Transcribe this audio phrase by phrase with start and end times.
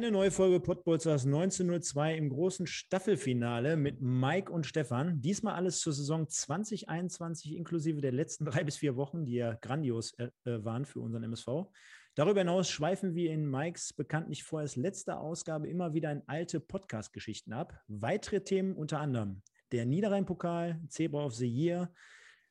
[0.00, 5.20] Eine neue Folge Podbolzers 1902 im großen Staffelfinale mit Mike und Stefan.
[5.20, 10.14] Diesmal alles zur Saison 2021 inklusive der letzten drei bis vier Wochen, die ja grandios
[10.14, 11.66] äh, äh waren für unseren MSV.
[12.14, 17.52] Darüber hinaus schweifen wir in Mikes bekanntlich vorerst letzter Ausgabe immer wieder in alte Podcast-Geschichten
[17.52, 17.78] ab.
[17.86, 21.92] Weitere Themen unter anderem der Niederrhein-Pokal, Zebra of the Year.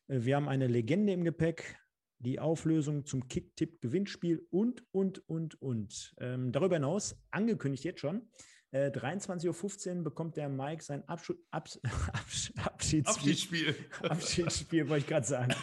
[0.08, 1.80] Äh, wir haben eine Legende im Gepäck,
[2.20, 6.14] die Auflösung zum Kick-Tipp-Gewinnspiel und, und, und, und.
[6.20, 8.30] Ähm, darüber hinaus, angekündigt jetzt schon,
[8.72, 11.80] äh, 23.15 Uhr bekommt der Mike sein Abschu Abs
[12.14, 13.06] Abs Abschiedsspiel.
[13.06, 13.76] Abschiedsspiel.
[14.10, 15.54] Abschiedsspiel, wollte ich gerade sagen.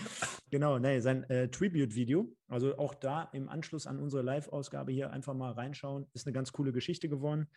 [0.50, 2.34] Genau, nee, sein äh, Tribute-Video.
[2.48, 6.06] Also auch da im Anschluss an unsere Live-Ausgabe hier einfach mal reinschauen.
[6.14, 7.48] Ist eine ganz coole Geschichte geworden.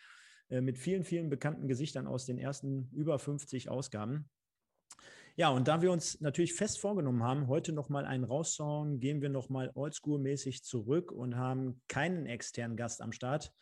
[0.50, 4.30] Äh, mit vielen, vielen bekannten Gesichtern aus den ersten über 50 Ausgaben.
[5.40, 9.30] Ja, und da wir uns natürlich fest vorgenommen haben, heute nochmal einen rauszuhauen, gehen wir
[9.30, 13.54] nochmal oldschool-mäßig zurück und haben keinen externen Gast am Start.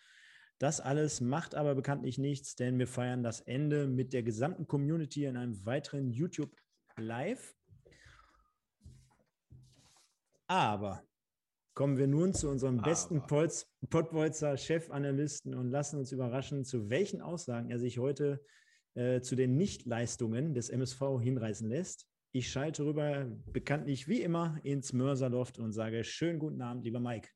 [0.57, 5.25] Das alles macht aber bekanntlich nichts, denn wir feiern das Ende mit der gesamten Community
[5.25, 6.49] in einem weiteren YouTube
[6.95, 7.55] Live.
[10.47, 11.03] Aber
[11.75, 12.89] kommen wir nun zu unserem aber.
[12.89, 18.43] besten Pottbolzer Chefanalysten und lassen uns überraschen, zu welchen Aussagen er sich heute
[18.97, 22.07] äh, zu den Nichtleistungen des MSV hinreißen lässt.
[22.31, 27.29] Ich schalte rüber, bekanntlich wie immer, ins Mörserloft und sage schönen guten Abend, lieber Mike.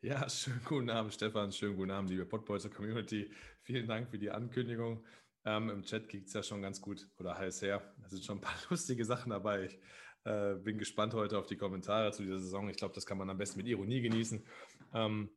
[0.00, 1.52] Ja, schönen guten Abend, Stefan.
[1.52, 3.30] Schönen guten Abend, liebe Podbolzer Community.
[3.62, 5.04] Vielen Dank für die Ankündigung.
[5.44, 7.94] Ähm, Im Chat geht es ja schon ganz gut oder heiß her.
[8.02, 9.66] Da sind schon ein paar lustige Sachen dabei.
[9.66, 9.78] Ich
[10.24, 12.68] äh, bin gespannt heute auf die Kommentare zu dieser Saison.
[12.68, 14.44] Ich glaube, das kann man am besten mit Ironie genießen.
[14.92, 15.30] Ähm,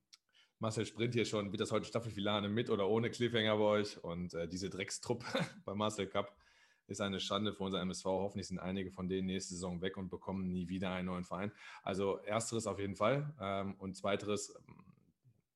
[0.62, 3.98] Marcel Sprint hier schon, wird das heute Staffelfinale mit oder ohne Cliffhanger bei euch?
[4.04, 5.26] Und äh, diese Dreckstruppe
[5.66, 6.38] beim Marcel Cup
[6.86, 8.06] ist eine Schande für unser MSV.
[8.06, 11.52] Hoffentlich sind einige von denen nächste Saison weg und bekommen nie wieder einen neuen Verein.
[11.82, 14.86] Also ersteres auf jeden Fall ähm, und zweiteres, ähm,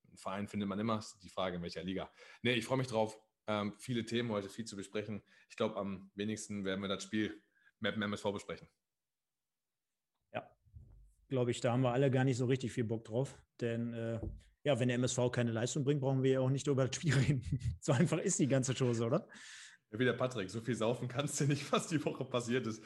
[0.08, 2.10] einen Verein findet man immer, die Frage in welcher Liga.
[2.42, 3.16] Nee, ich freue mich drauf.
[3.46, 5.22] Ähm, viele Themen heute, viel zu besprechen.
[5.48, 7.40] Ich glaube, am wenigsten werden wir das Spiel
[7.78, 8.66] mit dem MSV besprechen.
[10.32, 10.50] Ja,
[11.28, 14.18] glaube ich, da haben wir alle gar nicht so richtig viel Bock drauf, denn äh,
[14.66, 17.14] ja, wenn der MSV keine Leistung bringt, brauchen wir ja auch nicht über das Spiel
[17.14, 17.42] reden.
[17.80, 19.28] So einfach ist die ganze Chose, oder?
[19.92, 22.82] Ja, wie der Patrick, so viel saufen kannst du nicht, was die Woche passiert ist.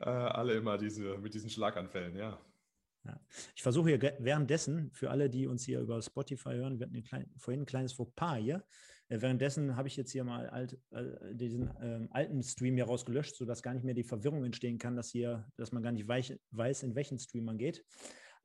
[0.00, 2.44] Äh, alle immer diese, mit diesen Schlaganfällen, ja.
[3.04, 3.20] Ja.
[3.54, 7.30] Ich versuche hier währenddessen, für alle, die uns hier über Spotify hören, wir hatten klein,
[7.36, 8.64] vorhin ein kleines Fauxpas hier.
[9.08, 13.36] Äh, währenddessen habe ich jetzt hier mal alt, äh, diesen ähm, alten Stream hier rausgelöscht,
[13.36, 16.36] sodass gar nicht mehr die Verwirrung entstehen kann, dass, hier, dass man gar nicht weich,
[16.50, 17.84] weiß, in welchen Stream man geht.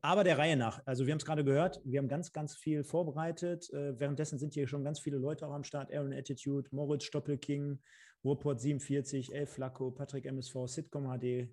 [0.02, 0.82] Aber der Reihe nach.
[0.86, 3.72] Also wir haben es gerade gehört, wir haben ganz, ganz viel vorbereitet.
[3.74, 5.92] Äh, währenddessen sind hier schon ganz viele Leute auch am Start.
[5.92, 7.80] Aaron Attitude, Moritz Stoppelking,
[8.24, 11.50] Ruhrport 47, Elf Flacco, Patrick MSV, Sitcom HD,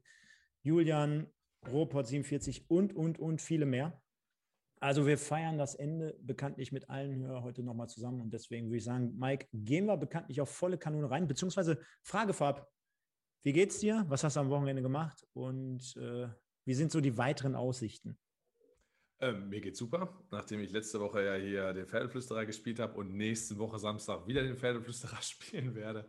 [0.63, 1.27] Julian,
[1.67, 4.01] Ruhrport 47 und, und, und viele mehr.
[4.81, 8.21] Also wir feiern das Ende bekanntlich mit allen Hörern heute nochmal zusammen.
[8.21, 11.27] Und deswegen würde ich sagen, Mike, gehen wir bekanntlich auf volle Kanone rein.
[11.27, 12.69] Beziehungsweise Frage vorab,
[13.43, 14.05] wie geht's dir?
[14.09, 15.27] Was hast du am Wochenende gemacht?
[15.33, 16.29] Und äh,
[16.67, 18.19] wie sind so die weiteren Aussichten?
[19.21, 23.15] Ähm, mir geht's super, nachdem ich letzte Woche ja hier den Pferdeflüsterer gespielt habe und
[23.15, 26.09] nächste Woche Samstag wieder den Pferdeflüsterer spielen werde,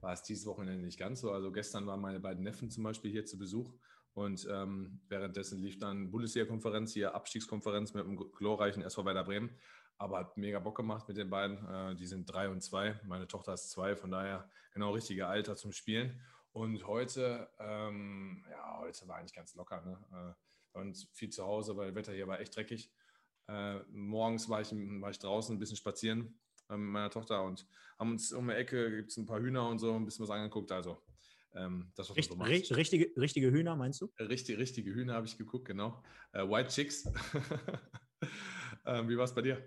[0.00, 1.32] war es dieses Wochenende nicht ganz so.
[1.32, 3.72] Also gestern waren meine beiden Neffen zum Beispiel hier zu Besuch
[4.14, 9.50] und ähm, währenddessen lief dann Bundesliga-Konferenz, hier Abstiegskonferenz mit dem glorreichen SV Werder Bremen.
[9.98, 11.64] Aber hat mega Bock gemacht mit den beiden.
[11.66, 13.00] Äh, die sind drei und zwei.
[13.04, 16.20] Meine Tochter ist zwei, von daher genau richtige Alter zum Spielen.
[16.52, 19.80] Und heute, ähm, ja, heute war eigentlich ganz locker.
[19.80, 19.98] Ne?
[20.12, 22.90] Äh, und viel zu Hause, weil das Wetter hier war echt dreckig.
[23.48, 26.38] Äh, morgens war ich, war ich draußen ein bisschen spazieren
[26.68, 27.66] äh, mit meiner Tochter und
[27.98, 30.30] haben uns um die Ecke, gibt es ein paar Hühner und so, ein bisschen was
[30.30, 30.72] angeguckt.
[30.72, 31.02] Also
[31.54, 34.10] ähm, das, was Richt, so richtige, richtige Hühner, meinst du?
[34.18, 36.02] Richtig, richtige Hühner habe ich geguckt, genau.
[36.32, 37.04] Äh, White Chicks.
[38.86, 39.62] ähm, wie war es bei dir?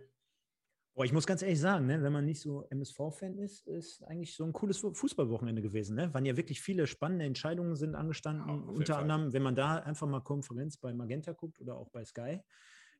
[0.95, 4.33] Boah, ich muss ganz ehrlich sagen, ne, wenn man nicht so MSV-Fan ist, ist eigentlich
[4.33, 5.97] so ein cooles Fußballwochenende gewesen.
[5.97, 6.13] Ne?
[6.13, 8.47] Waren ja wirklich viele spannende Entscheidungen sind angestanden.
[8.47, 12.05] Ja, Unter anderem, wenn man da einfach mal Konferenz bei Magenta guckt oder auch bei
[12.05, 12.39] Sky,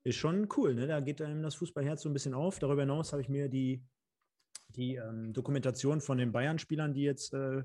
[0.04, 0.76] ist schon cool.
[0.76, 0.88] Ne?
[0.88, 2.60] Da geht einem das Fußballherz so ein bisschen auf.
[2.60, 3.82] Darüber hinaus habe ich mir die,
[4.68, 7.64] die ähm, Dokumentation von den Bayern-Spielern, die jetzt äh,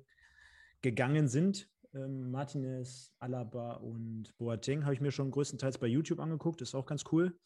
[0.81, 6.63] gegangen sind, ähm, Martinez, Alaba und Boateng, habe ich mir schon größtenteils bei YouTube angeguckt.
[6.63, 7.37] Ist auch ganz cool.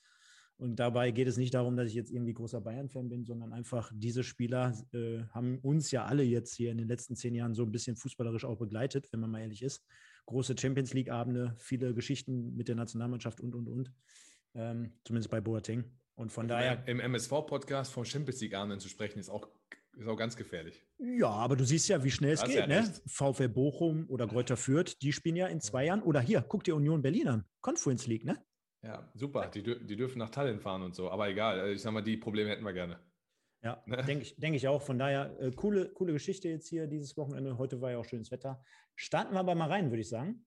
[0.57, 3.91] Und dabei geht es nicht darum, dass ich jetzt irgendwie großer Bayern-Fan bin, sondern einfach
[3.95, 7.65] diese Spieler äh, haben uns ja alle jetzt hier in den letzten zehn Jahren so
[7.65, 9.85] ein bisschen fußballerisch auch begleitet, wenn man mal ehrlich ist.
[10.27, 13.93] Große Champions League-Abende, viele Geschichten mit der Nationalmannschaft und, und, und.
[14.55, 15.85] Ähm, zumindest bei Boateng.
[16.15, 16.87] Und von daher.
[16.87, 19.49] Im MSV-Podcast von Champions League-Abenden zu sprechen, ist auch,
[19.97, 20.85] ist auch ganz gefährlich.
[20.99, 22.59] Ja, aber du siehst ja, wie schnell es das geht.
[22.59, 22.95] Ja ne?
[23.07, 26.03] VfL Bochum oder Greuther Fürth, die spielen ja in zwei Jahren.
[26.03, 27.45] Oder hier, guck dir Union Berlin an.
[27.61, 28.41] Conference League, ne?
[28.85, 29.49] Ja, super.
[29.49, 31.11] Die, die dürfen nach Tallinn fahren und so.
[31.11, 33.01] Aber egal, äh, ich sag mal, die Probleme hätten wir gerne.
[33.63, 33.97] Ja, ne?
[34.05, 34.83] denke ich, denk ich auch.
[34.83, 37.57] Von daher, äh, coole, coole Geschichte jetzt hier dieses Wochenende.
[37.57, 38.63] Heute war ja auch schönes Wetter.
[38.95, 40.45] Starten wir aber mal rein, würde ich sagen.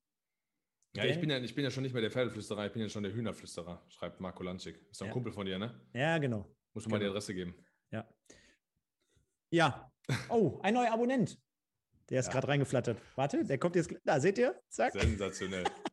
[0.96, 2.88] Ja, ich bin ja, ich bin ja schon nicht mehr der Pferdeflüsterer, ich bin ja
[2.88, 4.80] schon der Hühnerflüsterer, schreibt Marco Lanschik.
[4.90, 5.12] Ist doch ein ja.
[5.12, 5.80] Kumpel von dir, ne?
[5.92, 6.50] Ja, genau.
[6.72, 7.10] Muss du mal genau.
[7.10, 7.54] die Adresse geben.
[7.90, 8.08] Ja.
[9.50, 9.92] Ja.
[10.30, 11.38] Oh, ein neuer Abonnent.
[12.08, 12.32] Der ist ja.
[12.32, 12.98] gerade reingeflattert.
[13.14, 13.94] Warte, der kommt jetzt.
[14.06, 14.58] Da, seht ihr?
[14.70, 14.94] Zack.
[14.94, 15.64] Sensationell.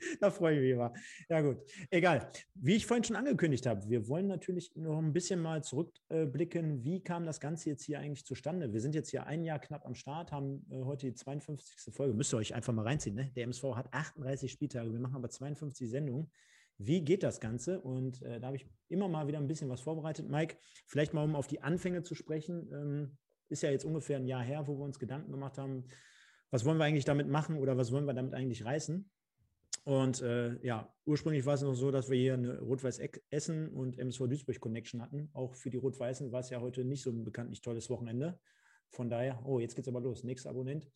[0.20, 0.92] da freue ich mich immer.
[1.28, 1.58] Ja, gut.
[1.90, 2.30] Egal.
[2.54, 6.84] Wie ich vorhin schon angekündigt habe, wir wollen natürlich noch ein bisschen mal zurückblicken.
[6.84, 8.72] Wie kam das Ganze jetzt hier eigentlich zustande?
[8.72, 11.94] Wir sind jetzt hier ein Jahr knapp am Start, haben äh, heute die 52.
[11.94, 12.14] Folge.
[12.14, 13.14] Müsst ihr euch einfach mal reinziehen.
[13.14, 13.30] Ne?
[13.36, 14.92] Der MSV hat 38 Spieltage.
[14.92, 16.30] Wir machen aber 52 Sendungen.
[16.78, 17.80] Wie geht das Ganze?
[17.80, 20.28] Und äh, da habe ich immer mal wieder ein bisschen was vorbereitet.
[20.28, 20.56] Mike,
[20.86, 22.70] vielleicht mal um auf die Anfänge zu sprechen.
[22.72, 23.16] Ähm,
[23.48, 25.84] ist ja jetzt ungefähr ein Jahr her, wo wir uns Gedanken gemacht haben,
[26.50, 29.10] was wollen wir eigentlich damit machen oder was wollen wir damit eigentlich reißen?
[29.84, 33.98] Und äh, ja, ursprünglich war es noch so, dass wir hier eine Rot-Weiß Essen und
[33.98, 35.30] MSV Duisburg Connection hatten.
[35.32, 38.38] Auch für die Rot-Weißen war es ja heute nicht so ein bekanntlich tolles Wochenende.
[38.90, 40.24] Von daher, oh, jetzt geht es aber los.
[40.24, 40.88] Nächster Abonnent.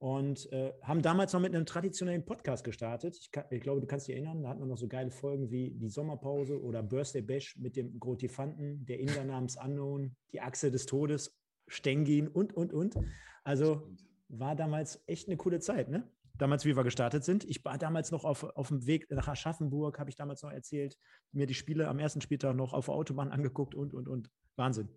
[0.00, 3.16] Und äh, haben damals noch mit einem traditionellen Podcast gestartet.
[3.20, 5.50] Ich, kann, ich, glaube, du kannst dich erinnern, da hatten wir noch so geile Folgen
[5.50, 10.70] wie die Sommerpause oder Birthday Bash mit dem Grotifanten, der Inder namens Unknown, die Achse
[10.70, 11.36] des Todes,
[11.66, 12.96] Stengin und, und, und.
[13.42, 13.90] Also
[14.28, 16.08] war damals echt eine coole Zeit, ne?
[16.38, 17.44] Damals, wie wir gestartet sind.
[17.44, 20.96] Ich war damals noch auf, auf dem Weg nach Aschaffenburg, habe ich damals noch erzählt,
[21.32, 24.30] mir die Spiele am ersten Spieltag noch auf der Autobahn angeguckt und, und, und.
[24.56, 24.88] Wahnsinn.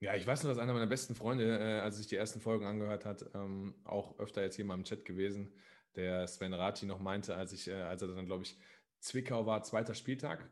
[0.00, 2.66] Ja, ich weiß nur, dass einer meiner besten Freunde, äh, als sich die ersten Folgen
[2.66, 5.52] angehört hat, ähm, auch öfter jetzt hier mal im Chat gewesen,
[5.94, 8.58] der Sven Rati noch meinte, als ich, äh, als er dann, glaube ich,
[8.98, 10.50] Zwickau war, zweiter Spieltag,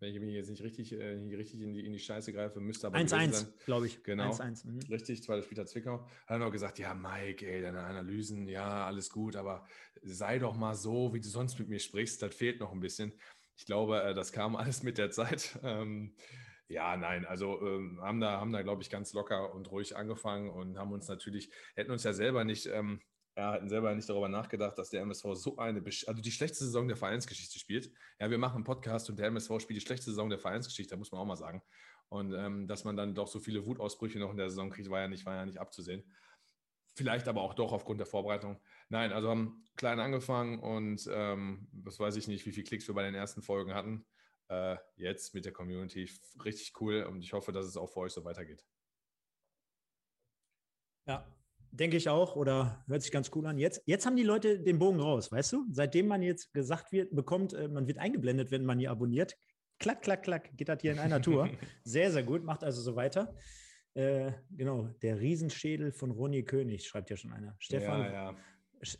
[0.00, 2.60] wenn ich mich jetzt nicht richtig, äh, nicht richtig in, die, in die Scheiße greife,
[2.60, 4.02] müsste aber 1-1, glaube ich.
[4.04, 4.30] Genau.
[4.30, 4.66] 1-1.
[4.66, 4.80] Mhm.
[4.90, 6.04] Richtig, zweiter Spieler Zwickau.
[6.04, 9.66] Hat er noch gesagt, ja, Mike, ey, deine Analysen, ja, alles gut, aber
[10.02, 13.12] sei doch mal so, wie du sonst mit mir sprichst, das fehlt noch ein bisschen.
[13.56, 15.58] Ich glaube, äh, das kam alles mit der Zeit.
[15.62, 16.14] Ähm,
[16.68, 20.50] ja, nein, also ähm, haben da, haben da, glaube ich, ganz locker und ruhig angefangen
[20.50, 23.00] und haben uns natürlich, hätten uns ja selber nicht ähm,
[23.38, 26.88] ja, hatten selber nicht darüber nachgedacht, dass der MSV so eine, also die schlechteste Saison
[26.88, 27.88] der Vereinsgeschichte spielt.
[28.18, 31.12] Ja, wir machen einen Podcast und der MSV spielt die schlechteste Saison der Vereinsgeschichte, muss
[31.12, 31.62] man auch mal sagen.
[32.08, 34.98] Und ähm, dass man dann doch so viele Wutausbrüche noch in der Saison kriegt, war
[34.98, 36.02] ja nicht, war ja nicht abzusehen.
[36.96, 38.60] Vielleicht aber auch doch aufgrund der Vorbereitung.
[38.88, 42.94] Nein, also haben klein angefangen und ähm, das weiß ich nicht, wie viele Klicks wir
[42.96, 44.04] bei den ersten Folgen hatten.
[44.48, 46.10] Äh, jetzt mit der Community
[46.44, 48.66] richtig cool und ich hoffe, dass es auch für euch so weitergeht.
[51.06, 51.24] Ja,
[51.70, 53.58] Denke ich auch, oder hört sich ganz cool an.
[53.58, 55.66] Jetzt, jetzt haben die Leute den Bogen raus, weißt du?
[55.70, 59.36] Seitdem man jetzt gesagt wird, bekommt, äh, man wird eingeblendet, wenn man hier abonniert.
[59.78, 61.48] Klack, klack, klack, geht das hier in einer Tour.
[61.84, 63.34] sehr, sehr gut, macht also so weiter.
[63.94, 67.54] Äh, genau, der Riesenschädel von Ronny König, schreibt ja schon einer.
[67.58, 68.36] Stefan, ja, ja.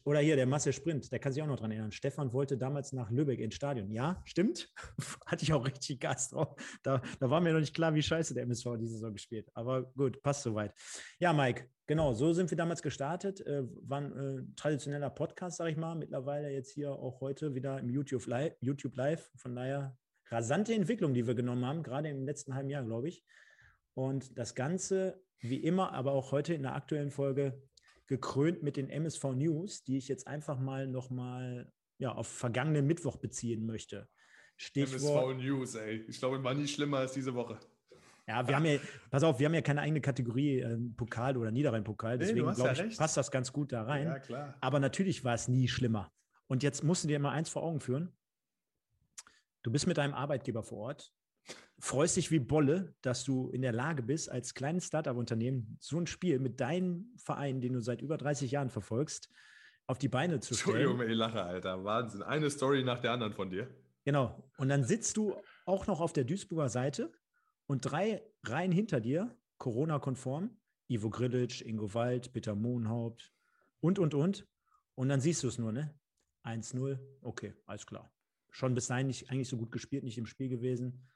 [0.04, 1.92] Oder hier der Masse Sprint, der kann sich auch noch dran erinnern.
[1.92, 3.90] Stefan wollte damals nach Lübeck ins Stadion.
[3.92, 4.72] Ja, stimmt.
[5.26, 6.56] Hatte ich auch richtig Gas drauf.
[6.82, 9.48] Da, da war mir noch nicht klar, wie scheiße der MSV diese Saison gespielt.
[9.54, 10.74] Aber gut, passt soweit.
[11.20, 13.44] Ja, Mike, genau, so sind wir damals gestartet.
[13.44, 15.96] Äh, war ein äh, traditioneller Podcast, sag ich mal.
[15.96, 18.54] Mittlerweile jetzt hier auch heute wieder im YouTube Live.
[18.60, 19.28] YouTube Live.
[19.34, 19.98] Von daher
[20.30, 23.24] rasante Entwicklung, die wir genommen haben, gerade im letzten halben Jahr, glaube ich.
[23.94, 27.60] Und das Ganze, wie immer, aber auch heute in der aktuellen Folge
[28.06, 33.16] gekrönt mit den MSV News, die ich jetzt einfach mal nochmal ja, auf vergangenen Mittwoch
[33.16, 34.08] beziehen möchte.
[34.56, 36.04] Stichwort, MSV News, ey.
[36.08, 37.58] Ich glaube, war nie schlimmer als diese Woche.
[38.28, 38.78] Ja, wir haben ja,
[39.10, 42.74] pass auf, wir haben ja keine eigene Kategorie äh, Pokal oder Niederrhein-Pokal, deswegen nee, glaube
[42.76, 44.06] ja ich, passt das ganz gut da rein.
[44.06, 44.54] Ja, klar.
[44.60, 46.12] Aber natürlich war es nie schlimmer.
[46.46, 48.12] Und jetzt musst du dir mal eins vor Augen führen.
[49.62, 51.10] Du bist mit deinem Arbeitgeber vor Ort,
[51.78, 56.06] freust dich wie Bolle, dass du in der Lage bist, als kleines Startup-Unternehmen so ein
[56.06, 59.30] Spiel mit deinem Verein, den du seit über 30 Jahren verfolgst,
[59.86, 60.76] auf die Beine zu stellen.
[60.76, 61.82] Entschuldigung, ich lache, Alter.
[61.82, 62.22] Wahnsinn.
[62.22, 63.68] Eine Story nach der anderen von dir.
[64.04, 64.50] Genau.
[64.58, 67.10] Und dann sitzt du auch noch auf der Duisburger Seite
[67.68, 70.50] und drei Reihen hinter dir, Corona-konform,
[70.88, 73.32] Ivo Grilic, Ingo Wald, Peter Mohnhaupt
[73.80, 74.48] und, und, und.
[74.94, 75.94] Und dann siehst du es nur, ne?
[76.44, 78.10] 1-0, okay, alles klar.
[78.50, 81.06] Schon bis dahin nicht, eigentlich so gut gespielt, nicht im Spiel gewesen.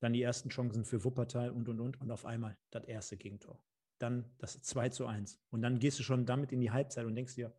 [0.00, 2.00] Dann die ersten Chancen für Wuppertal und, und, und.
[2.00, 3.62] Und auf einmal das erste Gegentor.
[3.98, 5.38] Dann das 2 zu 1.
[5.50, 7.54] Und dann gehst du schon damit in die Halbzeit und denkst dir,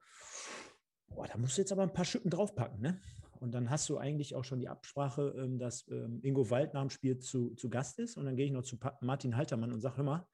[1.10, 3.00] boah, da musst du jetzt aber ein paar Schippen draufpacken, ne?
[3.42, 6.82] Und dann hast du eigentlich auch schon die Absprache, ähm, dass ähm, Ingo Wald nach
[6.82, 8.16] dem Spiel zu, zu Gast ist.
[8.16, 10.28] Und dann gehe ich noch zu Martin Haltermann und sage, hör mal,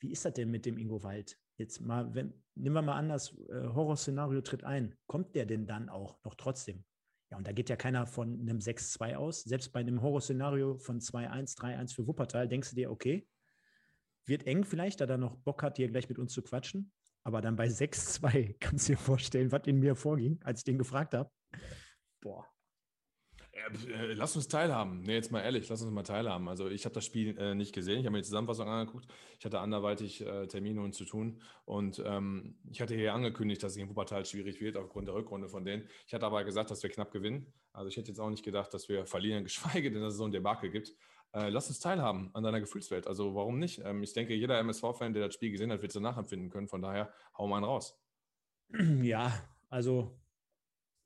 [0.00, 1.38] wie ist das denn mit dem Ingo Wald?
[1.58, 4.94] Jetzt mal, wenn, nehmen wir mal an, das äh, Horrorszenario tritt ein.
[5.06, 6.84] Kommt der denn dann auch noch trotzdem?
[7.30, 9.42] Ja, und da geht ja keiner von einem 6-2 aus.
[9.42, 13.28] Selbst bei einem Horrorszenario von 2-1, 3-1 für Wuppertal denkst du dir, okay,
[14.24, 16.92] wird eng vielleicht, da er noch Bock hat, hier gleich mit uns zu quatschen.
[17.24, 20.78] Aber dann bei 6-2 kannst du dir vorstellen, was in mir vorging, als ich den
[20.78, 21.30] gefragt habe.
[22.20, 22.46] Boah.
[23.56, 25.02] Äh, lass uns teilhaben.
[25.02, 26.48] Nee, jetzt mal ehrlich, lass uns mal teilhaben.
[26.48, 28.00] Also ich habe das Spiel äh, nicht gesehen.
[28.00, 29.06] Ich habe mir die Zusammenfassung angeguckt.
[29.38, 31.42] Ich hatte anderweitig äh, Termine und zu tun.
[31.64, 35.48] Und ähm, ich hatte hier angekündigt, dass es in Wuppertal schwierig wird aufgrund der Rückrunde
[35.48, 35.88] von denen.
[36.06, 37.52] Ich hatte aber gesagt, dass wir knapp gewinnen.
[37.72, 40.24] Also ich hätte jetzt auch nicht gedacht, dass wir verlieren, geschweige denn, dass es so
[40.24, 40.94] ein Debakel gibt.
[41.32, 43.06] Äh, lass uns teilhaben an deiner Gefühlswelt.
[43.06, 43.80] Also warum nicht?
[43.84, 46.68] Ähm, ich denke, jeder MSV-Fan, der das Spiel gesehen hat, wird es nachempfinden können.
[46.68, 47.98] Von daher, hau mal einen raus.
[49.02, 49.32] Ja,
[49.68, 50.18] also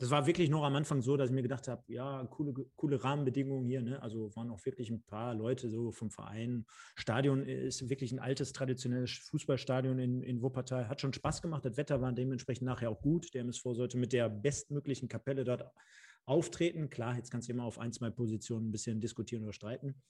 [0.00, 3.04] das war wirklich noch am Anfang so, dass ich mir gedacht habe, ja, coole, coole
[3.04, 3.82] Rahmenbedingungen hier.
[3.82, 4.00] Ne?
[4.00, 6.64] Also waren auch wirklich ein paar Leute so vom Verein.
[6.96, 10.88] Stadion ist wirklich ein altes, traditionelles Fußballstadion in, in Wuppertal.
[10.88, 11.66] Hat schon Spaß gemacht.
[11.66, 13.34] Das Wetter war dementsprechend nachher auch gut.
[13.34, 15.70] Der MSV sollte mit der bestmöglichen Kapelle dort
[16.24, 16.88] auftreten.
[16.88, 20.00] Klar, jetzt kannst du immer auf ein, zwei Positionen ein bisschen diskutieren oder streiten.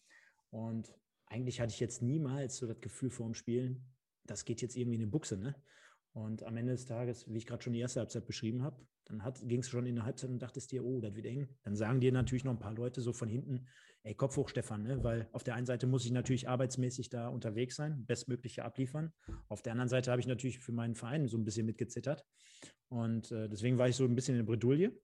[0.50, 0.94] Und
[1.26, 3.92] eigentlich hatte ich jetzt niemals so das Gefühl vor dem Spielen,
[4.24, 5.36] das geht jetzt irgendwie in eine Buchse.
[5.36, 5.56] Ne?
[6.12, 9.22] Und am Ende des Tages, wie ich gerade schon die erste Halbzeit beschrieben habe, dann
[9.44, 11.48] ging es schon in der Halbzeit und dachtest dir, oh, das wird eng.
[11.62, 13.66] Dann sagen dir natürlich noch ein paar Leute so von hinten,
[14.02, 15.02] ey, Kopf hoch, Stefan, ne?
[15.04, 19.12] weil auf der einen Seite muss ich natürlich arbeitsmäßig da unterwegs sein, bestmögliche abliefern.
[19.48, 22.24] Auf der anderen Seite habe ich natürlich für meinen Verein so ein bisschen mitgezittert.
[22.88, 25.00] Und äh, deswegen war ich so ein bisschen in der Bredouille.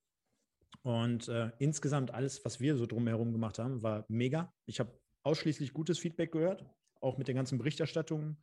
[0.83, 4.53] Und äh, insgesamt alles, was wir so drumherum gemacht haben, war mega.
[4.67, 6.65] Ich habe ausschließlich gutes Feedback gehört,
[7.01, 8.39] auch mit den ganzen Berichterstattungen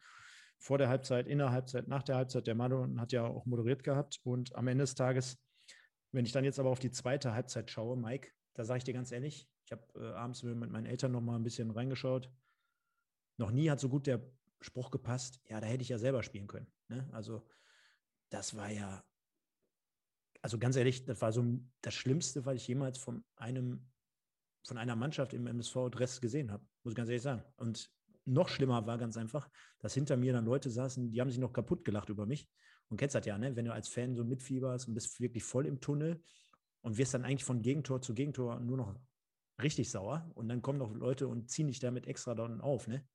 [0.64, 2.48] vor der Halbzeit, in der Halbzeit, nach der Halbzeit.
[2.48, 4.22] Der Manu hat ja auch moderiert gehabt.
[4.24, 5.38] Und am Ende des Tages,
[6.14, 8.94] wenn ich dann jetzt aber auf die zweite Halbzeit schaue, Mike, da sage ich dir
[8.94, 12.32] ganz ehrlich, ich habe äh, abends mit meinen Eltern noch mal ein bisschen reingeschaut.
[13.38, 14.22] Noch nie hat so gut der
[14.62, 16.72] Spruch gepasst, ja, da hätte ich ja selber spielen können.
[16.88, 17.10] Ne?
[17.12, 17.46] Also
[18.30, 19.04] das war ja,
[20.42, 21.44] also ganz ehrlich, das war so
[21.82, 23.92] das Schlimmste, was ich jemals von einem,
[24.66, 27.44] von einer Mannschaft im MSV-Dress gesehen habe, muss ich ganz ehrlich sagen.
[27.58, 27.92] Und
[28.26, 29.50] noch schlimmer war ganz einfach,
[29.80, 32.50] dass hinter mir dann Leute saßen, die haben sich noch kaputt gelacht über mich.
[32.90, 33.56] Und kennst das ja, ne?
[33.56, 36.22] wenn du als Fan so mitfieberst und bist wirklich voll im Tunnel
[36.82, 38.96] und wirst dann eigentlich von Gegentor zu Gegentor nur noch
[39.62, 43.06] richtig sauer und dann kommen noch Leute und ziehen dich damit extra dann auf, ne?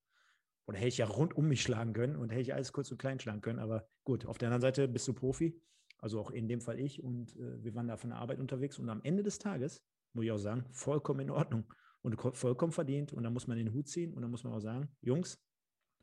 [0.66, 2.98] Oder hätte ich ja rund um mich schlagen können und hätte ich alles kurz und
[2.98, 3.58] klein schlagen können.
[3.58, 5.58] Aber gut, auf der anderen Seite bist du Profi,
[5.98, 8.78] also auch in dem Fall ich und äh, wir waren da von der Arbeit unterwegs
[8.78, 11.64] und am Ende des Tages, muss ich auch sagen, vollkommen in Ordnung
[12.02, 13.12] und vollkommen verdient.
[13.12, 15.42] Und da muss man den Hut ziehen und dann muss man auch sagen, Jungs,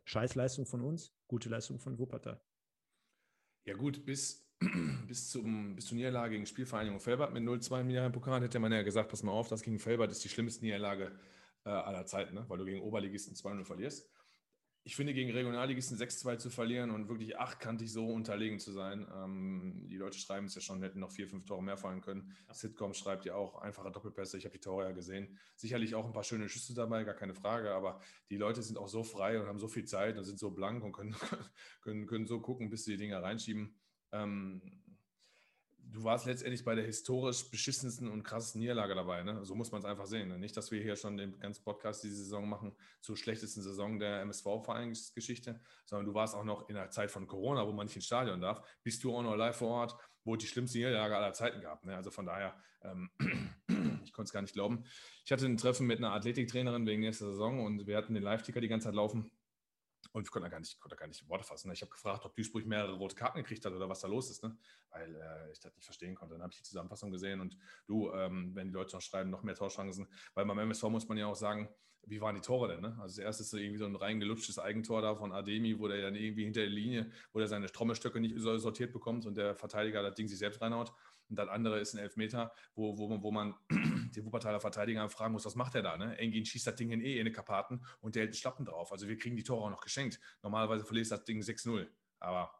[0.06, 2.42] Scheißleistung von uns, gute Leistung von Wuppertal.
[3.66, 4.48] Ja gut, bis,
[5.08, 8.84] bis, zum, bis zur Niederlage gegen Spielvereinigung Felbert mit 0-2 im Jahrpokal hätte man ja
[8.84, 11.12] gesagt, pass mal auf, das gegen Felbert ist die schlimmste Niederlage
[11.66, 12.46] äh, aller Zeiten, ne?
[12.48, 14.08] weil du gegen Oberligisten 2-0 verlierst
[14.88, 19.08] ich finde, gegen Regionalligisten 6-2 zu verlieren und wirklich achtkantig so unterlegen zu sein.
[19.15, 22.36] Ähm, die Leute schreiben es ja schon, hätten noch vier, fünf Tore mehr fallen können.
[22.48, 22.54] Ja.
[22.54, 24.38] Sitcom schreibt ja auch einfache Doppelpässe.
[24.38, 25.39] Ich habe die Tore ja gesehen.
[25.56, 27.72] Sicherlich auch ein paar schöne Schüsse dabei, gar keine Frage.
[27.72, 28.00] Aber
[28.30, 30.84] die Leute sind auch so frei und haben so viel Zeit und sind so blank
[30.84, 31.15] und können,
[31.82, 33.75] können, können so gucken, bis sie die Dinger reinschieben.
[34.12, 34.62] Ähm,
[35.96, 39.24] du warst letztendlich bei der historisch beschissensten und krassesten Niederlage dabei.
[39.24, 39.46] Ne?
[39.46, 40.28] So muss man es einfach sehen.
[40.28, 40.38] Ne?
[40.38, 44.22] Nicht, dass wir hier schon den ganzen Podcast diese Saison machen zur schlechtesten Saison der
[44.22, 48.06] MSV-Vereinsgeschichte, sondern du warst auch noch in der Zeit von Corona, wo man nicht ins
[48.06, 51.34] Stadion darf, bist du auch noch live vor Ort, wo es die schlimmste Niederlage aller
[51.34, 51.86] Zeiten gab.
[51.86, 51.96] Ne?
[51.96, 53.10] Also von daher, ähm,
[54.04, 54.84] ich konnte es gar nicht glauben.
[55.24, 58.60] Ich hatte ein Treffen mit einer Athletiktrainerin wegen nächster Saison und wir hatten den Live-Ticker
[58.60, 59.32] die ganze Zeit laufen.
[60.16, 61.68] Und ich konnte gar nicht, konnte gar nicht Worte fassen.
[61.68, 61.74] Ne?
[61.74, 64.42] Ich habe gefragt, ob Duisburg mehrere rote Karten gekriegt hat oder was da los ist,
[64.44, 64.58] ne?
[64.92, 66.36] weil äh, ich das nicht verstehen konnte.
[66.36, 69.44] Dann habe ich die Zusammenfassung gesehen und du, ähm, wenn die Leute noch schreiben, noch
[69.44, 71.68] mehr Torchancen, weil beim MSV muss man ja auch sagen,
[72.08, 72.82] wie waren die Tore denn?
[72.82, 72.98] Ne?
[73.02, 76.02] Also das erste ist so irgendwie so ein reingelutschtes Eigentor da von Ademi, wo der
[76.02, 80.02] dann irgendwie hinter der Linie, wo der seine Trommelstöcke nicht sortiert bekommt und der Verteidiger
[80.02, 80.94] das Ding sich selbst reinhaut.
[81.29, 83.55] Und das andere ist ein Elfmeter, wo, wo, wo man
[84.15, 85.98] die Wuppertaler Verteidiger fragen muss, was macht er da?
[85.98, 86.17] Ne?
[86.17, 88.91] Engin schießt das Ding in eh in die Karpaten und der hält einen Schlappen drauf.
[88.91, 90.20] Also wir kriegen die Tore auch noch geschenkt.
[90.44, 91.88] Normalerweise verliert das Ding 6-0.
[92.20, 92.51] Aber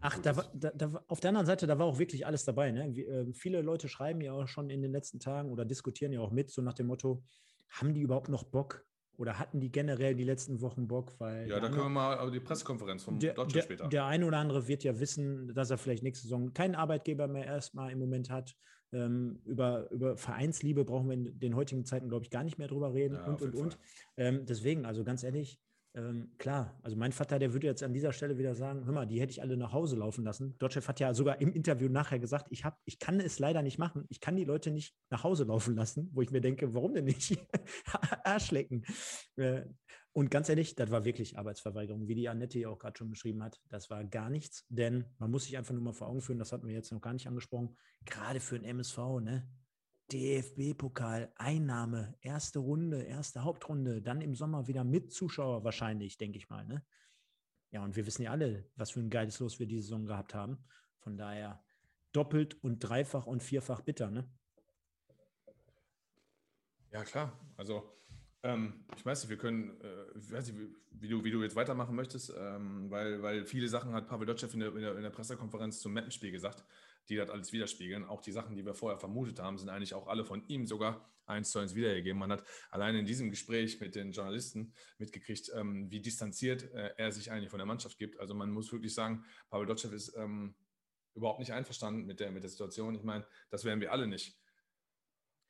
[0.00, 2.70] Ach, da war, da, da, auf der anderen Seite, da war auch wirklich alles dabei.
[2.70, 2.94] Ne?
[2.94, 6.20] Wie, äh, viele Leute schreiben ja auch schon in den letzten Tagen oder diskutieren ja
[6.20, 7.22] auch mit, so nach dem Motto,
[7.70, 8.84] haben die überhaupt noch Bock,
[9.18, 11.14] oder hatten die generell die letzten Wochen Bock?
[11.18, 13.88] Weil ja, da können wir mal die Pressekonferenz vom der, Deutschland später.
[13.88, 17.46] Der eine oder andere wird ja wissen, dass er vielleicht nächste Saison keinen Arbeitgeber mehr
[17.46, 18.56] erstmal im Moment hat.
[18.92, 22.68] Ähm, über, über Vereinsliebe brauchen wir in den heutigen Zeiten, glaube ich, gar nicht mehr
[22.68, 23.78] drüber reden ja, und, und, und.
[24.16, 25.58] Ähm, deswegen, also ganz ehrlich,
[25.96, 29.06] ähm, klar, also mein Vater, der würde jetzt an dieser Stelle wieder sagen, hör mal,
[29.06, 30.54] die hätte ich alle nach Hause laufen lassen.
[30.58, 33.78] Dortchef hat ja sogar im Interview nachher gesagt, ich, hab, ich kann es leider nicht
[33.78, 34.04] machen.
[34.10, 37.06] Ich kann die Leute nicht nach Hause laufen lassen, wo ich mir denke, warum denn
[37.06, 37.38] nicht?
[38.24, 38.84] Arschlecken.
[39.36, 39.62] Äh,
[40.12, 43.42] und ganz ehrlich, das war wirklich Arbeitsverweigerung, wie die Annette ja auch gerade schon beschrieben
[43.42, 43.58] hat.
[43.70, 46.52] Das war gar nichts, denn man muss sich einfach nur mal vor Augen führen, das
[46.52, 47.74] hatten wir jetzt noch gar nicht angesprochen,
[48.04, 49.48] gerade für den MSV, ne?
[50.12, 56.48] DFB-Pokal, Einnahme, erste Runde, erste Hauptrunde, dann im Sommer wieder mit Zuschauer wahrscheinlich, denke ich
[56.48, 56.64] mal.
[56.64, 56.84] Ne?
[57.70, 60.34] Ja, und wir wissen ja alle, was für ein geiles Los wir diese Saison gehabt
[60.34, 60.64] haben.
[60.98, 61.62] Von daher
[62.12, 64.28] doppelt und dreifach und vierfach bitter, ne?
[66.92, 67.38] Ja, klar.
[67.56, 67.92] Also,
[68.42, 70.60] ähm, ich weiß nicht, wir können, äh, ich weiß nicht,
[70.92, 74.48] wie, du, wie du jetzt weitermachen möchtest, ähm, weil, weil viele Sachen hat Pavel Dotschew
[74.52, 76.64] in der, in in der Pressekonferenz zum Mappenspiel gesagt
[77.08, 78.04] die das alles widerspiegeln.
[78.04, 81.08] Auch die Sachen, die wir vorher vermutet haben, sind eigentlich auch alle von ihm sogar
[81.26, 82.18] eins zu eins wiedergegeben.
[82.18, 87.12] Man hat allein in diesem Gespräch mit den Journalisten mitgekriegt, ähm, wie distanziert äh, er
[87.12, 88.18] sich eigentlich von der Mannschaft gibt.
[88.20, 90.54] Also man muss wirklich sagen, Pavel Dotschew ist ähm,
[91.14, 92.94] überhaupt nicht einverstanden mit der, mit der Situation.
[92.94, 94.38] Ich meine, das wären wir alle nicht.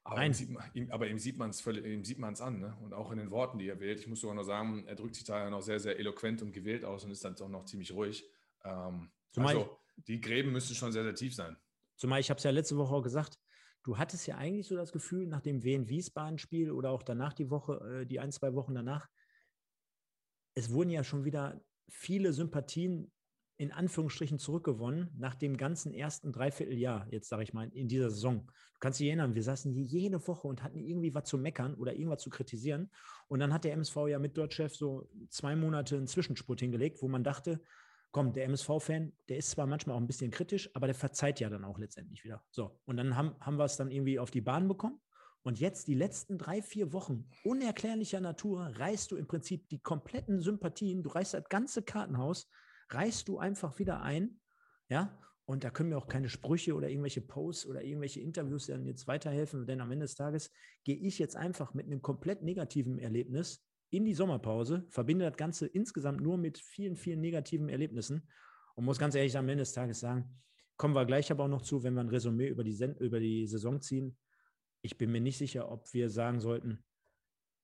[0.08, 2.76] Aber ihm sieht, man, aber ihm sieht man es ihm sieht man es an, ne?
[2.80, 3.98] Und auch in den Worten, die er wählt.
[3.98, 6.52] Ich muss sogar noch sagen, er drückt sich da ja noch sehr, sehr eloquent und
[6.52, 8.24] gewählt aus und ist dann auch noch ziemlich ruhig.
[8.64, 11.56] Ähm, also, die Gräben müssten schon sehr, sehr tief sein.
[11.96, 13.38] Zumal ich habe es ja letzte Woche auch gesagt,
[13.82, 18.02] du hattest ja eigentlich so das Gefühl, nach dem Wien-Wiesbaden-Spiel oder auch danach die Woche,
[18.02, 19.08] äh, die ein, zwei Wochen danach,
[20.54, 23.10] es wurden ja schon wieder viele Sympathien
[23.58, 28.46] in Anführungsstrichen zurückgewonnen nach dem ganzen ersten Dreivierteljahr, jetzt sage ich mal, in dieser Saison.
[28.74, 31.74] Du kannst dich erinnern, wir saßen hier jede Woche und hatten irgendwie was zu meckern
[31.74, 32.90] oder irgendwas zu kritisieren.
[33.28, 37.08] Und dann hat der MSV ja mit Deutschchef so zwei Monate einen Zwischenspurt hingelegt, wo
[37.08, 37.60] man dachte,
[38.12, 41.48] komm, der MSV-Fan, der ist zwar manchmal auch ein bisschen kritisch, aber der verzeiht ja
[41.48, 42.42] dann auch letztendlich wieder.
[42.50, 45.00] So, und dann haben, haben wir es dann irgendwie auf die Bahn bekommen.
[45.42, 50.40] Und jetzt die letzten drei, vier Wochen unerklärlicher Natur reißt du im Prinzip die kompletten
[50.40, 52.50] Sympathien, du reißt das ganze Kartenhaus,
[52.90, 54.40] reißt du einfach wieder ein,
[54.88, 58.84] ja, und da können mir auch keine Sprüche oder irgendwelche Posts oder irgendwelche Interviews dann
[58.84, 60.50] jetzt weiterhelfen, denn am Ende des Tages
[60.82, 65.66] gehe ich jetzt einfach mit einem komplett negativen Erlebnis in die Sommerpause, verbinde das Ganze
[65.66, 68.28] insgesamt nur mit vielen, vielen negativen Erlebnissen
[68.74, 70.42] und muss ganz ehrlich am Ende des Tages sagen,
[70.76, 73.46] kommen wir gleich aber auch noch zu, wenn wir ein Resümee über die, über die
[73.46, 74.18] Saison ziehen.
[74.82, 76.84] Ich bin mir nicht sicher, ob wir sagen sollten,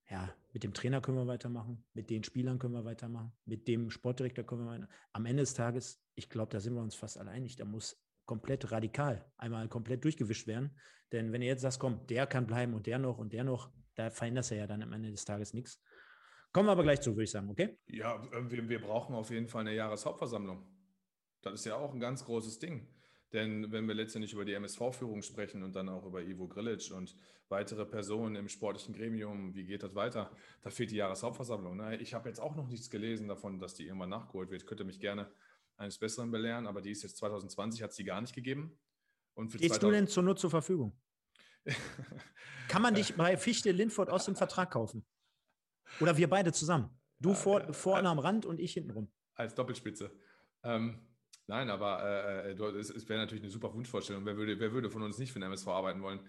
[0.08, 3.90] ja, mit dem Trainer können wir weitermachen, mit den Spielern können wir weitermachen, mit dem
[3.90, 4.94] Sportdirektor können wir weitermachen.
[5.12, 7.56] Am Ende des Tages, ich glaube, da sind wir uns fast alleinig.
[7.56, 10.78] Da muss komplett radikal einmal komplett durchgewischt werden.
[11.12, 13.70] Denn wenn ihr jetzt sagst, komm, der kann bleiben und der noch und der noch,
[13.94, 15.82] da verändert er ja dann am Ende des Tages nichts.
[16.52, 17.78] Kommen wir aber gleich zu, würde ich sagen, okay?
[17.86, 20.66] Ja, wir brauchen auf jeden Fall eine Jahreshauptversammlung.
[21.40, 22.88] Das ist ja auch ein ganz großes Ding.
[23.32, 27.16] Denn wenn wir letztendlich über die MSV-Führung sprechen und dann auch über Ivo Grilic und
[27.48, 30.30] weitere Personen im sportlichen Gremium, wie geht das weiter?
[30.60, 31.76] Da fehlt die Jahreshauptversammlung.
[31.76, 31.96] Ne?
[31.96, 34.62] Ich habe jetzt auch noch nichts gelesen davon, dass die irgendwann nachgeholt wird.
[34.62, 35.30] Ich könnte mich gerne
[35.78, 38.78] eines Besseren belehren, aber die ist jetzt 2020, hat es die gar nicht gegeben.
[39.34, 39.82] Und für Gehst 2000...
[39.82, 40.92] du denn zur Not zur Verfügung?
[42.68, 45.06] Kann man dich bei Fichte Lindford aus dem Vertrag kaufen?
[46.00, 46.90] Oder wir beide zusammen.
[47.18, 49.12] Du ja, vor, ja, vorne am Rand und ich hinten rum.
[49.34, 50.10] Als Doppelspitze.
[50.64, 51.00] Ähm,
[51.46, 54.24] nein, aber äh, äh es, es wäre natürlich eine super Wunschvorstellung.
[54.24, 56.20] Wer würde, wer würde von uns nicht für den MSV arbeiten wollen?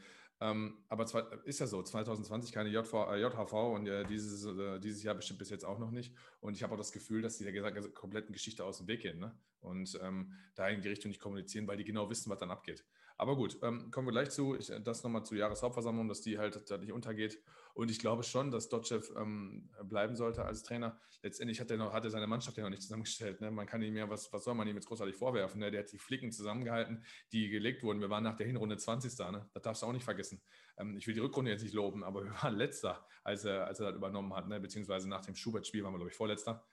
[0.42, 4.80] Ähm, aber zwar, ist ja so, 2020 keine JV, äh, JHV und äh, dieses, äh,
[4.80, 6.14] dieses Jahr bestimmt bis jetzt auch noch nicht.
[6.42, 9.20] Und ich habe auch das Gefühl, dass die der kompletten Geschichte aus dem Weg gehen
[9.20, 9.38] ne?
[9.62, 12.84] und ähm, da in die Richtung nicht kommunizieren, weil die genau wissen, was dann abgeht.
[13.24, 14.54] Aber gut, ähm, kommen wir gleich zu.
[14.54, 17.42] Ich, das nochmal zur Jahreshauptversammlung, dass die halt da nicht untergeht.
[17.74, 21.00] Und ich glaube schon, dass Dotchev ähm, bleiben sollte als Trainer.
[21.22, 23.40] Letztendlich hat er, noch, hat er seine Mannschaft ja noch nicht zusammengestellt.
[23.40, 23.50] Ne?
[23.50, 25.62] Man kann ihm ja, was, was soll man ihm jetzt großartig vorwerfen?
[25.62, 25.72] Ne?
[25.72, 28.02] Der hat die Flicken zusammengehalten, die gelegt wurden.
[28.02, 29.18] Wir waren nach der Hinrunde 20.
[29.32, 29.50] Ne?
[29.54, 30.42] Das darfst du auch nicht vergessen.
[30.76, 33.80] Ähm, ich will die Rückrunde jetzt nicht loben, aber wir waren letzter, als er, als
[33.80, 34.50] er das übernommen hat.
[34.50, 34.60] Ne?
[34.60, 36.68] Beziehungsweise nach dem Schubert-Spiel waren wir, glaube ich, vorletzter.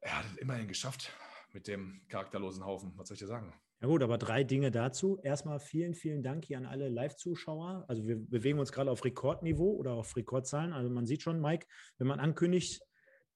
[0.00, 1.10] Er hat es immerhin geschafft
[1.54, 2.92] mit dem charakterlosen Haufen.
[2.98, 3.54] Was soll ich dir sagen?
[3.80, 5.18] Ja gut, aber drei Dinge dazu.
[5.22, 7.84] Erstmal vielen, vielen Dank hier an alle Live-Zuschauer.
[7.88, 10.72] Also wir bewegen uns gerade auf Rekordniveau oder auf Rekordzahlen.
[10.72, 11.66] Also man sieht schon, Mike,
[11.98, 12.82] wenn man ankündigt,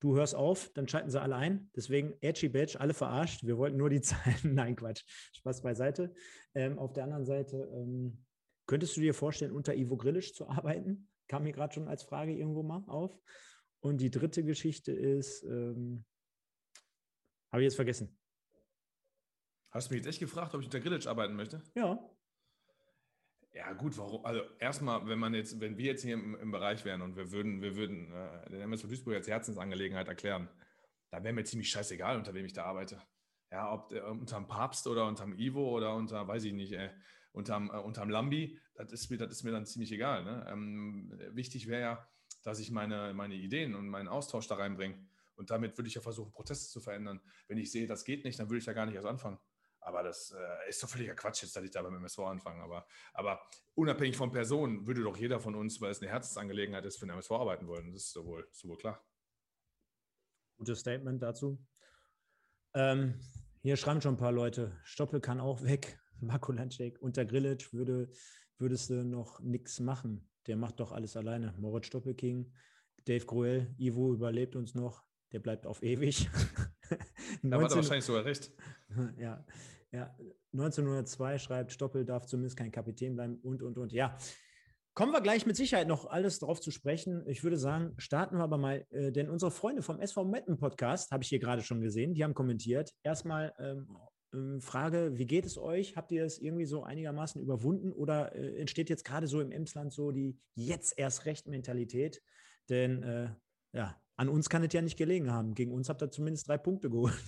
[0.00, 1.70] du hörst auf, dann schalten sie alle ein.
[1.76, 3.44] Deswegen Edgy Badge, alle verarscht.
[3.44, 4.54] Wir wollten nur die Zahlen.
[4.54, 5.04] Nein, Quatsch.
[5.34, 6.14] Spaß beiseite.
[6.54, 8.24] Ähm, auf der anderen Seite, ähm,
[8.66, 11.10] könntest du dir vorstellen, unter Ivo Grillisch zu arbeiten?
[11.28, 13.14] Kam mir gerade schon als Frage irgendwo mal auf.
[13.80, 16.04] Und die dritte Geschichte ist, ähm,
[17.52, 18.19] habe ich jetzt vergessen.
[19.70, 21.62] Hast du mich jetzt echt gefragt, ob ich unter Grillage arbeiten möchte?
[21.74, 21.98] Ja.
[23.52, 24.24] Ja, gut, warum?
[24.24, 27.32] Also erstmal, wenn man jetzt, wenn wir jetzt hier im, im Bereich wären und wir
[27.32, 30.48] würden, wir würden äh, den MSV Duisburg als Herzensangelegenheit erklären,
[31.10, 33.02] dann wäre mir ziemlich scheißegal, unter wem ich da arbeite.
[33.50, 36.90] Ja, ob äh, unterm Papst oder unterm Ivo oder unter, weiß ich nicht, äh,
[37.32, 40.24] unterm, äh, unterm Lambi, das ist mir, das ist mir dann ziemlich egal.
[40.24, 40.46] Ne?
[40.48, 42.08] Ähm, wichtig wäre ja,
[42.44, 45.06] dass ich meine, meine Ideen und meinen Austausch da reinbringe.
[45.34, 47.20] Und damit würde ich ja versuchen, Prozesse zu verändern.
[47.48, 49.38] Wenn ich sehe, das geht nicht, dann würde ich da gar nicht erst anfangen.
[49.80, 52.62] Aber das äh, ist doch völliger Quatsch, jetzt, dass ich da beim MSV anfange.
[52.62, 53.40] Aber, aber
[53.74, 57.14] unabhängig von Personen würde doch jeder von uns, weil es eine Herzensangelegenheit ist, für den
[57.14, 57.92] MSV arbeiten wollen.
[57.92, 59.02] Das ist sowohl, sowohl klar.
[60.58, 61.58] Gutes Statement dazu.
[62.74, 63.18] Ähm,
[63.62, 65.98] hier schreiben schon ein paar Leute, Stoppel kann auch weg.
[66.20, 68.10] Marco Landschek, unter Grillitsch würde,
[68.58, 70.30] würdest du noch nichts machen.
[70.46, 71.54] Der macht doch alles alleine.
[71.58, 72.52] Moritz Stoppelking,
[73.06, 75.02] Dave Groel, Ivo überlebt uns noch.
[75.32, 76.28] Der bleibt auf ewig.
[77.42, 78.52] da hat er wahrscheinlich sogar recht.
[79.18, 79.44] ja,
[79.92, 80.14] ja.
[80.52, 83.92] 1902 schreibt, Stoppel darf zumindest kein Kapitän bleiben und, und, und.
[83.92, 84.16] Ja,
[84.92, 87.22] Kommen wir gleich mit Sicherheit noch alles drauf zu sprechen.
[87.28, 91.12] Ich würde sagen, starten wir aber mal, äh, denn unsere Freunde vom SV Metten Podcast,
[91.12, 92.92] habe ich hier gerade schon gesehen, die haben kommentiert.
[93.04, 93.96] Erstmal ähm,
[94.34, 95.96] ähm, Frage, wie geht es euch?
[95.96, 99.92] Habt ihr es irgendwie so einigermaßen überwunden oder äh, entsteht jetzt gerade so im Emsland
[99.92, 102.20] so die jetzt erst recht Mentalität?
[102.68, 103.30] Denn äh,
[103.72, 105.54] ja, an uns kann es ja nicht gelegen haben.
[105.54, 107.14] Gegen uns habt ihr zumindest drei Punkte geholt.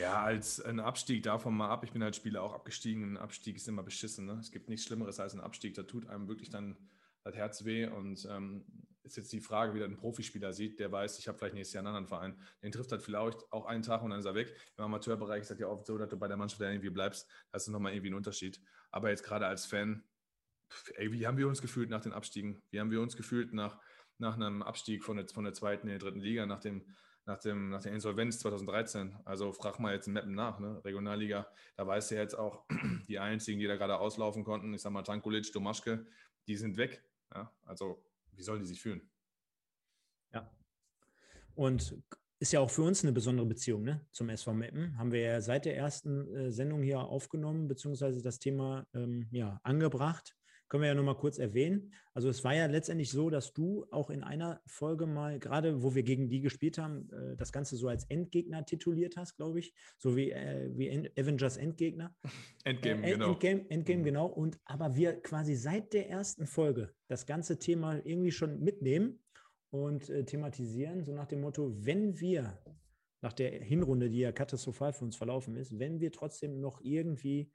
[0.00, 1.84] Ja, als ein Abstieg davon mal ab.
[1.84, 3.04] Ich bin als Spieler auch abgestiegen.
[3.04, 4.24] Ein Abstieg ist immer beschissen.
[4.24, 4.38] Ne?
[4.40, 5.74] Es gibt nichts Schlimmeres als ein Abstieg.
[5.74, 6.78] Da tut einem wirklich dann
[7.22, 7.86] das Herz weh.
[7.86, 8.64] Und ähm,
[9.02, 11.74] ist jetzt die Frage, wie der ein Profispieler sieht, der weiß, ich habe vielleicht nächstes
[11.74, 12.40] Jahr einen anderen Verein.
[12.62, 14.56] Den trifft halt vielleicht auch einen Tag und dann ist er weg.
[14.78, 17.28] Im Amateurbereich ist das ja oft so, dass du bei der Mannschaft irgendwie bleibst.
[17.52, 18.58] Das ist nochmal irgendwie ein Unterschied.
[18.90, 20.02] Aber jetzt gerade als Fan,
[20.94, 22.62] ey, wie haben wir uns gefühlt nach den Abstiegen?
[22.70, 23.78] Wie haben wir uns gefühlt nach,
[24.18, 26.84] nach einem Abstieg von der, von der zweiten in die dritten Liga, nach dem
[27.28, 29.14] nach, dem, nach der Insolvenz 2013.
[29.24, 30.82] Also frag mal jetzt in Meppen nach, ne?
[30.82, 31.46] Regionalliga.
[31.76, 32.64] Da weißt du jetzt auch,
[33.08, 36.06] die einzigen, die da gerade auslaufen konnten, ich sag mal Tankulic, Domaschke,
[36.48, 37.04] die sind weg.
[37.32, 37.52] Ja?
[37.66, 38.02] Also
[38.32, 39.08] wie sollen die sich fühlen?
[40.32, 40.50] Ja.
[41.54, 41.96] Und
[42.40, 44.06] ist ja auch für uns eine besondere Beziehung ne?
[44.10, 44.96] zum SV Meppen.
[44.96, 49.60] Haben wir ja seit der ersten äh, Sendung hier aufgenommen, beziehungsweise das Thema ähm, ja,
[49.64, 50.34] angebracht.
[50.68, 51.92] Können wir ja nochmal kurz erwähnen.
[52.12, 55.94] Also es war ja letztendlich so, dass du auch in einer Folge mal, gerade wo
[55.94, 59.72] wir gegen die gespielt haben, äh, das Ganze so als Endgegner tituliert hast, glaube ich.
[59.96, 62.14] So wie, äh, wie Avengers Endgegner.
[62.64, 63.32] Endgame, äh, genau.
[63.32, 64.04] Endgame, Endgame, mhm.
[64.04, 64.26] genau.
[64.26, 69.20] Und aber wir quasi seit der ersten Folge das ganze Thema irgendwie schon mitnehmen
[69.70, 72.58] und äh, thematisieren, so nach dem Motto, wenn wir
[73.20, 77.50] nach der Hinrunde, die ja katastrophal für uns verlaufen ist, wenn wir trotzdem noch irgendwie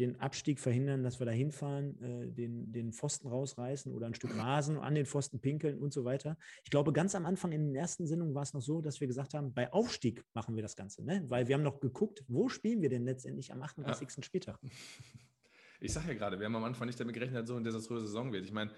[0.00, 4.36] den Abstieg verhindern, dass wir da hinfahren, äh, den, den Pfosten rausreißen oder ein Stück
[4.36, 6.36] Rasen an den Pfosten pinkeln und so weiter.
[6.64, 9.06] Ich glaube, ganz am Anfang in den ersten Sendungen war es noch so, dass wir
[9.06, 11.24] gesagt haben, bei Aufstieg machen wir das Ganze, ne?
[11.28, 14.08] weil wir haben noch geguckt, wo spielen wir denn letztendlich am 38.
[14.16, 14.22] Ja.
[14.22, 14.58] Spieltag?
[15.82, 18.06] Ich sage ja gerade, wir haben am Anfang nicht damit gerechnet, dass so eine desaströse
[18.06, 18.44] Saison wird.
[18.44, 18.70] Ich meine,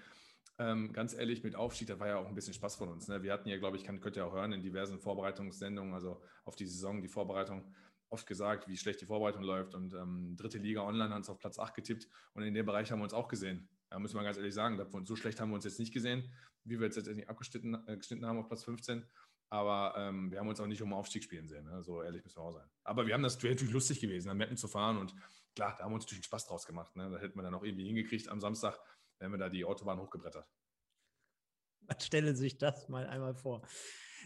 [0.60, 3.08] ähm, ganz ehrlich, mit Aufstieg, da war ja auch ein bisschen Spaß von uns.
[3.08, 3.24] Ne?
[3.24, 6.54] Wir hatten ja, glaube ich, kann, könnt ihr auch hören, in diversen Vorbereitungssendungen, also auf
[6.54, 7.74] die Saison, die Vorbereitung,
[8.12, 9.74] oft gesagt, wie schlecht die Vorbereitung läuft.
[9.74, 12.08] Und ähm, dritte Liga online hat uns auf Platz 8 getippt.
[12.34, 13.68] Und in dem Bereich haben wir uns auch gesehen.
[13.90, 16.32] Da muss man ganz ehrlich sagen, so schlecht haben wir uns jetzt nicht gesehen,
[16.64, 19.04] wie wir jetzt letztendlich abgeschnitten äh, haben auf Platz 15.
[19.48, 21.64] Aber ähm, wir haben uns auch nicht um Aufstieg spielen sehen.
[21.64, 21.82] Ne?
[21.82, 22.66] So ehrlich müssen wir auch sein.
[22.84, 24.96] Aber wir haben das natürlich lustig gewesen, am Metten zu fahren.
[24.96, 25.14] Und
[25.54, 26.96] klar, da haben wir uns natürlich Spaß draus gemacht.
[26.96, 27.10] Ne?
[27.10, 28.78] Da hätten wir dann auch irgendwie hingekriegt am Samstag,
[29.18, 30.48] wenn wir da die Autobahn hochgebrettert.
[31.82, 33.66] Man stelle sich das mal einmal vor.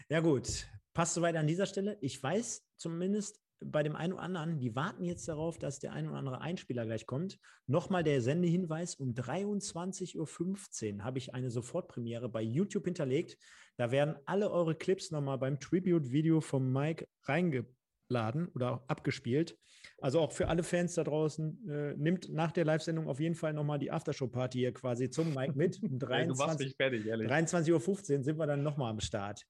[0.07, 0.67] Ja, gut.
[0.93, 1.97] Passt soweit an dieser Stelle.
[1.99, 6.07] Ich weiß zumindest, bei dem einen oder anderen, die warten jetzt darauf, dass der ein
[6.07, 7.39] oder andere Einspieler gleich kommt.
[7.65, 13.37] Nochmal der Sendehinweis, um 23.15 Uhr habe ich eine Sofortpremiere bei YouTube hinterlegt.
[13.77, 19.57] Da werden alle eure Clips nochmal beim Tribute-Video vom Mike reingeladen oder abgespielt.
[19.99, 23.53] Also auch für alle Fans da draußen, äh, nimmt nach der Live-Sendung auf jeden Fall
[23.53, 25.81] nochmal die Aftershow-Party hier quasi zum Mike mit.
[25.81, 29.45] Um 23, Uhr 23 Uhr sind wir dann nochmal am Start.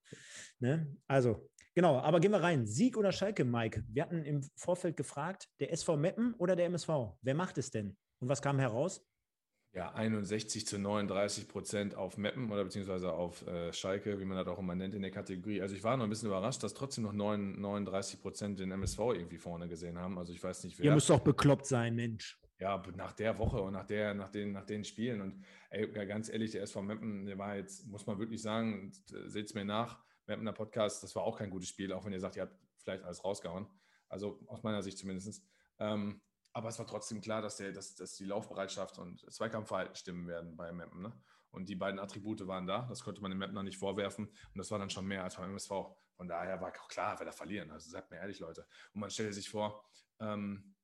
[0.60, 0.96] Ne?
[1.08, 2.66] Also Genau, aber gehen wir rein.
[2.66, 3.84] Sieg oder Schalke, Mike?
[3.88, 6.90] Wir hatten im Vorfeld gefragt, der SV Meppen oder der MSV?
[7.22, 7.96] Wer macht es denn?
[8.20, 9.06] Und was kam heraus?
[9.74, 14.48] Ja, 61 zu 39 Prozent auf Meppen oder beziehungsweise auf äh, Schalke, wie man das
[14.48, 15.62] auch immer nennt in der Kategorie.
[15.62, 18.98] Also ich war noch ein bisschen überrascht, dass trotzdem noch 9, 39 Prozent den MSV
[18.98, 20.18] irgendwie vorne gesehen haben.
[20.18, 20.86] Also ich weiß nicht, wer.
[20.86, 22.40] Ihr müsst doch bekloppt sein, Mensch.
[22.60, 25.22] Ja, nach der Woche und nach, der, nach, den, nach den Spielen.
[25.22, 28.92] Und ey, ganz ehrlich, der SV Meppen, der war jetzt, muss man wirklich sagen,
[29.28, 32.20] seht es mir nach, Mapner Podcast, das war auch kein gutes Spiel, auch wenn ihr
[32.20, 33.68] sagt, ihr habt vielleicht alles rausgehauen.
[34.10, 35.44] Also aus meiner Sicht zumindest.
[35.80, 36.22] Ähm,
[36.54, 40.56] aber es war trotzdem klar, dass, der, dass, dass die Laufbereitschaft und Zweikampfverhalten stimmen werden
[40.56, 41.02] bei Mappen.
[41.02, 41.14] Ne?
[41.52, 42.88] Und die beiden Attribute waren da.
[42.90, 44.26] Das konnte man dem Mapner nicht vorwerfen.
[44.28, 45.72] Und das war dann schon mehr als beim MSV.
[46.16, 47.72] Von daher war auch klar, wer da verlieren.
[47.72, 48.66] Also sagt mir ehrlich, Leute.
[48.94, 49.84] Und man stellt sich vor,
[50.20, 50.76] ähm,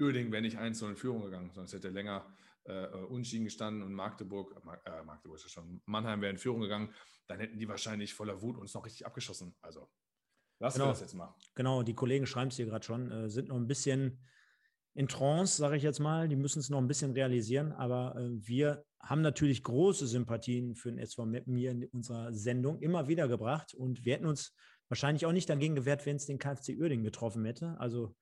[0.00, 3.92] Uerdingen wäre nicht einzeln in Führung gegangen, sonst hätte er länger äh, Unschieden gestanden und
[3.92, 6.94] Magdeburg, äh, Magdeburg ist ja schon, Mannheim wäre in Führung gegangen,
[7.26, 9.54] dann hätten die wahrscheinlich voller Wut uns noch richtig abgeschossen.
[9.60, 9.88] Also
[10.58, 10.88] lassen genau.
[10.88, 11.34] wir das jetzt mal.
[11.54, 14.20] Genau, die Kollegen schreiben es hier gerade schon, äh, sind noch ein bisschen
[14.94, 16.28] in Trance, sage ich jetzt mal.
[16.28, 20.90] Die müssen es noch ein bisschen realisieren, aber äh, wir haben natürlich große Sympathien für
[20.90, 24.54] den SV Meppen hier in unserer Sendung immer wieder gebracht und wir hätten uns
[24.88, 27.76] wahrscheinlich auch nicht dagegen gewehrt, wenn es den KfC Uerdingen getroffen hätte.
[27.78, 28.14] Also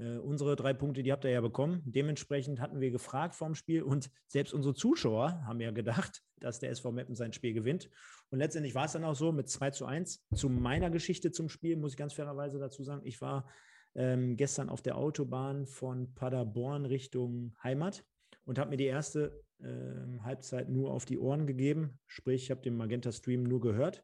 [0.00, 1.82] äh, unsere drei Punkte, die habt ihr ja bekommen.
[1.84, 6.70] Dementsprechend hatten wir gefragt vorm Spiel und selbst unsere Zuschauer haben ja gedacht, dass der
[6.70, 7.90] SV Meppen sein Spiel gewinnt.
[8.30, 10.24] Und letztendlich war es dann auch so mit 2 zu 1.
[10.34, 13.48] Zu meiner Geschichte zum Spiel muss ich ganz fairerweise dazu sagen, ich war
[13.94, 18.04] ähm, gestern auf der Autobahn von Paderborn Richtung Heimat
[18.46, 21.98] und habe mir die erste äh, Halbzeit nur auf die Ohren gegeben.
[22.06, 24.02] Sprich, ich habe den Magenta Stream nur gehört.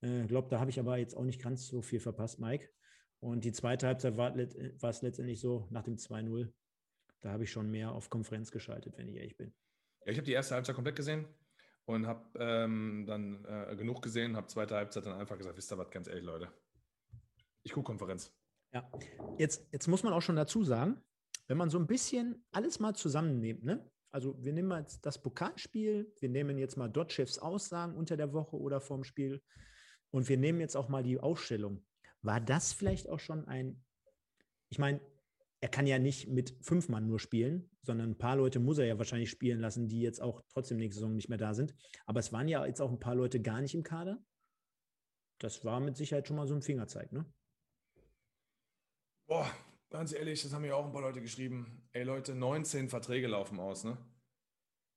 [0.00, 2.70] Ich äh, glaube, da habe ich aber jetzt auch nicht ganz so viel verpasst, Mike.
[3.20, 6.52] Und die zweite Halbzeit war, war es letztendlich so, nach dem 2-0,
[7.20, 9.52] da habe ich schon mehr auf Konferenz geschaltet, wenn ich ehrlich bin.
[10.04, 11.26] Ja, ich habe die erste Halbzeit komplett gesehen
[11.86, 15.78] und habe ähm, dann äh, genug gesehen, habe zweite Halbzeit dann einfach gesagt, wisst ihr
[15.78, 16.52] was, ganz ehrlich, Leute,
[17.64, 18.32] ich gucke Konferenz.
[18.72, 18.88] Ja,
[19.38, 21.02] jetzt, jetzt muss man auch schon dazu sagen,
[21.48, 23.90] wenn man so ein bisschen alles mal zusammennimmt, ne?
[24.10, 28.56] Also wir nehmen jetzt das Pokalspiel, wir nehmen jetzt mal Dotchefs Aussagen unter der Woche
[28.56, 29.42] oder vorm Spiel
[30.10, 31.84] und wir nehmen jetzt auch mal die Ausstellung.
[32.22, 33.84] War das vielleicht auch schon ein,
[34.70, 35.00] ich meine,
[35.60, 38.86] er kann ja nicht mit fünf Mann nur spielen, sondern ein paar Leute muss er
[38.86, 41.74] ja wahrscheinlich spielen lassen, die jetzt auch trotzdem nächste Saison nicht mehr da sind.
[42.06, 44.22] Aber es waren ja jetzt auch ein paar Leute gar nicht im Kader.
[45.38, 47.24] Das war mit Sicherheit schon mal so ein Fingerzeig, ne?
[49.26, 49.50] Boah,
[49.90, 51.88] ganz ehrlich, das haben ja auch ein paar Leute geschrieben.
[51.92, 53.98] Ey Leute, 19 Verträge laufen aus, ne?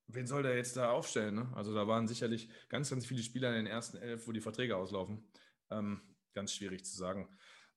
[0.08, 1.36] Wen soll der jetzt da aufstellen?
[1.36, 1.52] Ne?
[1.56, 4.76] Also da waren sicherlich ganz, ganz viele Spieler in den ersten elf, wo die Verträge
[4.76, 5.26] auslaufen.
[5.70, 6.02] Ähm,
[6.34, 7.30] ganz schwierig zu sagen.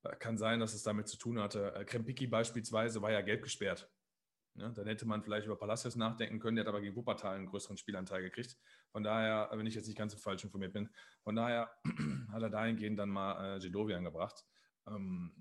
[0.03, 1.75] Äh, kann sein, dass es damit zu tun hatte.
[1.75, 3.91] Äh, Krempiki beispielsweise war ja gelb gesperrt.
[4.57, 7.47] Ja, dann hätte man vielleicht über Palacios nachdenken können, der hat aber gegen Wuppertal einen
[7.47, 8.57] größeren Spielanteil gekriegt.
[8.93, 10.89] Von daher, wenn ich jetzt nicht ganz falsch informiert bin,
[11.25, 11.73] von daher
[12.33, 14.45] hat er dahingehend dann mal äh, Gedovi angebracht.
[14.87, 15.35] Ähm,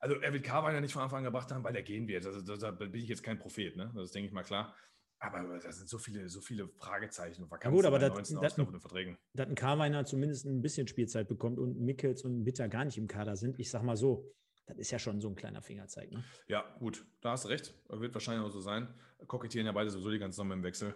[0.00, 2.24] also er wird Carweiner nicht von Anfang an gebracht haben, weil er gehen wird.
[2.24, 3.92] Also, da bin ich jetzt kein Prophet, ne?
[3.94, 4.74] Das denke ich mal klar.
[5.20, 8.52] Aber da sind so viele, so viele Fragezeichen und Vakanzen gut, aber bei 19 das,
[8.52, 9.18] auslaufenden Verträgen.
[9.34, 13.08] Dass ein Carweiner zumindest ein bisschen Spielzeit bekommt und Mickels und Bitter gar nicht im
[13.08, 14.32] Kader sind, ich sag mal so,
[14.66, 16.12] das ist ja schon so ein kleiner Fingerzeig.
[16.12, 16.22] Ne?
[16.46, 17.74] Ja, gut, da hast du recht.
[17.88, 18.94] Wird wahrscheinlich auch so sein.
[19.26, 20.94] Kokettieren ja beide sowieso die ganze Sommer im Wechsel.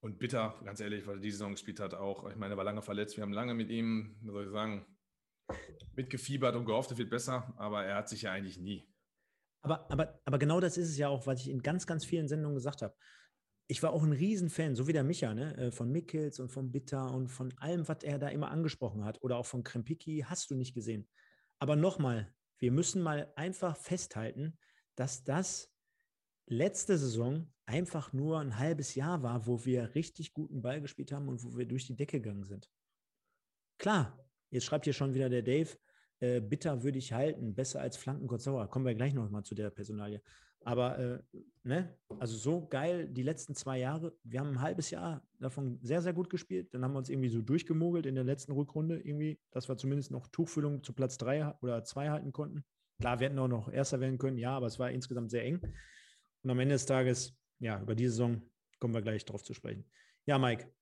[0.00, 2.28] Und Bitter, ganz ehrlich, weil er die Saison gespielt hat, auch.
[2.28, 3.16] Ich meine, er war lange verletzt.
[3.16, 4.84] Wir haben lange mit ihm, wie soll ich sagen,
[5.94, 8.88] mitgefiebert und gehofft, es wird besser, aber er hat sich ja eigentlich nie.
[9.62, 12.26] Aber, aber, aber genau das ist es ja auch, was ich in ganz, ganz vielen
[12.26, 12.94] Sendungen gesagt habe
[13.72, 15.56] ich war auch ein Riesenfan, so wie der Micha, ne?
[15.56, 19.22] Äh, von Mickels und von Bitter und von allem, was er da immer angesprochen hat.
[19.22, 21.08] Oder auch von Krempiki, hast du nicht gesehen.
[21.58, 24.58] Aber nochmal, wir müssen mal einfach festhalten,
[24.94, 25.72] dass das
[26.44, 31.28] letzte Saison einfach nur ein halbes Jahr war, wo wir richtig guten Ball gespielt haben
[31.30, 32.68] und wo wir durch die Decke gegangen sind.
[33.78, 35.70] Klar, jetzt schreibt hier schon wieder der Dave,
[36.20, 38.68] äh, bitter würde ich halten, besser als Flanken Sauer.
[38.68, 40.20] Kommen wir gleich nochmal zu der Personalie.
[40.64, 41.22] Aber äh,
[41.64, 44.16] ne, also so geil die letzten zwei Jahre.
[44.22, 46.72] Wir haben ein halbes Jahr davon sehr, sehr gut gespielt.
[46.72, 50.10] Dann haben wir uns irgendwie so durchgemogelt in der letzten Rückrunde irgendwie, dass wir zumindest
[50.10, 52.64] noch Tuchfüllung zu Platz drei oder zwei halten konnten.
[53.00, 55.60] Klar, wir hätten auch noch Erster werden können, ja, aber es war insgesamt sehr eng.
[56.42, 58.42] Und am Ende des Tages, ja, über die Saison
[58.78, 59.84] kommen wir gleich drauf zu sprechen.
[60.26, 60.72] Ja, Mike,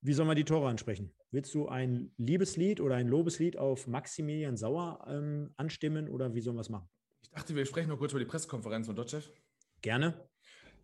[0.00, 1.12] wie soll man die Tore ansprechen?
[1.30, 6.56] Willst du ein Liebeslied oder ein Lobeslied auf Maximilian Sauer ähm, anstimmen oder wie sollen
[6.56, 6.88] wir es machen?
[7.32, 9.28] Dachte, wir sprechen noch kurz über die Pressekonferenz von Dotchev.
[9.80, 10.14] Gerne.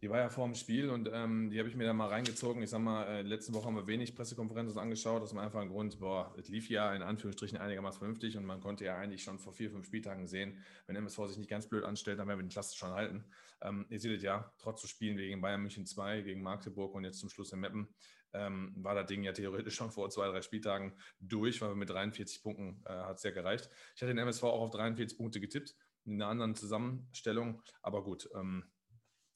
[0.01, 2.63] Die war ja vor dem Spiel und ähm, die habe ich mir da mal reingezogen.
[2.63, 5.23] Ich sag mal, äh, letzte Woche haben wir wenig Pressekonferenzen angeschaut.
[5.23, 8.61] Das ist einfach ein Grund, boah, es lief ja in Anführungsstrichen einigermaßen vernünftig und man
[8.61, 11.83] konnte ja eigentlich schon vor vier, fünf Spieltagen sehen, wenn MSV sich nicht ganz blöd
[11.83, 13.25] anstellt, dann werden wir den Klasse schon halten.
[13.61, 17.03] Ähm, ihr seht es ja, trotz zu spielen gegen Bayern München 2, gegen Magdeburg und
[17.03, 17.89] jetzt zum Schluss in Meppen,
[18.35, 21.91] ähm, war das Ding ja theoretisch schon vor zwei, drei Spieltagen durch, weil wir mit
[21.91, 23.69] 43 Punkten äh, hat es ja gereicht.
[23.97, 25.75] Ich hatte den MSV auch auf 43 Punkte getippt
[26.09, 27.63] in einer anderen Zusammenstellung.
[27.83, 28.65] Aber gut, ähm,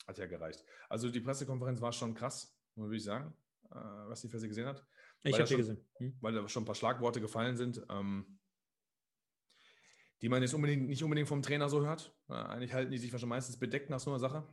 [0.06, 0.64] hat ja gereicht.
[0.88, 3.34] Also die Pressekonferenz war schon krass, würde ich sagen,
[3.70, 4.84] äh, was die Fesse gesehen hat.
[5.22, 5.84] Ich habe sie gesehen.
[5.98, 6.16] Hm?
[6.20, 8.38] Weil da schon ein paar Schlagworte gefallen sind, ähm,
[10.20, 12.16] die man jetzt unbedingt, nicht unbedingt vom Trainer so hört.
[12.28, 14.46] Äh, eigentlich halten die sich schon meistens bedeckt nach so einer Sache.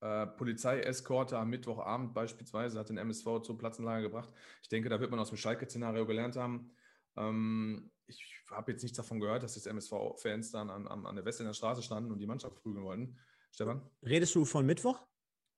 [0.00, 4.32] Äh, Polizei-Eskorte am Mittwochabend beispielsweise hat den MSV zur Platzenlage gebracht.
[4.62, 6.70] Ich denke, da wird man aus dem Schalke-Szenario gelernt haben.
[7.16, 11.46] Ähm, ich habe jetzt nichts davon gehört, dass jetzt MSV-Fans dann an, an, der in
[11.46, 13.18] der Straße standen und die Mannschaft prügeln wollten.
[13.52, 13.88] Stefan?
[14.02, 15.06] Redest du von Mittwoch?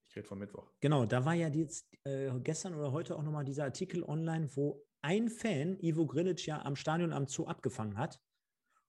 [0.08, 0.72] Ich rede von Mittwoch.
[0.80, 4.84] Genau, da war ja jetzt äh, gestern oder heute auch nochmal dieser Artikel online, wo
[5.02, 8.20] ein Fan Ivo Grilic ja am Stadion am Zoo abgefangen hat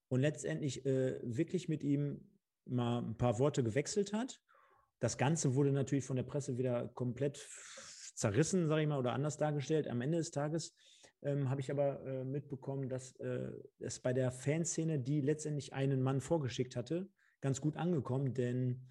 [0.08, 2.32] und letztendlich äh, wirklich mit ihm
[2.65, 4.41] mal ein paar Worte gewechselt hat.
[5.00, 7.47] Das Ganze wurde natürlich von der Presse wieder komplett
[8.15, 9.88] zerrissen, sage ich mal, oder anders dargestellt.
[9.88, 10.76] Am Ende des Tages
[11.24, 16.02] ähm, habe ich aber äh, mitbekommen, dass äh, es bei der Fanszene, die letztendlich einen
[16.02, 17.10] Mann vorgeschickt hatte,
[17.42, 18.88] ganz gut angekommen, denn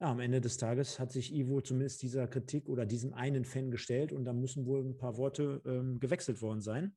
[0.00, 3.70] Ja, am Ende des Tages hat sich Ivo zumindest dieser Kritik oder diesem einen Fan
[3.70, 6.96] gestellt und da müssen wohl ein paar Worte ähm, gewechselt worden sein.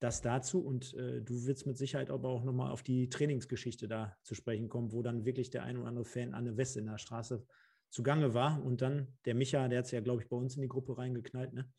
[0.00, 4.16] Das dazu und äh, du wirst mit Sicherheit aber auch nochmal auf die Trainingsgeschichte da
[4.22, 6.86] zu sprechen kommen, wo dann wirklich der ein oder andere Fan an der Weste in
[6.86, 7.44] der Straße
[7.90, 10.62] zugange war und dann der Micha, der hat es ja, glaube ich, bei uns in
[10.62, 11.72] die Gruppe reingeknallt, ne?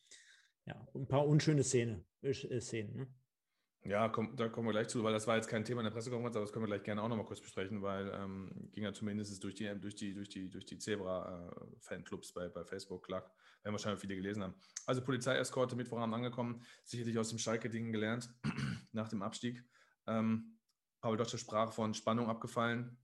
[0.65, 3.07] Ja, ein paar unschöne Szene, äh, Szenen, ne?
[3.87, 5.91] Ja, komm, da kommen wir gleich zu, weil das war jetzt kein Thema in der
[5.91, 8.91] Pressekonferenz, aber das können wir gleich gerne auch nochmal kurz besprechen, weil ähm, ging ja
[8.91, 13.73] zumindest durch die, durch die, durch die, durch die Zebra-Fanclubs bei, bei Facebook, klar, werden
[13.73, 14.55] wahrscheinlich viele gelesen haben.
[14.87, 18.33] Also Polizeieskorte Mittwochabend angekommen, sicherlich aus dem Schalke-Ding gelernt,
[18.91, 19.63] nach dem Abstieg.
[20.07, 20.57] Ähm,
[20.99, 22.97] Paul Dotze sprach von Spannung abgefallen,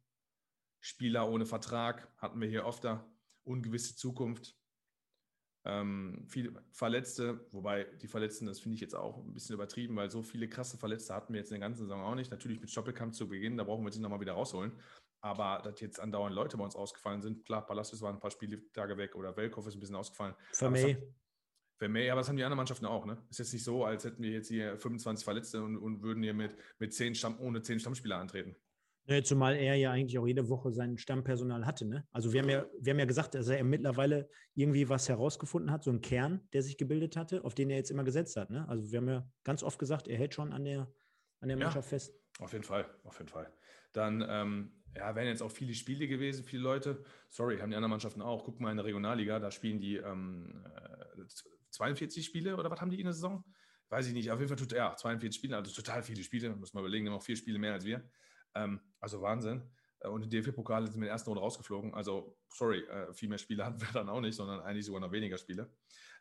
[0.80, 3.08] Spieler ohne Vertrag, hatten wir hier da,
[3.44, 4.58] ungewisse Zukunft,
[5.64, 10.10] ähm, viele Verletzte, wobei die Verletzten, das finde ich jetzt auch ein bisschen übertrieben, weil
[10.10, 12.32] so viele krasse Verletzte hatten wir jetzt in der ganzen Saison auch nicht.
[12.32, 14.72] Natürlich mit Stoppelkampf zu Beginn, da brauchen wir sie nochmal wieder rausholen.
[15.24, 18.98] Aber dass jetzt andauernd Leute bei uns ausgefallen sind, klar, Palacios waren ein paar Spieltage
[18.98, 20.34] weg oder Welkow ist ein bisschen ausgefallen.
[20.52, 20.98] Vermey.
[21.78, 23.06] Vermey, aber das haben die anderen Mannschaften auch.
[23.06, 23.24] Ne?
[23.30, 26.34] Ist jetzt nicht so, als hätten wir jetzt hier 25 Verletzte und, und würden hier
[26.34, 28.56] mit, mit 10 Stamm, ohne 10 Stammspieler antreten.
[29.24, 31.86] Zumal er ja eigentlich auch jede Woche sein Stammpersonal hatte.
[31.86, 32.06] Ne?
[32.12, 35.84] Also wir haben, ja, wir haben ja gesagt, dass er mittlerweile irgendwie was herausgefunden hat,
[35.84, 38.50] so ein Kern, der sich gebildet hatte, auf den er jetzt immer gesetzt hat.
[38.50, 38.68] Ne?
[38.68, 40.92] Also wir haben ja ganz oft gesagt, er hält schon an der,
[41.40, 42.14] an der Mannschaft ja, fest.
[42.40, 43.52] Auf jeden Fall, auf jeden Fall.
[43.94, 47.04] Dann ähm, ja, wären jetzt auch viele Spiele gewesen, viele Leute.
[47.30, 48.44] Sorry, haben die anderen Mannschaften auch.
[48.44, 50.64] Guck mal in der Regionalliga, da spielen die ähm,
[51.72, 53.44] 42 äh, Spiele oder was haben die in der Saison?
[53.90, 54.32] Weiß ich nicht.
[54.32, 56.56] Auf jeden Fall tut er ja, 42 Spiele, also total viele Spiele.
[56.56, 58.10] Muss man überlegen, noch vier Spiele mehr als wir.
[58.56, 59.70] Ähm, also Wahnsinn.
[60.02, 61.94] Äh, und die DFB-Pokale sind in der ersten Runde rausgeflogen.
[61.94, 65.12] Also, sorry, äh, viel mehr Spiele hatten wir dann auch nicht, sondern eigentlich sogar noch
[65.12, 65.72] weniger Spiele.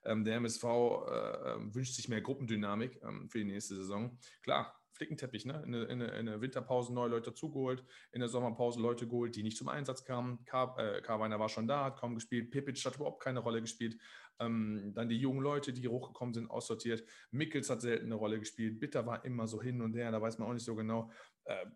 [0.04, 4.18] Ähm, der MSV äh, wünscht sich mehr Gruppendynamik ähm, für die nächste Saison.
[4.42, 5.62] Klar, Flickenteppich, ne?
[5.66, 9.56] In, in, in der Winterpause neue Leute zugeholt, in der Sommerpause Leute geholt, die nicht
[9.56, 10.44] zum Einsatz kamen.
[10.44, 12.50] Kar Karweiner war schon da, hat kaum gespielt.
[12.50, 13.98] Pipic hat überhaupt keine Rolle gespielt.
[14.38, 17.04] Ähm, dann die jungen Leute, die hochgekommen sind, aussortiert.
[17.30, 18.80] Mickels hat selten eine Rolle gespielt.
[18.80, 21.10] Bitter war immer so hin und her, da weiß man auch nicht so genau.
[21.44, 21.66] Äh,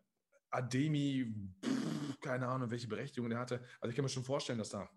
[0.54, 3.62] Ademi, pff, keine Ahnung, welche Berechtigung der hatte.
[3.80, 4.88] Also ich kann mir schon vorstellen, dass da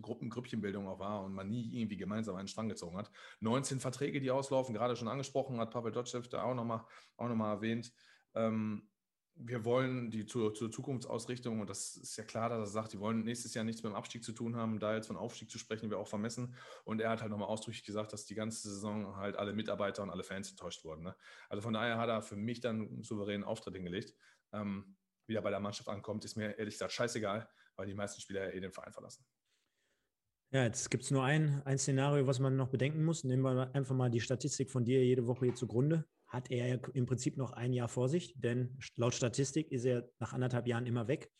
[0.00, 3.10] Gruppen, Grüppchenbildung auch war und man nie irgendwie gemeinsam einen Strang gezogen hat.
[3.40, 6.84] 19 Verträge, die auslaufen, gerade schon angesprochen, hat Pavel Dotschew da auch nochmal
[7.16, 7.92] auch noch mal erwähnt.
[8.34, 8.88] Ähm,
[9.34, 13.00] wir wollen die zur, zur, Zukunftsausrichtung, und das ist ja klar, dass er sagt, die
[13.00, 14.78] wollen nächstes Jahr nichts mit dem Abstieg zu tun haben.
[14.78, 16.54] Da jetzt von Aufstieg zu sprechen, wäre auch vermessen.
[16.84, 20.10] Und er hat halt nochmal ausdrücklich gesagt, dass die ganze Saison halt alle Mitarbeiter und
[20.10, 21.02] alle Fans enttäuscht wurden.
[21.02, 21.16] Ne?
[21.48, 24.14] Also von daher hat er für mich dann einen souveränen Auftritt hingelegt
[24.52, 28.52] ähm, wieder bei der Mannschaft ankommt, ist mir ehrlich gesagt scheißegal, weil die meisten Spieler
[28.52, 29.24] eh den Verein verlassen.
[30.52, 33.24] Ja, jetzt gibt es nur ein, ein Szenario, was man noch bedenken muss.
[33.24, 36.04] Nehmen wir einfach mal die Statistik von dir jede Woche hier zugrunde.
[36.26, 40.34] Hat er im Prinzip noch ein Jahr vor sich, denn laut Statistik ist er nach
[40.34, 41.30] anderthalb Jahren immer weg.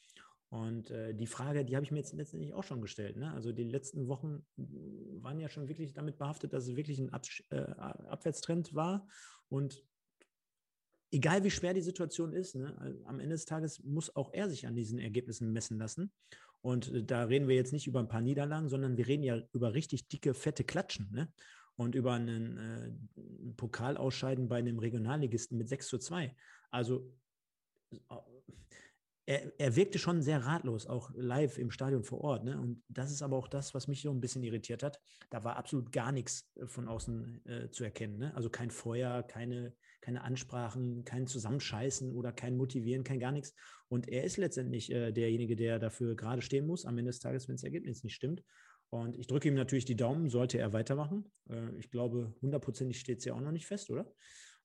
[0.48, 3.16] Und äh, die Frage, die habe ich mir jetzt letztendlich auch schon gestellt.
[3.16, 3.33] Ne?
[3.33, 7.25] Also die letzten Wochen waren ja schon wirklich damit behaftet, dass es wirklich ein Ab
[7.51, 9.07] äh, Abwärtstrend war.
[9.48, 9.83] Und
[11.12, 14.66] egal wie schwer die Situation ist, ne, am Ende des Tages muss auch er sich
[14.66, 16.12] an diesen Ergebnissen messen lassen.
[16.62, 19.40] Und äh, da reden wir jetzt nicht über ein paar Niederlagen, sondern wir reden ja
[19.53, 21.11] über richtig dicke, fette Klatschen.
[21.12, 21.33] Ne?
[21.77, 26.35] Und über einen äh, Pokalausscheiden bei einem Regionalligisten mit 6 zu 2.
[26.70, 27.12] Also
[29.27, 32.44] er, er, wirkte schon sehr ratlos, auch live im Stadion vor Ort.
[32.44, 32.61] Ne?
[32.61, 35.01] Und das ist aber auch das, was mich so ein bisschen irritiert hat.
[35.31, 38.18] Da war absolut gar nichts äh, von außen äh, zu erkennen.
[38.18, 38.35] Ne?
[38.35, 43.54] Also kein Feuer, keine, keine Ansprachen, kein Zusammenscheißen oder kein Motivieren, kein gar nichts.
[43.88, 47.48] Und er ist letztendlich äh, derjenige, der dafür gerade stehen muss, am Ende des Tages,
[47.48, 48.42] wenn das Ergebnis nicht stimmt.
[48.90, 51.32] Und ich drücke ihm natürlich die Daumen, sollte er weitermachen.
[51.48, 54.12] Äh, ich glaube, hundertprozentig steht es ja auch noch nicht fest, oder?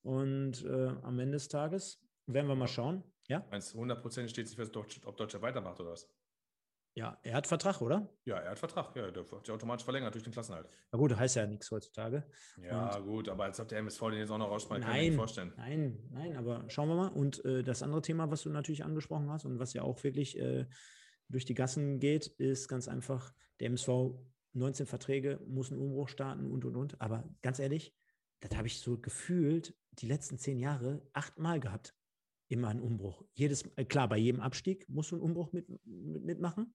[0.02, 3.04] Und äh, am Ende des Tages werden wir mal schauen.
[3.28, 3.45] Ja?
[3.50, 6.10] Meinst du, hundertprozentig steht es nicht fest, ob Deutscher weitermacht oder was?
[6.98, 8.10] Ja, er hat Vertrag, oder?
[8.26, 8.96] Ja, er hat Vertrag.
[8.96, 10.68] Ja, der wird automatisch verlängert durch den Klassenhalt.
[10.92, 12.28] Na gut, heißt ja nichts heutzutage.
[12.60, 15.02] Ja, Und gut, aber als ob der MSV den jetzt auch noch rausschmeißt, kann ich
[15.02, 15.54] mir nicht vorstellen.
[15.58, 17.10] Nein, nein, aber schauen wir mal.
[17.10, 20.40] Und äh, das andere Thema, was du natürlich angesprochen hast und was ja auch wirklich
[20.40, 20.66] äh,
[21.30, 23.90] durch die Gassen geht, ist ganz einfach, der MSV
[24.54, 27.00] 19 Verträge, muss einen Umbruch starten und und und.
[27.00, 27.94] Aber ganz ehrlich,
[28.40, 31.94] das habe ich so gefühlt die letzten zehn Jahre achtmal gehabt.
[32.48, 33.24] Immer einen Umbruch.
[33.34, 36.74] Jedes, äh, klar, bei jedem Abstieg musst du einen Umbruch mit, mit, mitmachen.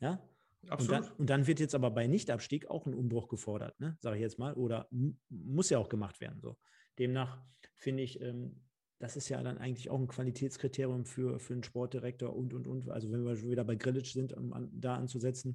[0.00, 0.22] Ja?
[0.68, 3.96] Und dann, und dann, wird jetzt aber bei Nichtabstieg auch ein Umbruch gefordert, ne?
[4.00, 4.88] sage ich jetzt mal, oder
[5.28, 6.40] muss ja auch gemacht werden.
[6.40, 6.58] So.
[6.98, 7.40] Demnach
[7.74, 8.62] finde ich, ähm,
[8.98, 12.88] das ist ja dann eigentlich auch ein Qualitätskriterium für, für einen Sportdirektor und, und, und.
[12.88, 15.54] Also wenn wir schon wieder bei Grillitsch sind, um an, da anzusetzen,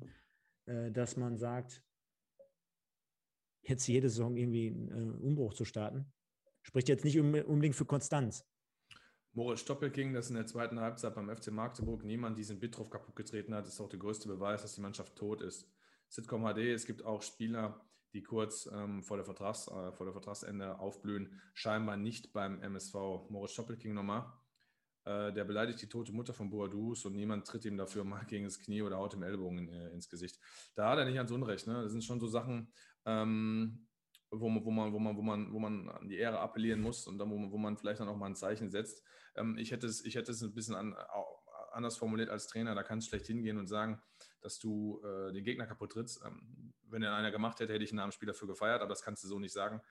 [0.66, 1.84] äh, dass man sagt,
[3.64, 6.12] jetzt jede Saison irgendwie einen äh, Umbruch zu starten,
[6.62, 8.46] spricht jetzt nicht unbedingt für Konstanz.
[9.34, 13.56] Moritz Stoppelking, dass in der zweiten Halbzeit beim FC Magdeburg niemand diesen Bittroff kaputt getreten
[13.56, 15.72] hat, ist auch der größte Beweis, dass die Mannschaft tot ist.
[16.10, 17.80] Sitcom HD, es gibt auch Spieler,
[18.14, 22.94] die kurz ähm, vor, der Vertrags, äh, vor der Vertragsende aufblühen, scheinbar nicht beim MSV.
[23.30, 24.26] Moritz Stoppelking nochmal.
[25.06, 28.44] Äh, der beleidigt die tote Mutter von Boadus und niemand tritt ihm dafür mal gegen
[28.44, 30.40] das Knie oder haut dem Ellbogen äh, ins Gesicht.
[30.76, 31.68] Da hat er nicht ans Unrecht.
[31.68, 31.82] Ne?
[31.82, 32.72] Das sind schon so Sachen,
[33.06, 33.88] ähm,
[34.32, 37.06] wo, man, wo, man, wo, man, wo, man, wo man an die Ehre appellieren muss
[37.08, 39.04] und dann, wo man, wo man vielleicht dann auch mal ein Zeichen setzt.
[39.36, 40.96] Ähm, ich, hätte es, ich hätte es ein bisschen an,
[41.72, 44.02] anders formuliert als Trainer, da kannst du schlecht hingehen und sagen,
[44.42, 46.22] dass du äh, den Gegner kaputt trittst.
[46.26, 49.04] Ähm, wenn er einer gemacht hätte, hätte ich einen Namen Spiel dafür gefeiert, aber das
[49.04, 49.82] kannst du so nicht sagen.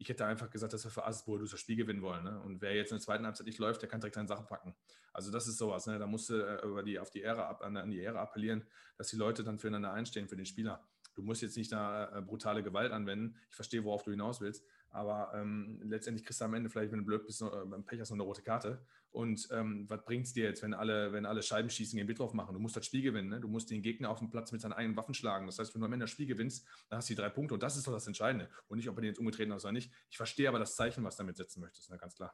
[0.00, 2.22] Ich hätte einfach gesagt, dass wir für Asbro das Spiel gewinnen wollen.
[2.22, 2.40] Ne?
[2.40, 4.76] Und wer jetzt in der zweiten Halbzeit nicht läuft, der kann direkt seine Sachen packen.
[5.12, 5.86] Also das ist sowas.
[5.86, 5.98] Ne?
[5.98, 8.64] Da musst du äh, über die, auf die Ehre ab, an, an die Ehre appellieren,
[8.96, 10.86] dass die Leute dann füreinander einstehen, für den Spieler.
[11.18, 13.34] Du musst jetzt nicht da äh, brutale Gewalt anwenden.
[13.50, 14.64] Ich verstehe, worauf du hinaus willst.
[14.90, 17.84] Aber ähm, letztendlich kriegst du am Ende vielleicht, wenn du blöd bist, noch, äh, beim
[17.84, 18.80] Pech hast, noch eine rote Karte.
[19.10, 22.20] Und ähm, was bringt es dir jetzt, wenn alle, wenn alle Scheiben schießen, gegen Bit
[22.20, 22.54] drauf machen?
[22.54, 23.30] Du musst das Spiel gewinnen.
[23.30, 23.40] Ne?
[23.40, 25.46] Du musst den Gegner auf dem Platz mit seinen eigenen Waffen schlagen.
[25.46, 27.54] Das heißt, wenn du am Ende das Spiel gewinnst, dann hast du die drei Punkte.
[27.54, 28.48] Und das ist doch das Entscheidende.
[28.68, 29.90] Und nicht, ob er den jetzt umgetreten hat oder nicht.
[30.10, 31.98] Ich verstehe aber das Zeichen, was du damit setzen möchtest, ne?
[31.98, 32.32] ganz klar.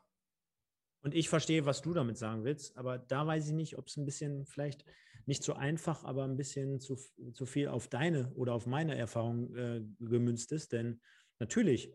[1.01, 3.97] Und ich verstehe, was du damit sagen willst, aber da weiß ich nicht, ob es
[3.97, 4.85] ein bisschen vielleicht
[5.27, 6.97] nicht so einfach, aber ein bisschen zu,
[7.33, 10.73] zu viel auf deine oder auf meine Erfahrung äh, gemünzt ist.
[10.73, 11.01] Denn
[11.39, 11.93] natürlich,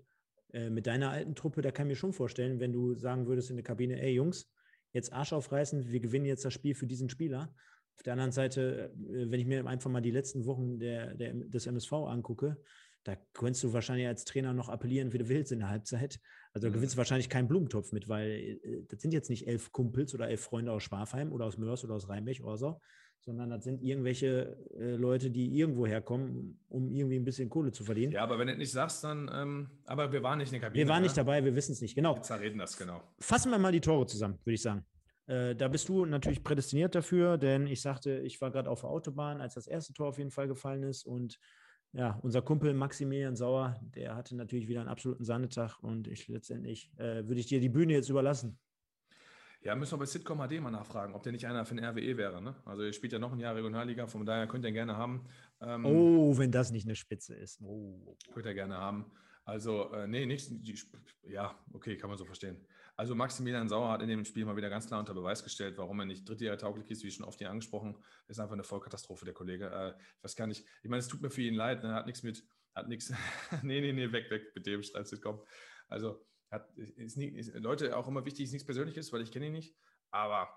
[0.54, 3.50] äh, mit deiner alten Truppe, da kann ich mir schon vorstellen, wenn du sagen würdest
[3.50, 4.52] in der Kabine, ey Jungs,
[4.94, 7.54] jetzt Arsch aufreißen, wir gewinnen jetzt das Spiel für diesen Spieler.
[7.96, 11.34] Auf der anderen Seite, äh, wenn ich mir einfach mal die letzten Wochen der, der,
[11.34, 12.58] des MSV angucke,
[13.04, 16.20] da könntest du wahrscheinlich als Trainer noch appellieren, wie du willst in der Halbzeit.
[16.54, 17.00] Also da gewinnst du mhm.
[17.00, 20.72] wahrscheinlich keinen Blumentopf mit, weil äh, das sind jetzt nicht elf Kumpels oder elf Freunde
[20.72, 22.82] aus Schwafheim oder aus Mörs oder aus Rheinbech oder so,
[23.22, 27.84] sondern das sind irgendwelche äh, Leute, die irgendwo herkommen, um irgendwie ein bisschen Kohle zu
[27.84, 28.14] verdienen.
[28.14, 30.86] Ja, aber wenn du nicht sagst, dann, ähm, aber wir waren nicht in der Kabine.
[30.86, 31.08] Wir waren ne?
[31.08, 32.16] nicht dabei, wir wissen es nicht, genau.
[32.16, 33.04] Wir reden das, genau.
[33.20, 34.86] Fassen wir mal die Tore zusammen, würde ich sagen.
[35.28, 38.90] Äh, da bist du natürlich prädestiniert dafür, denn ich sagte, ich war gerade auf der
[38.90, 41.40] Autobahn, als das erste Tor auf jeden Fall gefallen ist und
[41.94, 46.92] ja, unser Kumpel Maximilian Sauer, der hatte natürlich wieder einen absoluten Sahnetag und ich letztendlich
[46.98, 48.60] äh, würde ich dir die Bühne jetzt überlassen.
[49.62, 52.16] Ja, müssen wir bei Sitcom HD mal nachfragen, ob der nicht einer für den RWE
[52.16, 52.42] wäre.
[52.42, 52.56] Ne?
[52.66, 55.26] Also ihr spielt ja noch ein Jahr Regionalliga, von daher könnt ihr gerne haben.
[55.62, 57.62] Ähm, oh, wenn das nicht eine Spitze ist.
[57.62, 58.18] Oh.
[58.34, 59.12] Könnt ihr gerne haben.
[59.44, 60.54] Also, äh, nee, nichts.
[61.24, 62.66] Ja, okay, kann man so verstehen.
[62.96, 66.00] Also Maximilian Sauer hat in dem Spiel mal wieder ganz klar unter Beweis gestellt, warum
[66.02, 67.96] er nicht Drittjähriger tauglich ist, wie schon oft hier angesprochen.
[68.28, 69.70] Ist einfach eine Vollkatastrophe, der Kollege.
[69.70, 71.94] Äh, ich weiß gar nicht, ich meine, es tut mir für ihn leid, ne?
[71.94, 72.44] hat nichts mit,
[72.76, 73.12] hat nichts,
[73.64, 75.42] nee, nee, nee, weg, weg mit dem Streitsitcom.
[75.88, 79.48] Also, hat, ist, nie, ist Leute auch immer wichtig, ist nichts Persönliches, weil ich kenne
[79.48, 79.76] ihn nicht.
[80.12, 80.50] Aber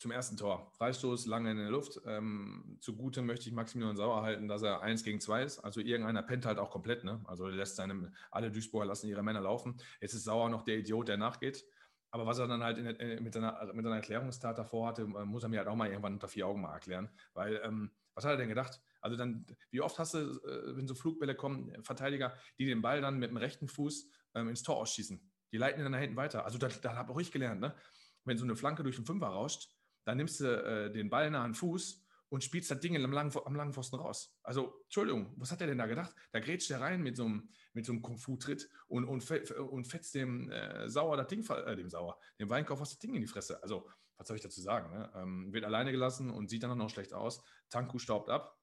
[0.00, 0.72] zum ersten Tor.
[0.72, 2.00] Freistoß lange in der Luft.
[2.06, 5.58] Ähm, zugute möchte ich Maximilian Sauer halten, dass er eins gegen zwei ist.
[5.58, 7.04] Also irgendeiner pennt halt auch komplett.
[7.04, 7.20] Ne?
[7.26, 9.76] Also lässt seine, alle Duisburger lassen ihre Männer laufen.
[10.00, 11.66] Jetzt ist Sauer noch der Idiot, der nachgeht.
[12.12, 15.24] Aber was er dann halt der, äh, mit, seiner, mit seiner Erklärungstat davor hatte, äh,
[15.26, 17.10] muss er mir halt auch mal irgendwann unter vier Augen mal erklären.
[17.34, 18.80] Weil, ähm, was hat er denn gedacht?
[19.00, 23.00] Also dann, wie oft hast du, äh, wenn so Flugbälle kommen, Verteidiger, die den Ball
[23.00, 25.30] dann mit dem rechten Fuß ähm, ins Tor ausschießen?
[25.52, 26.44] Die leiten ihn dann da hinten weiter.
[26.44, 27.74] Also da, da habe auch ich gelernt, ne?
[28.24, 29.68] wenn so eine Flanke durch den Fünfer rauscht,
[30.04, 33.54] dann nimmst du äh, den Ball nahen Fuß und spielst das Ding am langen, am
[33.54, 34.36] langen Pfosten raus.
[34.42, 36.14] Also, Entschuldigung, was hat er denn da gedacht?
[36.32, 40.14] Da grätscht er rein mit so einem, mit so einem Kung-Fu-Tritt und, und, und fetzt
[40.14, 43.62] dem äh, Sauer das Ding, äh, dem Sauer, dem Weinkauf das Ding in die Fresse.
[43.62, 44.96] Also, was soll ich dazu sagen?
[44.96, 45.10] Ne?
[45.16, 47.42] Ähm, wird alleine gelassen und sieht dann noch schlecht aus.
[47.68, 48.59] Tanku staubt ab.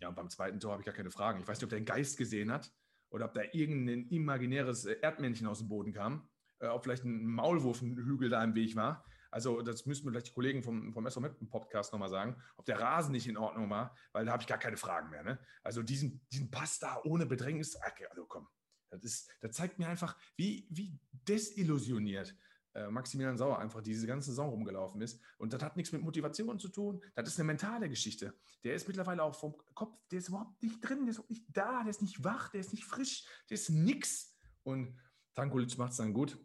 [0.00, 1.40] Ja, und beim zweiten Tor habe ich gar keine Fragen.
[1.40, 2.72] Ich weiß nicht, ob der einen Geist gesehen hat
[3.10, 6.28] oder ob da irgendein imaginäres Erdmännchen aus dem Boden kam
[6.60, 9.04] äh, ob vielleicht ein Maulwurfenhügel da im Weg war.
[9.30, 13.26] Also das müssten vielleicht die Kollegen vom, vom SOM-Podcast nochmal sagen, ob der Rasen nicht
[13.26, 15.22] in Ordnung war, weil da habe ich gar keine Fragen mehr.
[15.22, 15.38] Ne?
[15.62, 18.48] Also diesen, diesen Pass da ohne Bedrängnis, okay, also komm,
[18.90, 22.34] das, ist, das zeigt mir einfach, wie, wie desillusioniert
[22.76, 25.18] äh, Maximilian Sauer einfach diese ganze Saison rumgelaufen ist.
[25.38, 28.34] Und das hat nichts mit Motivation zu tun, das ist eine mentale Geschichte.
[28.64, 31.46] Der ist mittlerweile auch vom Kopf, der ist überhaupt nicht drin, der ist überhaupt nicht
[31.56, 34.36] da, der ist nicht wach, der ist nicht frisch, der ist nix.
[34.62, 34.94] Und
[35.34, 36.38] Tankulic macht es dann gut.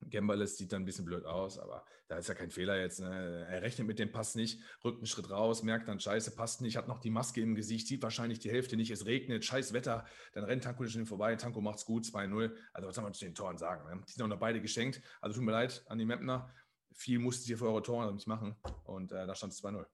[0.00, 3.00] Gembalis sieht dann ein bisschen blöd aus, aber da ist ja kein Fehler jetzt.
[3.00, 3.46] Ne?
[3.50, 6.76] Er rechnet mit dem Pass nicht, rückt einen Schritt raus, merkt dann, scheiße, passt nicht,
[6.76, 10.06] hat noch die Maske im Gesicht, sieht wahrscheinlich die Hälfte nicht, es regnet, scheiß Wetter,
[10.32, 12.54] dann rennt Tanko nicht vorbei, Tanko macht's gut, 2-0.
[12.72, 13.88] Also was soll man zu den Toren sagen?
[13.88, 14.02] Ne?
[14.06, 15.02] Die sind auch noch beide geschenkt.
[15.20, 16.52] Also tut mir leid an die Mapner,
[16.92, 19.84] viel musstet ihr für eure Tore nicht machen und äh, da stand es 2-0.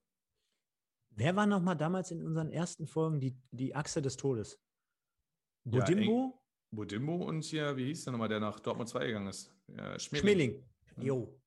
[1.16, 4.60] Wer war nochmal damals in unseren ersten Folgen die, die Achse des Todes?
[5.64, 6.34] Bodimbo?
[6.34, 9.53] Ja, Bodimbo und hier, wie hieß der nochmal, der nach Dortmund 2 gegangen ist?
[9.68, 10.62] Ja, Schmeling.
[10.96, 11.40] Jo.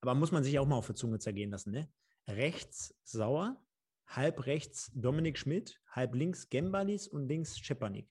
[0.00, 1.90] Aber muss man sich auch mal auf der Zunge zergehen lassen, ne?
[2.26, 3.62] Rechts Sauer,
[4.06, 8.10] halb rechts Dominik Schmidt, halb links Gembalis und links Schepanik.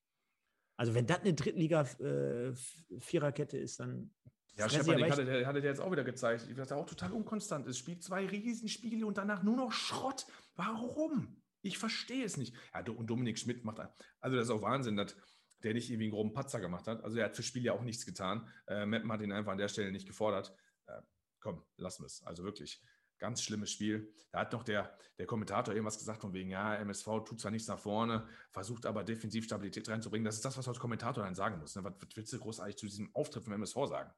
[0.75, 4.11] Also wenn das eine Drittliga-Viererkette äh, ist, dann
[4.55, 7.67] Ja, den hatte, der, hatte der jetzt auch wieder gezeigt, dass er auch total unkonstant
[7.67, 7.77] ist.
[7.77, 10.25] Spielt zwei Riesenspiele und danach nur noch Schrott.
[10.55, 11.43] Warum?
[11.61, 12.55] Ich verstehe es nicht.
[12.73, 13.79] Ja, und Dominik Schmidt macht,
[14.19, 15.15] also das ist auch Wahnsinn, dass
[15.63, 17.03] der nicht irgendwie einen groben Patzer gemacht hat.
[17.03, 18.47] Also er hat fürs Spiel ja auch nichts getan.
[18.67, 20.55] Äh, Meppen hat ihn einfach an der Stelle nicht gefordert.
[20.87, 21.01] Äh,
[21.39, 22.23] komm, lassen wir es.
[22.23, 22.81] Also wirklich
[23.23, 24.13] ganz schlimmes Spiel.
[24.31, 27.69] Da hat noch der, der Kommentator irgendwas gesagt von wegen, ja, MSV tut zwar nichts
[27.69, 30.25] nach vorne, versucht aber defensiv Stabilität reinzubringen.
[30.25, 31.77] Das ist das, was als Kommentator dann sagen musst.
[31.77, 31.83] Ne?
[31.85, 34.11] Was, was willst du großartig zu diesem Auftritt vom MSV sagen?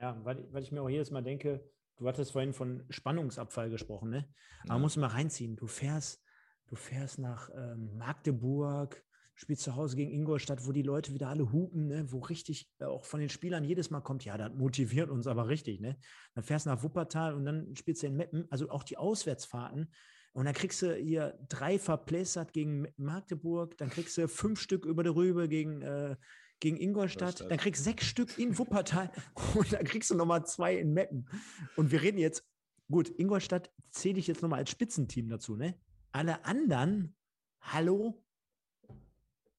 [0.00, 4.10] Ja, weil, weil ich mir auch jedes Mal denke, du hattest vorhin von Spannungsabfall gesprochen,
[4.10, 4.28] ne?
[4.64, 4.82] Aber mhm.
[4.82, 5.56] musst du mal reinziehen.
[5.56, 6.22] Du fährst,
[6.66, 9.02] du fährst nach ähm, Magdeburg,
[9.34, 12.06] spielst zu Hause gegen Ingolstadt, wo die Leute wieder alle hupen, ne?
[12.10, 15.48] wo richtig äh, auch von den Spielern jedes Mal kommt, ja, das motiviert uns aber
[15.48, 15.80] richtig.
[15.80, 15.96] Ne?
[16.34, 19.90] Dann fährst du nach Wuppertal und dann spielst du in Meppen, also auch die Auswärtsfahrten.
[20.32, 25.04] Und dann kriegst du hier drei verplässert gegen Magdeburg, dann kriegst du fünf Stück über
[25.04, 26.16] der Rübe gegen, äh,
[26.58, 29.12] gegen Ingolstadt, dann kriegst du sechs Stück in Wuppertal
[29.54, 31.28] und dann kriegst du nochmal zwei in Meppen.
[31.76, 32.44] Und wir reden jetzt,
[32.90, 35.78] gut, Ingolstadt zähle ich jetzt nochmal als Spitzenteam dazu, ne?
[36.10, 37.16] Alle anderen,
[37.60, 38.23] hallo,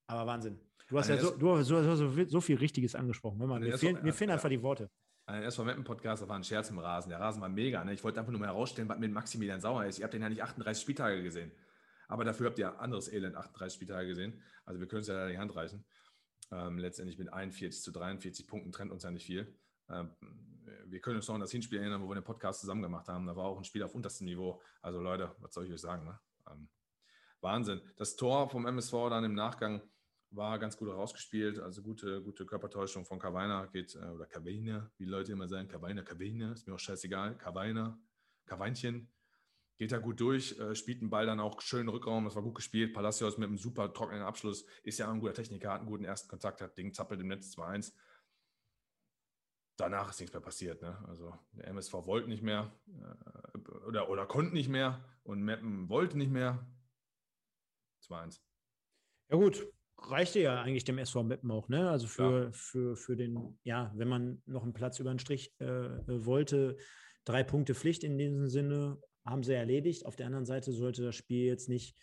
[0.08, 0.60] aber Wahnsinn.
[0.88, 3.40] Du hast also ja so, du, so, so, so, viel Richtiges angesprochen.
[3.40, 4.90] Man, mir, fehlen, mir fehlen einfach die Worte.
[5.26, 7.10] Ein SV Meppen Podcast, da war ein Scherz im Rasen.
[7.10, 7.84] Der Rasen war mega.
[7.84, 7.94] Ne?
[7.94, 9.98] Ich wollte einfach nur mal herausstellen, was mit Maximilian Sauer ist.
[9.98, 11.52] Ihr habt den ja nicht 38 Spieltage gesehen.
[12.08, 14.44] Aber dafür habt ihr anderes Elend 38 Spieltage gesehen.
[14.66, 15.84] Also wir können es ja da die Hand reichen.
[16.52, 19.58] Ähm, letztendlich mit 41 zu 43 Punkten trennt uns ja nicht viel.
[19.90, 20.12] Ähm,
[20.86, 23.26] wir können uns noch an das Hinspiel erinnern, wo wir den Podcast zusammen gemacht haben.
[23.26, 24.62] Da war auch ein Spiel auf unterstem Niveau.
[24.84, 26.06] Also Leute, was soll ich euch sagen?
[26.06, 26.20] Ne?
[26.52, 26.70] Ähm,
[27.42, 27.82] Wahnsinn.
[27.98, 29.82] Das Tor vom MSV dann im Nachgang
[30.32, 35.06] war ganz gut rausgespielt, also gute, gute Körpertäuschung von Kavaina geht, äh, oder Kavaina, wie
[35.06, 37.98] Leute immer sagen, Kavaina, Kavaina, ist mir auch scheißegal, Kavaina,
[38.46, 39.10] Kaveinchen,
[39.78, 42.56] geht da gut durch, äh, spielt den Ball dann auch schön Rückraum, das war gut
[42.56, 45.90] gespielt, Palacios mit einem super trockenen Abschluss, ist ja auch ein guter Techniker, hat einen
[45.90, 47.94] guten ersten Kontakt, hat Ding zappelt im Netz 2-1.
[49.78, 50.82] Danach ist nichts mehr passiert.
[50.82, 50.98] Ne?
[51.08, 56.18] Also der MSV wollte nicht mehr äh, oder, oder konnte nicht mehr und Meppen wollte
[56.18, 56.66] nicht mehr.
[58.08, 58.40] 2-1.
[59.30, 59.68] Ja gut,
[59.98, 61.90] reichte ja eigentlich dem SV Meppen auch, ne?
[61.90, 62.52] Also für, ja.
[62.52, 66.78] für, für den, ja, wenn man noch einen Platz über den Strich äh, äh, wollte,
[67.24, 70.06] drei Punkte Pflicht in diesem Sinne, haben sie erledigt.
[70.06, 71.96] Auf der anderen Seite sollte das Spiel jetzt nicht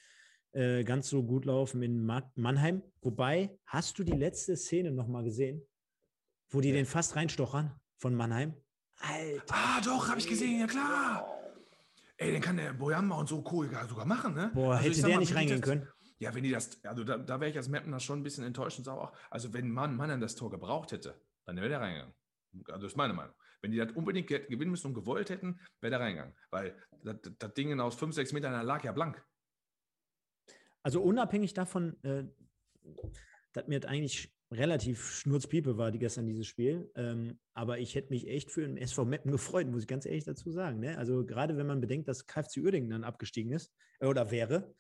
[0.53, 2.83] äh, ganz so gut laufen in Mannheim.
[3.01, 5.63] Wobei, hast du die letzte Szene nochmal gesehen,
[6.51, 6.75] wo die ja.
[6.75, 8.55] den fast reinstochern von Mannheim?
[8.97, 9.55] Alter.
[9.55, 11.27] Ah, doch, habe ich gesehen, ja klar.
[12.17, 14.51] Ey, den kann der Boyamba und so cool sogar machen, ne?
[14.55, 15.89] Boah, also hätte der mal, nicht reingehen können.
[16.23, 18.79] Ja, wenn die das, also da, da wäre ich als Mapner schon ein bisschen enttäuscht
[18.79, 19.13] und sauer.
[19.29, 22.15] Also wenn Mann Mann an das Tor gebraucht hätte, dann wäre der reingegangen.
[22.69, 23.35] Also das ist meine Meinung.
[23.61, 26.33] Wenn die das unbedingt gewinnen müssen und gewollt hätten, wäre der reingegangen.
[26.51, 29.21] Weil das, das Ding aus 5, 6 Metern lag ja blank.
[30.85, 32.23] Also unabhängig davon, äh,
[33.53, 36.89] dass mir eigentlich relativ schnurzpiepe war die gestern dieses Spiel.
[36.95, 40.23] Ähm, aber ich hätte mich echt für den SV Meppen gefreut, muss ich ganz ehrlich
[40.23, 40.79] dazu sagen.
[40.79, 40.97] Ne?
[40.99, 44.73] Also gerade wenn man bedenkt, dass KFC Uerdingen dann abgestiegen ist äh, oder wäre,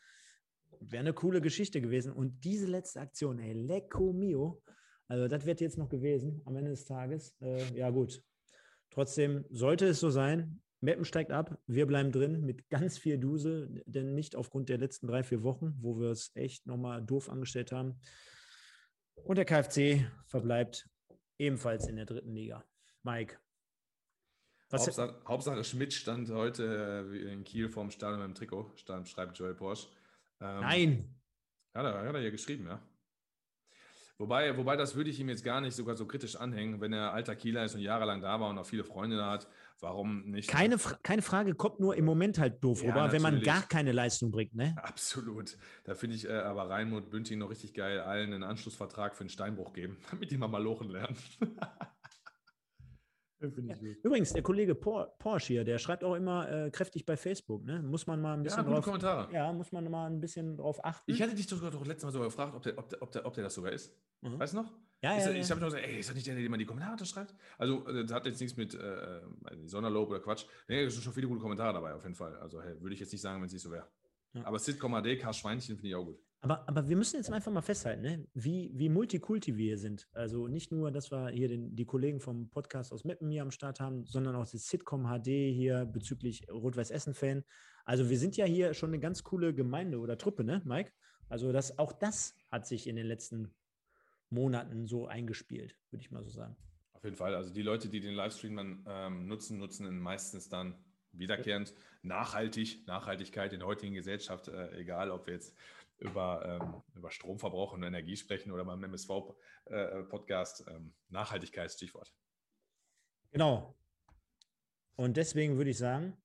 [0.90, 2.12] wäre eine coole Geschichte gewesen.
[2.12, 4.62] Und diese letzte Aktion, ey, Lecco Mio,
[5.08, 7.34] also das wird jetzt noch gewesen am Ende des Tages.
[7.40, 8.22] Äh, ja, gut.
[8.90, 10.60] Trotzdem sollte es so sein.
[10.80, 15.06] Meppen steigt ab, wir bleiben drin mit ganz viel Dusel, denn nicht aufgrund der letzten
[15.06, 18.00] drei, vier Wochen, wo wir es echt nochmal doof angestellt haben.
[19.14, 20.88] Und der KfC verbleibt
[21.38, 22.64] ebenfalls in der dritten Liga.
[23.02, 23.38] Mike.
[24.72, 29.38] Hauptsache, Hauptsache, Schmidt stand heute äh, in Kiel vorm Stadion mit dem Trikot, stand, schreibt
[29.38, 29.88] Joel Porsche.
[30.42, 31.14] Ähm, Nein.
[31.74, 32.80] Hat er, hat er hier geschrieben, ja.
[34.18, 37.12] Wobei, wobei, das würde ich ihm jetzt gar nicht sogar so kritisch anhängen, wenn er
[37.12, 39.48] alter Kieler ist und jahrelang da war und auch viele Freunde da hat.
[39.80, 40.48] Warum nicht?
[40.48, 43.90] Keine, keine Frage, kommt nur im Moment halt doof ja, rüber, wenn man gar keine
[43.90, 44.76] Leistung bringt, ne?
[44.80, 45.56] Absolut.
[45.82, 49.30] Da finde ich äh, aber Reinmut Bünting noch richtig geil, allen einen Anschlussvertrag für einen
[49.30, 51.16] Steinbruch geben, damit die mal lochen lernen.
[53.42, 53.76] Ja.
[54.02, 57.64] Übrigens, der Kollege Porsche hier, der schreibt auch immer äh, kräftig bei Facebook.
[57.64, 57.82] Ne?
[57.82, 59.32] Muss man mal ein bisschen ja, drauf, Kommentare.
[59.32, 61.10] Ja, muss man mal ein bisschen drauf achten.
[61.10, 63.26] Ich hatte dich doch, doch letztes Mal sogar gefragt, ob der, ob der, ob der,
[63.26, 63.92] ob der das sogar ist.
[64.20, 64.38] Mhm.
[64.38, 64.72] Weißt du noch?
[65.02, 65.40] Ja, ist ja, ja.
[65.40, 67.34] Ich habe noch gesagt, ey, ist das nicht der, der immer die Kommentare schreibt?
[67.58, 69.20] Also, äh, das hat jetzt nichts mit äh,
[69.64, 70.44] Sonderlob oder Quatsch.
[70.68, 72.36] Nee, es sind schon viele gute Kommentare dabei, auf jeden Fall.
[72.36, 73.88] Also, hey, würde ich jetzt nicht sagen, wenn es nicht so wäre.
[74.34, 74.44] Ja.
[74.44, 75.32] Aber Sitcom AD, K.
[75.32, 76.20] Schweinchen finde ich auch gut.
[76.44, 78.26] Aber, aber wir müssen jetzt einfach mal festhalten, ne?
[78.34, 80.08] wie, wie multikulti wir sind.
[80.12, 83.52] Also nicht nur, dass wir hier den, die Kollegen vom Podcast aus Meppen hier am
[83.52, 87.44] Start haben, sondern auch das Sitcom HD hier bezüglich Rot-Weiß-Essen-Fan.
[87.84, 90.90] Also wir sind ja hier schon eine ganz coole Gemeinde oder Truppe, ne, Mike?
[91.28, 93.54] Also das, auch das hat sich in den letzten
[94.28, 96.56] Monaten so eingespielt, würde ich mal so sagen.
[96.92, 97.36] Auf jeden Fall.
[97.36, 100.74] Also die Leute, die den Livestream dann ähm, nutzen, nutzen meistens dann
[101.12, 101.72] wiederkehrend
[102.02, 105.54] nachhaltig, Nachhaltigkeit in der heutigen Gesellschaft, äh, egal ob wir jetzt
[106.02, 110.66] über, ähm, über Stromverbrauch und Energie sprechen oder beim MSV-Podcast.
[110.66, 112.12] Äh, ähm, Nachhaltigkeit, Stichwort.
[113.30, 113.76] Genau.
[114.96, 116.16] Und deswegen würde ich sagen,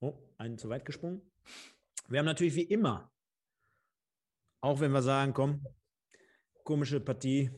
[0.00, 1.20] oh, einen zu weit gesprungen.
[2.08, 3.12] Wir haben natürlich wie immer,
[4.60, 5.66] auch wenn wir sagen, komm,
[6.64, 7.50] komische Partie,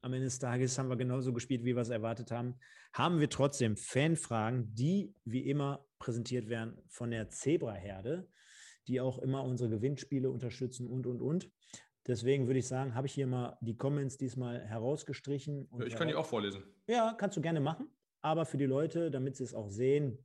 [0.00, 2.58] am Ende des Tages haben wir genauso gespielt, wie wir es erwartet haben,
[2.92, 8.28] haben wir trotzdem Fanfragen, die wie immer präsentiert werden von der Zebra-Herde,
[8.88, 11.50] die auch immer unsere Gewinnspiele unterstützen und, und, und.
[12.06, 15.68] Deswegen würde ich sagen, habe ich hier mal die Comments diesmal herausgestrichen.
[15.86, 16.64] ich kann die auch vorlesen.
[16.88, 17.88] Ja, kannst du gerne machen.
[18.22, 20.18] Aber für die Leute, damit sie es auch sehen,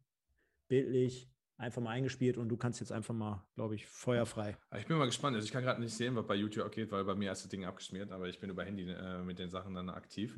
[0.68, 4.58] bildlich, einfach mal eingespielt und du kannst jetzt einfach mal, glaube ich, feuerfrei.
[4.78, 5.36] Ich bin mal gespannt.
[5.36, 7.50] Also ich kann gerade nicht sehen, was bei YouTube abgeht, weil bei mir ist das
[7.50, 10.38] Ding abgeschmiert, aber ich bin über Handy äh, mit den Sachen dann aktiv.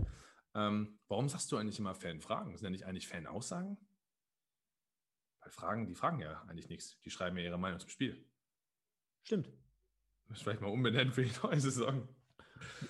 [0.56, 2.56] Ähm, warum sagst du eigentlich immer Fanfragen?
[2.56, 3.78] Sind ja nicht eigentlich Fanaussagen?
[5.42, 7.00] Weil Fragen, die fragen ja eigentlich nichts.
[7.02, 8.26] Die schreiben ja ihre Meinung zum Spiel.
[9.24, 9.50] Stimmt.
[10.28, 12.08] Muss vielleicht mal umbenennen für die neue Saison.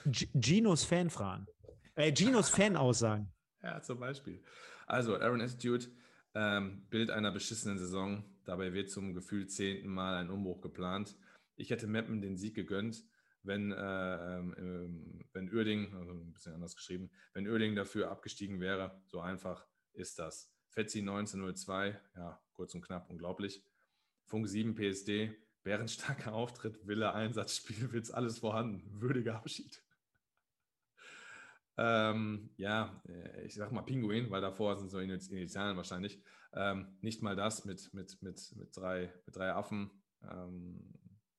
[0.05, 1.47] G Ginos Fanfragen.
[1.95, 3.31] Äh, Ginos Fanaussagen.
[3.61, 4.41] Ja, zum Beispiel.
[4.87, 5.87] Also, Aaron Attitude,
[6.33, 8.23] ähm, Bild einer beschissenen Saison.
[8.45, 11.17] Dabei wird zum Gefühl zehnten Mal ein Umbruch geplant.
[11.57, 13.03] Ich hätte Meppen den Sieg gegönnt,
[13.43, 19.03] wenn, äh, ähm, wenn Uerding, also ein bisschen anders geschrieben, wenn Uerding dafür abgestiegen wäre.
[19.07, 20.49] So einfach ist das.
[20.69, 23.63] Fetzi 1902, ja, kurz und knapp, unglaublich.
[24.25, 28.83] Funk 7 PSD, bärenstarker Auftritt, Wille, Einsatz, Spielwitz, alles vorhanden.
[29.01, 29.83] Würdiger Abschied.
[31.81, 36.21] Ähm, ja, äh, ich sag mal Pinguin, weil davor sind so Initialen wahrscheinlich.
[36.51, 39.89] Ähm, nicht mal das mit, mit, mit, mit, drei, mit drei Affen,
[40.23, 40.93] ähm,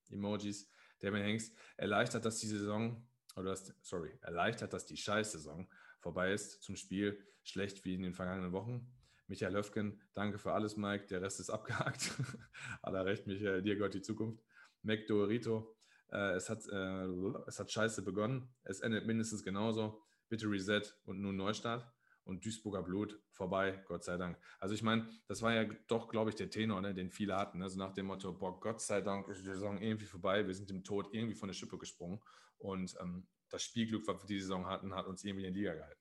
[0.08, 0.66] Emojis.
[1.00, 3.06] Damien Hengst erleichtert, dass die Saison,
[3.36, 5.68] oder das, sorry, erleichtert, dass die Scheiß-Saison
[5.98, 7.22] vorbei ist zum Spiel.
[7.42, 8.90] Schlecht wie in den vergangenen Wochen.
[9.30, 11.06] Michael Löfgen, danke für alles, Mike.
[11.06, 12.10] Der Rest ist abgehakt.
[12.82, 14.42] Hat er recht, Michael, dir gehört die Zukunft.
[14.82, 15.76] Mac Dorito,
[16.10, 17.06] äh, es, hat, äh,
[17.46, 18.52] es hat scheiße begonnen.
[18.64, 21.86] Es endet mindestens genauso bitte Reset und nun Neustart
[22.24, 24.36] und Duisburger Blut vorbei, Gott sei Dank.
[24.58, 27.62] Also ich meine, das war ja doch, glaube ich, der Tenor, ne, den viele hatten.
[27.62, 30.70] Also nach dem Motto, boah, Gott sei Dank ist die Saison irgendwie vorbei, wir sind
[30.70, 32.20] dem Tod irgendwie von der Schippe gesprungen
[32.58, 35.74] und ähm, das Spielglück, was wir die Saison hatten, hat uns irgendwie in die Liga
[35.74, 35.99] gehalten.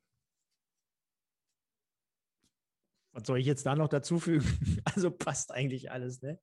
[3.11, 4.45] Was soll ich jetzt da noch dazu fügen?
[4.85, 6.39] Also passt eigentlich alles, ne?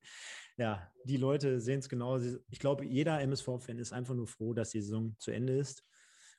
[0.56, 2.18] Ja, die Leute sehen es genau.
[2.50, 5.84] Ich glaube, jeder MSV-Fan ist einfach nur froh, dass die Saison zu Ende ist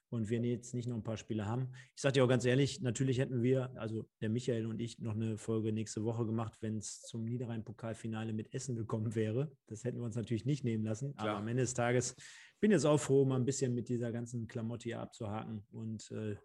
[0.10, 1.72] und wir jetzt nicht noch ein paar Spiele haben.
[1.96, 5.14] Ich sage dir auch ganz ehrlich, natürlich hätten wir, also der Michael und ich, noch
[5.14, 9.52] eine Folge nächste Woche gemacht, wenn es zum Niederrhein-Pokalfinale mit Essen gekommen wäre.
[9.68, 11.14] Das hätten wir uns natürlich nicht nehmen lassen.
[11.16, 11.30] Klar.
[11.30, 12.16] Aber am Ende des Tages
[12.60, 16.10] bin ich jetzt auch froh, mal ein bisschen mit dieser ganzen Klamotte hier abzuhaken und
[16.12, 16.38] äh,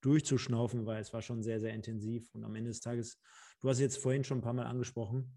[0.00, 2.28] durchzuschnaufen, weil es war schon sehr, sehr intensiv.
[2.34, 3.18] Und am Ende des Tages,
[3.60, 5.32] du hast jetzt vorhin schon ein paar Mal angesprochen,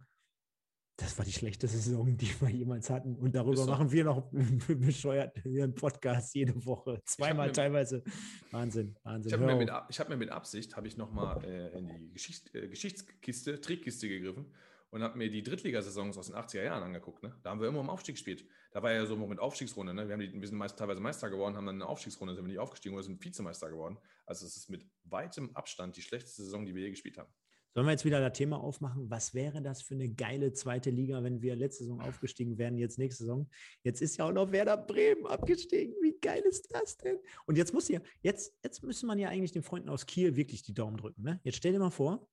[0.98, 3.16] das war die schlechteste Saison, die wir jemals hatten.
[3.16, 4.30] Und darüber machen wir noch
[4.68, 7.02] bescheuert einen Podcast jede Woche.
[7.06, 8.04] Zweimal mir, teilweise.
[8.52, 9.30] Wahnsinn, Wahnsinn.
[9.30, 12.68] Ich habe mir, hab mir, mit Absicht, habe ich nochmal äh, in die Geschicht, äh,
[12.68, 14.54] Geschichtskiste, Trickkiste gegriffen
[14.92, 17.24] und habe mir die Drittligasaisons aus den 80er Jahren angeguckt.
[17.24, 17.36] Ne?
[17.44, 18.46] Da haben wir immer im Aufstieg gespielt.
[18.72, 19.94] Da war ja so mit Aufstiegsrunde.
[19.94, 20.08] Ne?
[20.08, 22.50] Wir, haben die, wir sind meist, teilweise Meister geworden, haben dann eine Aufstiegsrunde, sind wir
[22.50, 23.98] nicht aufgestiegen oder sind Vizemeister geworden.
[24.26, 27.30] Also es ist mit weitem Abstand die schlechteste Saison, die wir je gespielt haben.
[27.76, 29.10] Sollen wir jetzt wieder das Thema aufmachen?
[29.12, 32.98] Was wäre das für eine geile zweite Liga, wenn wir letzte Saison aufgestiegen wären, jetzt
[32.98, 33.48] nächste Saison?
[33.84, 35.94] Jetzt ist ja auch noch Werder Bremen abgestiegen.
[36.02, 37.20] Wie geil ist das denn?
[37.46, 40.64] Und jetzt muss ja, jetzt, jetzt müssen man ja eigentlich den Freunden aus Kiel wirklich
[40.64, 41.22] die Daumen drücken.
[41.22, 41.40] Ne?
[41.44, 42.28] Jetzt stell dir mal vor,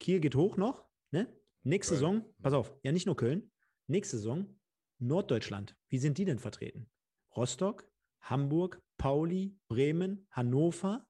[0.00, 1.28] Kiel geht hoch noch, ne?
[1.64, 2.00] Nächste Köln.
[2.00, 3.50] Saison, pass auf, ja nicht nur Köln,
[3.86, 4.58] nächste Saison
[4.98, 5.76] Norddeutschland.
[5.88, 6.90] Wie sind die denn vertreten?
[7.36, 7.88] Rostock,
[8.20, 11.06] Hamburg, Pauli, Bremen, Hannover,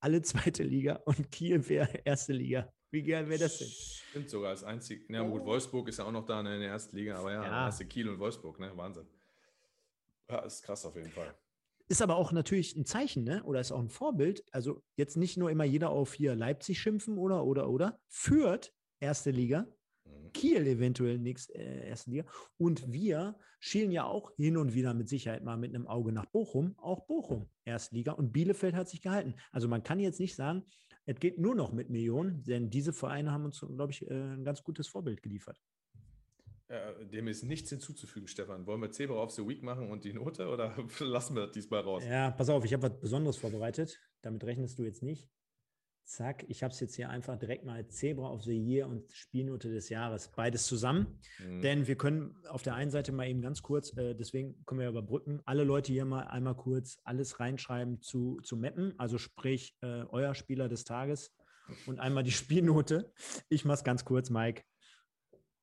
[0.00, 2.72] alle zweite Liga und Kiel wäre erste Liga.
[2.90, 3.68] Wie geil wäre das denn?
[3.68, 5.06] Stimmt sogar als einzig.
[5.08, 7.44] Na ja, gut, Wolfsburg ist ja auch noch da in der ersten Liga, aber ja,
[7.44, 7.64] ja.
[7.66, 8.70] erste Kiel und Wolfsburg, ne?
[8.76, 9.06] Wahnsinn.
[10.28, 11.34] Ja, ist krass auf jeden Fall.
[11.88, 13.42] Ist aber auch natürlich ein Zeichen, ne?
[13.44, 14.44] Oder ist auch ein Vorbild.
[14.52, 17.98] Also jetzt nicht nur immer jeder auf hier Leipzig schimpfen oder oder oder.
[18.08, 19.66] Führt erste Liga,
[20.04, 20.32] Mhm.
[20.32, 22.24] Kiel eventuell nächste äh, erste Liga.
[22.58, 26.26] Und wir schielen ja auch hin und wieder mit Sicherheit mal mit einem Auge nach
[26.26, 28.12] Bochum, auch Bochum Erstliga.
[28.12, 29.34] Und Bielefeld hat sich gehalten.
[29.50, 30.64] Also man kann jetzt nicht sagen,
[31.04, 34.44] es geht nur noch mit Millionen, denn diese Vereine haben uns, glaube ich, äh, ein
[34.44, 35.60] ganz gutes Vorbild geliefert.
[36.68, 38.66] Ja, dem ist nichts hinzuzufügen, Stefan.
[38.66, 41.80] Wollen wir Zebra of the Week machen und die Note oder lassen wir das diesmal
[41.80, 42.02] raus?
[42.06, 44.00] Ja, pass auf, ich habe was Besonderes vorbereitet.
[44.22, 45.28] Damit rechnest du jetzt nicht.
[46.04, 49.70] Zack, ich habe es jetzt hier einfach direkt mal Zebra of the Year und Spielnote
[49.70, 50.30] des Jahres.
[50.34, 51.18] Beides zusammen.
[51.38, 51.60] Mhm.
[51.62, 54.88] Denn wir können auf der einen Seite mal eben ganz kurz, äh, deswegen können wir
[54.88, 60.04] überbrücken, alle Leute hier mal einmal kurz alles reinschreiben zu, zu Mappen, also sprich äh,
[60.10, 61.32] euer Spieler des Tages
[61.86, 63.12] und einmal die Spielnote.
[63.48, 64.62] Ich mache es ganz kurz, Mike.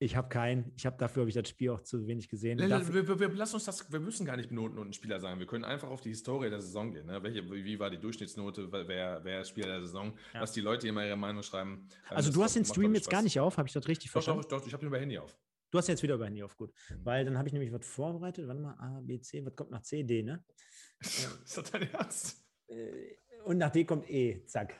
[0.01, 0.71] Ich habe keinen.
[0.77, 2.57] Ich habe dafür habe ich das Spiel auch zu wenig gesehen.
[2.57, 5.39] Wir, wir, wir, lass uns das, wir müssen gar nicht Noten und einen Spieler sagen.
[5.39, 7.05] Wir können einfach auf die Historie der Saison gehen.
[7.05, 7.21] Ne?
[7.21, 8.71] Welche, wie war die Durchschnittsnote?
[8.71, 10.17] Wer, wer ist Spieler der Saison?
[10.33, 10.39] Ja.
[10.39, 11.89] Was die Leute immer ihre Meinung schreiben.
[12.09, 14.13] Ähm, also du hast den Stream jetzt gar nicht auf, habe ich das richtig Doch,
[14.13, 14.43] verstanden?
[14.43, 15.37] doch, doch, ich habe den über Handy auf.
[15.69, 16.71] Du hast jetzt wieder über Handy auf, gut.
[16.89, 17.05] Mhm.
[17.05, 18.47] Weil dann habe ich nämlich was vorbereitet.
[18.47, 20.43] Warte mal, A, B, C, was kommt nach C, D, ne?
[21.01, 22.45] ist das dein Ernst?
[22.67, 24.75] Äh, Und nach D kommt E, zack.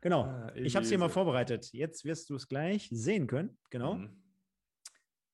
[0.00, 0.24] Genau.
[0.24, 1.72] Ah, ich habe es hier mal vorbereitet.
[1.72, 3.56] Jetzt wirst du es gleich sehen können.
[3.70, 3.94] Genau.
[3.94, 4.23] Mhm.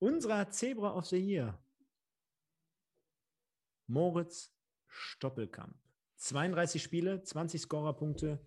[0.01, 1.63] Unserer Zebra of the Year.
[3.87, 4.53] Moritz
[4.87, 5.77] Stoppelkamp.
[6.17, 8.41] 32 Spiele, 20 Scorerpunkte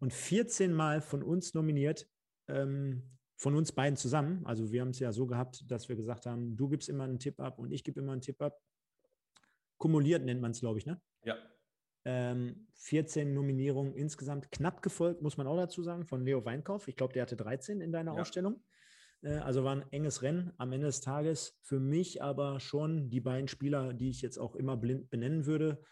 [0.00, 2.08] und 14 Mal von uns nominiert.
[2.48, 4.44] Ähm, von uns beiden zusammen.
[4.46, 7.18] Also wir haben es ja so gehabt, dass wir gesagt haben, du gibst immer einen
[7.18, 8.60] Tipp ab und ich gebe immer einen Tipp ab.
[9.76, 11.00] Kumuliert nennt man es, glaube ich, ne?
[11.24, 11.36] Ja.
[12.04, 16.86] Ähm, 14 Nominierungen insgesamt, knapp gefolgt, muss man auch dazu sagen, von Leo Weinkauf.
[16.86, 18.20] Ich glaube, der hatte 13 in deiner Ja.
[18.20, 18.62] Ausstellung.
[19.24, 21.58] Äh, also war ein enges Rennen am Ende des Tages.
[21.62, 25.82] Für mich aber schon die beiden Spieler, die ich jetzt auch immer blind benennen würde,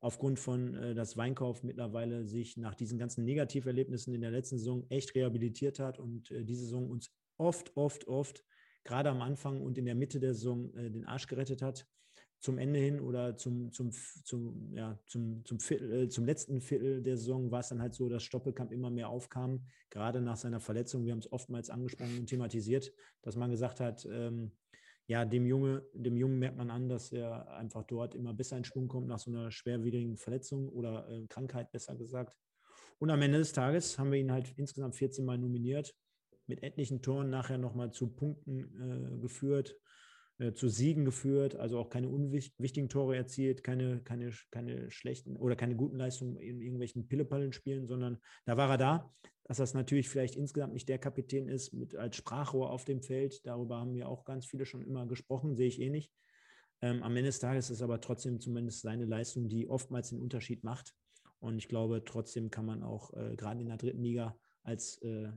[0.00, 4.84] aufgrund von, äh, dass Weinkauf mittlerweile sich nach diesen ganzen Negativerlebnissen in der letzten Saison
[4.90, 8.44] echt rehabilitiert hat und äh, diese Saison uns oft, oft, oft,
[8.84, 11.86] gerade am Anfang und in der Mitte der Saison, den Arsch gerettet hat
[12.42, 13.92] zum Ende hin oder zum, zum,
[14.24, 17.94] zum, ja, zum, zum, Viertel, äh, zum letzten Viertel der Saison war es dann halt
[17.94, 21.04] so, dass Stoppelkamp immer mehr aufkam, gerade nach seiner Verletzung.
[21.04, 24.50] Wir haben es oftmals angesprochen und thematisiert, dass man gesagt hat, ähm,
[25.06, 28.64] ja, dem, Junge, dem Jungen merkt man an, dass er einfach dort immer besser in
[28.64, 32.36] Schwung kommt nach so einer schwerwidrigen Verletzung oder äh, Krankheit, besser gesagt.
[32.98, 35.94] Und am Ende des Tages haben wir ihn halt insgesamt 14 Mal nominiert,
[36.48, 39.76] mit etlichen Toren nachher nochmal zu Punkten äh, geführt
[40.38, 45.56] äh, zu Siegen geführt, also auch keine unwichtigen Tore erzielt, keine, keine, keine schlechten oder
[45.56, 49.14] keine guten Leistungen in irgendwelchen Pillepallen-Spielen, sondern da war er da.
[49.44, 53.44] Dass das natürlich vielleicht insgesamt nicht der Kapitän ist, mit als Sprachrohr auf dem Feld,
[53.44, 56.12] darüber haben wir auch ganz viele schon immer gesprochen, sehe ich eh nicht.
[56.80, 60.64] Ähm, am Ende des Tages ist aber trotzdem zumindest seine Leistung, die oftmals den Unterschied
[60.64, 60.94] macht.
[61.40, 65.28] Und ich glaube, trotzdem kann man auch äh, gerade in der dritten Liga als äh,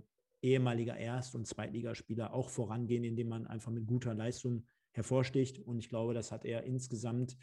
[0.41, 5.59] ehemaliger Erst- und Zweitligaspieler auch vorangehen, indem man einfach mit guter Leistung hervorsticht.
[5.59, 7.37] Und ich glaube, das hat er insgesamt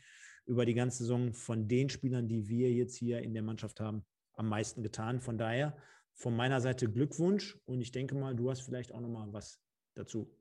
[0.46, 4.04] über die ganze Saison von den Spielern, die wir jetzt hier in der Mannschaft haben,
[4.34, 5.20] am meisten getan.
[5.20, 5.76] Von daher
[6.14, 7.58] von meiner Seite Glückwunsch.
[7.64, 9.60] Und ich denke mal, du hast vielleicht auch noch mal was
[9.94, 10.34] dazu.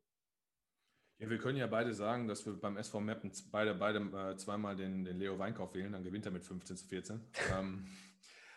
[1.20, 4.36] Ja, wir können ja beide sagen, dass wir beim SV Meppen z- beide, beide äh,
[4.38, 7.22] zweimal den, den Leo Weinkauf wählen, dann gewinnt er mit 15 zu 14.
[7.60, 7.86] ähm,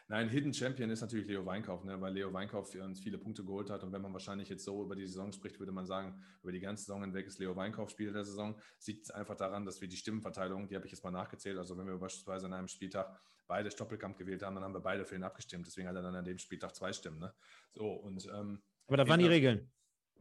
[0.08, 3.44] nein, Hidden Champion ist natürlich Leo Weinkauf, ne, weil Leo Weinkauf für uns viele Punkte
[3.44, 3.82] geholt hat.
[3.82, 6.60] Und wenn man wahrscheinlich jetzt so über die Saison spricht, würde man sagen, über die
[6.60, 8.58] ganze Saison hinweg ist Leo Weinkauf Spieler der Saison.
[8.78, 11.58] Sieht einfach daran, dass wir die Stimmenverteilung, die habe ich jetzt mal nachgezählt.
[11.58, 15.04] Also wenn wir beispielsweise an einem Spieltag beide Stoppelkamp gewählt haben, dann haben wir beide
[15.04, 15.66] für ihn abgestimmt.
[15.66, 17.18] Deswegen hat er dann an dem Spieltag zwei Stimmen.
[17.18, 17.32] Ne?
[17.72, 19.70] So, und ähm, Aber da waren die Regeln.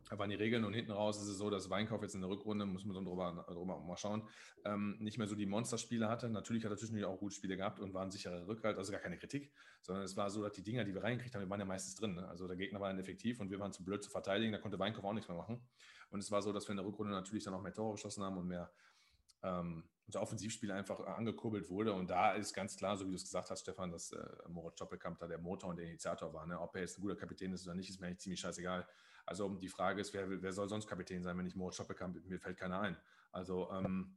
[0.09, 2.29] Da waren die Regeln und hinten raus ist es so, dass Weinkauf jetzt in der
[2.29, 4.27] Rückrunde, muss man so drüber, drüber mal schauen,
[4.65, 6.29] ähm, nicht mehr so die Monsterspiele hatte.
[6.29, 9.01] Natürlich hat er zwischendurch auch gute Spiele gehabt und war ein sicherer Rückhalt, also gar
[9.01, 9.51] keine Kritik,
[9.81, 11.95] sondern es war so, dass die Dinger, die wir reingekriegt haben, die waren ja meistens
[11.95, 12.15] drin.
[12.15, 12.27] Ne?
[12.27, 14.79] Also der Gegner war dann effektiv und wir waren zu blöd zu verteidigen, da konnte
[14.79, 15.61] Weinkauf auch nichts mehr machen.
[16.09, 18.23] Und es war so, dass wir in der Rückrunde natürlich dann auch mehr Tore geschossen
[18.23, 18.71] haben und mehr
[19.43, 21.93] ähm, unser Offensivspiel einfach äh, angekurbelt wurde.
[21.93, 24.75] Und da ist ganz klar, so wie du es gesagt hast, Stefan, dass äh, Moritz
[24.75, 26.45] Stoppelkamp da der Motor und der Initiator war.
[26.45, 26.59] Ne?
[26.59, 28.87] Ob er jetzt ein guter Kapitän ist oder nicht, ist mir eigentlich ziemlich scheißegal.
[29.25, 32.17] Also die Frage ist, wer, wer soll sonst Kapitän sein, wenn nicht Moritz Stoppelkamp?
[32.25, 32.97] Mir fällt keiner ein.
[33.31, 34.15] Also ähm,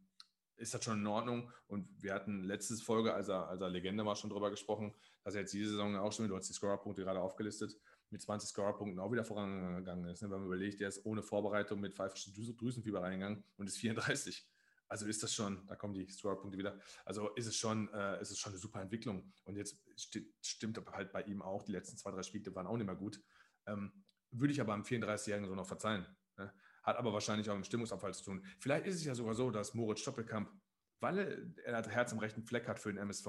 [0.56, 1.52] ist das schon in Ordnung.
[1.68, 5.34] Und wir hatten letztes Folge, als er, als er Legende war, schon drüber gesprochen, dass
[5.34, 7.76] er jetzt diese Saison auch schon, du hast die Scorerpunkte gerade aufgelistet,
[8.10, 10.22] mit 20 Scorerpunkten auch wieder vorangegangen ist.
[10.22, 10.30] Ne?
[10.30, 14.46] Wenn man überlegt, der ist ohne Vorbereitung mit pfeifischen Drüsen- Drüsenfieber reingegangen und ist 34.
[14.88, 16.78] Also ist das schon, da kommen die Scorerpunkte wieder.
[17.04, 19.32] Also ist es schon, äh, ist es schon eine super Entwicklung.
[19.44, 22.76] Und jetzt sti stimmt halt bei ihm auch, die letzten zwei, drei Spiele waren auch
[22.76, 23.20] nicht mehr gut.
[23.66, 24.04] Ähm,
[24.40, 26.06] würde ich aber am 34-Jährigen so noch verzeihen.
[26.36, 26.52] Ne?
[26.82, 28.44] Hat aber wahrscheinlich auch mit Stimmungsabfall zu tun.
[28.58, 30.50] Vielleicht ist es ja sogar so, dass Moritz Stoppelkamp,
[31.00, 33.26] weil er das Herz am rechten Fleck hat für den MSV,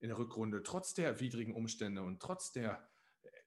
[0.00, 2.88] in der Rückrunde, trotz der widrigen Umstände und trotz der,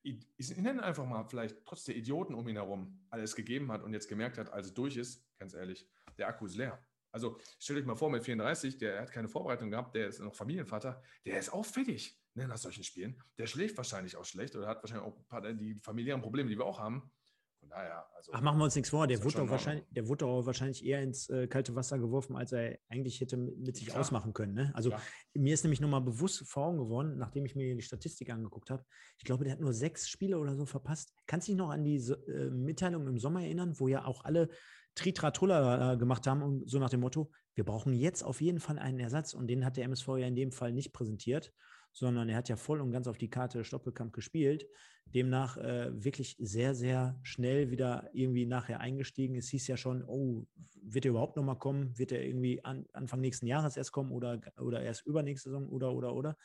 [0.02, 3.84] ich ich nenne einfach mal vielleicht, trotz der Idioten um ihn herum, alles gegeben hat
[3.84, 5.88] und jetzt gemerkt hat, als es durch ist, ganz ehrlich,
[6.18, 6.84] der Akku ist leer.
[7.12, 10.36] Also stellt euch mal vor, mit 34, der hat keine Vorbereitung gehabt, der ist noch
[10.36, 13.22] Familienvater, der ist auffällig ne, nach solchen Spielen.
[13.38, 16.58] Der schläft wahrscheinlich auch schlecht oder hat wahrscheinlich auch ein paar die familiären Probleme, die
[16.58, 17.12] wir auch haben.
[17.60, 18.32] Von daher, also.
[18.34, 19.06] Ach, machen wir uns nichts vor.
[19.06, 22.80] Der wurde, wahrscheinlich, der wurde doch wahrscheinlich eher ins äh, kalte Wasser geworfen, als er
[22.88, 24.00] eigentlich hätte mit, sich Klar.
[24.00, 24.54] ausmachen können.
[24.54, 24.72] Ne?
[24.74, 25.02] Also Klar.
[25.34, 28.86] mir ist nämlich nochmal bewusst vor Augen geworden, nachdem ich mir die Statistik angeguckt habe.
[29.18, 31.14] Ich glaube, der hat nur sechs Spiele oder so verpasst.
[31.28, 34.50] Kannst du dich noch an die äh, Mitteilung im Sommer erinnern, wo ja auch alle
[34.96, 38.80] Tritratrulla äh, gemacht haben und so nach dem Motto, wir brauchen jetzt auf jeden Fall
[38.80, 41.54] einen Ersatz und den hat der MSV ja in dem Fall nicht präsentiert,
[41.92, 44.68] sondern er hat ja voll und ganz auf die Karte Stoppelkamp gespielt.
[45.06, 49.36] Demnach äh, wirklich sehr, sehr schnell wieder irgendwie nachher eingestiegen.
[49.36, 50.46] Es hieß ja schon, oh,
[50.82, 51.98] wird er überhaupt nochmal kommen?
[51.98, 55.94] Wird er irgendwie an, Anfang nächsten Jahres erst kommen oder, oder erst übernächste Saison oder,
[55.94, 56.38] oder, oder?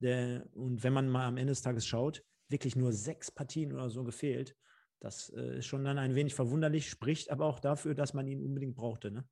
[0.00, 3.90] Der, und wenn man mal am Ende des Tages schaut, wirklich nur sechs Partien oder
[3.90, 4.56] so gefehlt.
[5.00, 8.42] Das äh, ist schon dann ein wenig verwunderlich, spricht aber auch dafür, dass man ihn
[8.42, 9.10] unbedingt brauchte.
[9.10, 9.28] Ne?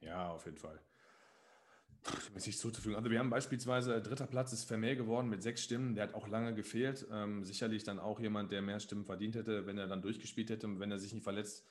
[0.00, 0.80] Ja, auf jeden Fall.
[2.36, 2.96] Sich zuzufügen.
[2.96, 5.94] Also wir haben beispielsweise, dritter Platz ist Vermeer geworden mit sechs Stimmen.
[5.94, 7.06] Der hat auch lange gefehlt.
[7.10, 10.66] Ähm, sicherlich dann auch jemand, der mehr Stimmen verdient hätte, wenn er dann durchgespielt hätte
[10.66, 11.66] und wenn er sich nicht verletzt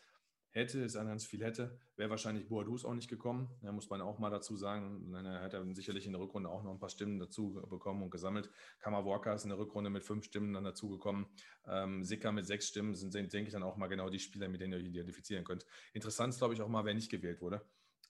[0.55, 3.49] hätte, ist ein ganz viel hätte, wäre wahrscheinlich Boadus auch nicht gekommen.
[3.61, 5.13] Da muss man auch mal dazu sagen.
[5.13, 8.09] Er hat dann sicherlich in der Rückrunde auch noch ein paar Stimmen dazu bekommen und
[8.09, 8.49] gesammelt.
[8.79, 11.27] Kamawarka ist in der Rückrunde mit fünf Stimmen dann dazu gekommen.
[11.67, 14.61] Ähm, Sicker mit sechs Stimmen sind, denke ich, dann auch mal genau die Spieler, mit
[14.61, 15.65] denen ihr euch identifizieren könnt.
[15.93, 17.61] Interessant ist, glaube ich, auch mal, wer nicht gewählt wurde.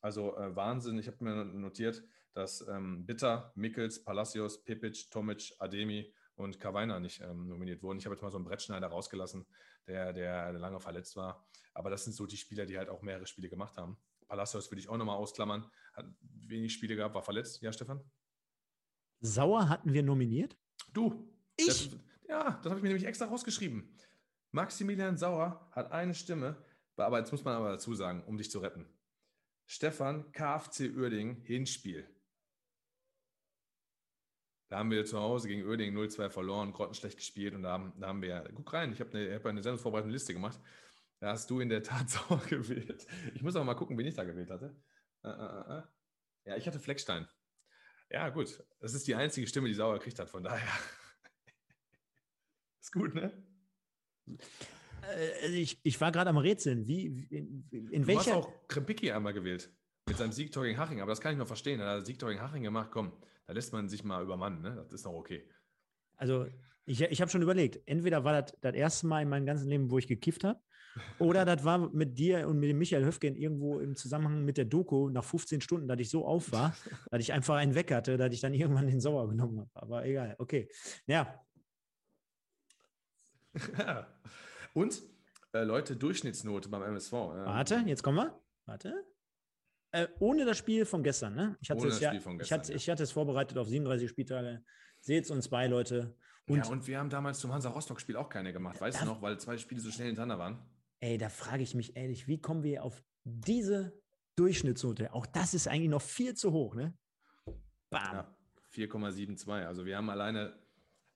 [0.02, 0.98] Also äh, Wahnsinn.
[1.00, 7.22] Ich habe mir notiert, dass ähm, Bitter, Mickels, Palacios, Pipic, Tomic, Ademi und Kawainer nicht
[7.22, 7.98] ähm, nominiert wurden.
[7.98, 9.46] Ich habe jetzt mal so einen Brettschneider rausgelassen,
[9.88, 11.48] der, der lange verletzt war.
[11.74, 13.98] Aber das sind so die Spieler, die halt auch mehrere Spiele gemacht haben.
[14.28, 15.70] Palacios würde ich auch nochmal ausklammern.
[15.94, 17.62] Hat wenig Spiele gehabt, war verletzt.
[17.62, 18.02] Ja, Stefan?
[19.22, 20.58] Sauer hatten wir nominiert?
[20.94, 21.30] Du.
[21.58, 21.68] Ich?
[21.68, 21.90] Das,
[22.28, 23.90] ja, das habe ich mir nämlich extra rausgeschrieben.
[24.52, 26.58] Maximilian Sauer hat eine Stimme,
[26.96, 28.88] aber jetzt muss man aber dazu sagen, um dich zu retten.
[29.66, 32.08] Stefan, KFC Uerding, Hinspiel.
[34.68, 38.08] Da haben wir zu Hause gegen Oerding 0-2 verloren, grottenschlecht gespielt und da haben, da
[38.08, 40.60] haben wir, guck rein, ich habe eine, hab eine sendungsvorbereitende Liste gemacht.
[41.20, 43.06] Da hast du in der Tat sauer gewählt.
[43.34, 44.76] Ich muss aber mal gucken, wen ich da gewählt hatte.
[45.24, 45.84] Äh, äh, äh.
[46.46, 47.28] Ja, ich hatte Fleckstein.
[48.10, 48.64] Ja, gut.
[48.80, 50.68] Das ist die einzige Stimme, die Sauer gekriegt hat, von daher.
[52.82, 53.32] ist gut, ne?
[55.44, 56.88] Also ich, ich war gerade am Rätseln.
[56.88, 58.36] Wie, in, in du welcher.
[58.36, 59.72] Hast auch Krempicki einmal gewählt.
[60.08, 61.02] Mit seinem Siegtor gegen Haching.
[61.02, 61.80] Aber das kann ich noch verstehen.
[61.80, 62.90] Er hat Siegtor gegen Haching gemacht.
[62.92, 63.12] Komm,
[63.48, 64.76] da lässt man sich mal übermannen, ne?
[64.76, 65.50] Das ist doch okay.
[66.18, 66.48] Also,
[66.86, 69.90] ich, ich habe schon überlegt, entweder war das das erste Mal in meinem ganzen Leben,
[69.90, 70.60] wo ich gekifft habe,
[71.20, 74.66] oder das war mit dir und mit dem Michael Höfgen irgendwo im Zusammenhang mit der
[74.66, 76.76] Doku nach 15 Stunden, dass ich so auf war,
[77.12, 79.70] dass ich einfach einen weg hatte, dass ich dann irgendwann den Sauer genommen habe.
[79.74, 80.70] Aber egal, okay.
[81.06, 81.42] Ja.
[84.76, 85.02] und
[85.54, 87.14] äh, Leute, Durchschnittsnote beim MSV.
[87.14, 88.42] Ähm, Warte, jetzt kommen wir.
[88.66, 88.94] Warte.
[89.92, 91.58] Äh, ohne das Spiel von gestern, ne?
[91.62, 92.76] Ich hatte, es, ja, gestern, ich, hatte, ja.
[92.76, 94.64] ich hatte es vorbereitet auf 37 Spieltage.
[95.00, 96.18] Seht uns bei, Leute.
[96.48, 99.22] Und, ja, und wir haben damals zum Hansa Rostock-Spiel auch keine gemacht, weißt du noch,
[99.22, 100.70] weil zwei Spiele so schnell hintereinander waren.
[101.00, 103.98] Ey, da frage ich mich ehrlich, wie kommen wir auf diese
[104.36, 105.14] Durchschnittsnote?
[105.14, 106.98] Auch das ist eigentlich noch viel zu hoch, ne?
[107.90, 108.16] Bam.
[108.16, 108.38] Ja,
[108.74, 109.66] 4,72.
[109.66, 110.60] Also wir haben alleine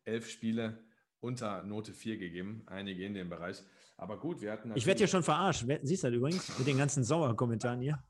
[0.06, 0.82] elf Spiele
[1.20, 3.62] unter Note 4 gegeben, einige in dem Bereich.
[3.98, 4.72] Aber gut, wir hatten.
[4.76, 5.66] Ich werde hier schon verarscht.
[5.84, 8.02] Siehst du das übrigens mit den ganzen Sauerkommentaren hier?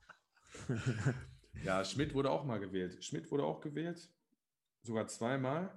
[1.64, 3.04] ja, Schmidt wurde auch mal gewählt.
[3.04, 4.10] Schmidt wurde auch gewählt,
[4.84, 5.74] sogar zweimal.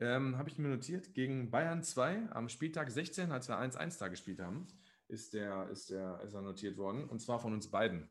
[0.00, 4.08] Ähm, Habe ich mir notiert, gegen Bayern 2 am Spieltag 16, als wir 1-1 da
[4.08, 4.68] gespielt haben,
[5.08, 7.08] ist, der, ist, der, ist er notiert worden.
[7.08, 8.08] Und zwar von uns beiden.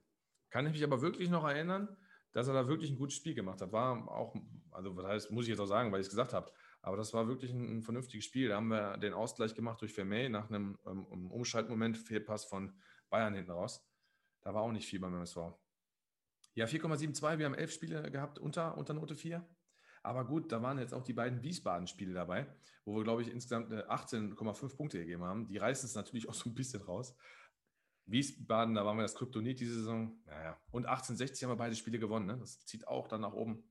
[0.49, 1.95] Kann ich mich aber wirklich noch erinnern,
[2.33, 3.71] dass er da wirklich ein gutes Spiel gemacht hat.
[3.71, 4.35] War auch,
[4.71, 6.51] also was heißt, muss ich jetzt auch sagen, weil ich es gesagt habe.
[6.87, 8.47] Aber das war wirklich ein, ein, vernünftiges Spiel.
[8.47, 12.71] Da haben wir den Ausgleich gemacht durch Vermey nach einem um, Umschaltmoment, Fehlpass von
[13.09, 13.85] Bayern hinten raus.
[14.41, 15.37] Da war auch nicht viel beim MSV.
[16.53, 17.39] Ja, 4,72.
[17.39, 19.45] Wir haben elf Spiele gehabt unter, unter Note 4.
[20.01, 22.47] Aber gut, da waren jetzt auch die beiden Wiesbaden-Spiele dabei,
[22.85, 25.45] wo wir, glaube ich, insgesamt 18,5 Punkte gegeben haben.
[25.49, 27.17] Die reißen es natürlich auch so ein bisschen raus.
[28.05, 30.21] Wiesbaden, da waren wir das Kryptonit diese Saison.
[30.25, 30.57] Naja.
[30.71, 32.27] Und 1860 haben wir beide Spiele gewonnen.
[32.27, 32.37] Ne?
[32.37, 33.69] Das zieht auch dann nach oben.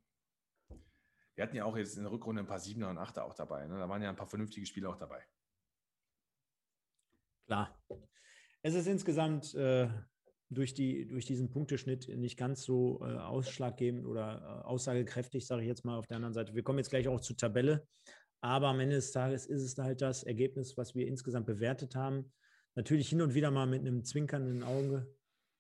[1.37, 3.67] Wir hatten ja auch jetzt in der Rückrunde ein paar Siebener und Achter auch dabei.
[3.67, 3.79] Ne?
[3.79, 5.23] Da waren ja ein paar vernünftige Spiele auch dabei.
[7.47, 7.79] Klar.
[8.63, 9.89] Es ist insgesamt äh,
[10.49, 15.69] durch, die, durch diesen Punkteschnitt nicht ganz so äh, ausschlaggebend oder äh, aussagekräftig, sage ich
[15.69, 16.55] jetzt mal auf der anderen Seite.
[16.55, 17.87] Wir kommen jetzt gleich auch zur Tabelle,
[18.41, 22.33] aber am Ende des Tages ist es halt das Ergebnis, was wir insgesamt bewertet haben.
[22.75, 25.07] Natürlich hin und wieder mal mit einem zwinkernden Auge.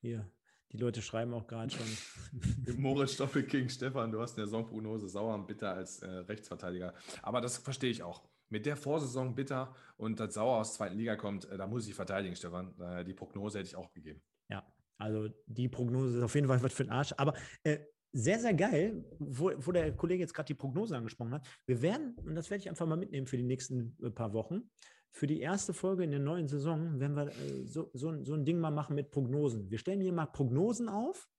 [0.01, 0.31] Hier,
[0.73, 1.87] die Leute schreiben auch gerade schon.
[2.79, 6.95] Moritz Doppelking, Stefan, du hast eine Saisonprognose sauer und bitter als äh, Rechtsverteidiger.
[7.23, 8.23] Aber das verstehe ich auch.
[8.49, 11.89] Mit der Vorsaison bitter und das Sauer aus der zweiten Liga kommt, äh, da muss
[11.89, 12.79] ich verteidigen, Stefan.
[12.81, 14.21] Äh, die Prognose hätte ich auch gegeben.
[14.49, 14.65] Ja,
[14.99, 17.15] also die Prognose ist auf jeden Fall was für den Arsch.
[17.17, 17.79] Aber äh,
[18.13, 21.47] sehr, sehr geil, wo, wo der Kollege jetzt gerade die Prognose angesprochen hat.
[21.67, 24.71] Wir werden, und das werde ich einfach mal mitnehmen für die nächsten äh, paar Wochen,
[25.17, 28.45] für die erste Folge in der neuen Saison, wenn wir äh, so, so, so ein
[28.45, 29.71] Ding mal machen mit Prognosen.
[29.71, 31.31] Wir stellen hier mal Prognosen auf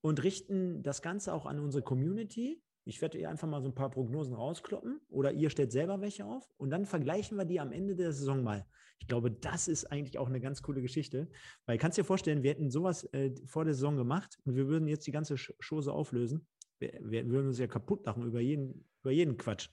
[0.00, 2.62] und richten das Ganze auch an unsere Community.
[2.84, 6.24] Ich werde ihr einfach mal so ein paar Prognosen rauskloppen oder ihr stellt selber welche
[6.24, 8.64] auf und dann vergleichen wir die am Ende der Saison mal.
[9.00, 11.28] Ich glaube, das ist eigentlich auch eine ganz coole Geschichte,
[11.66, 14.86] weil kannst dir vorstellen, wir hätten sowas äh, vor der Saison gemacht und wir würden
[14.86, 16.46] jetzt die ganze Chose auflösen.
[16.78, 19.68] Wir, wir, würden uns ja kaputt machen über jeden, über jeden Quatsch.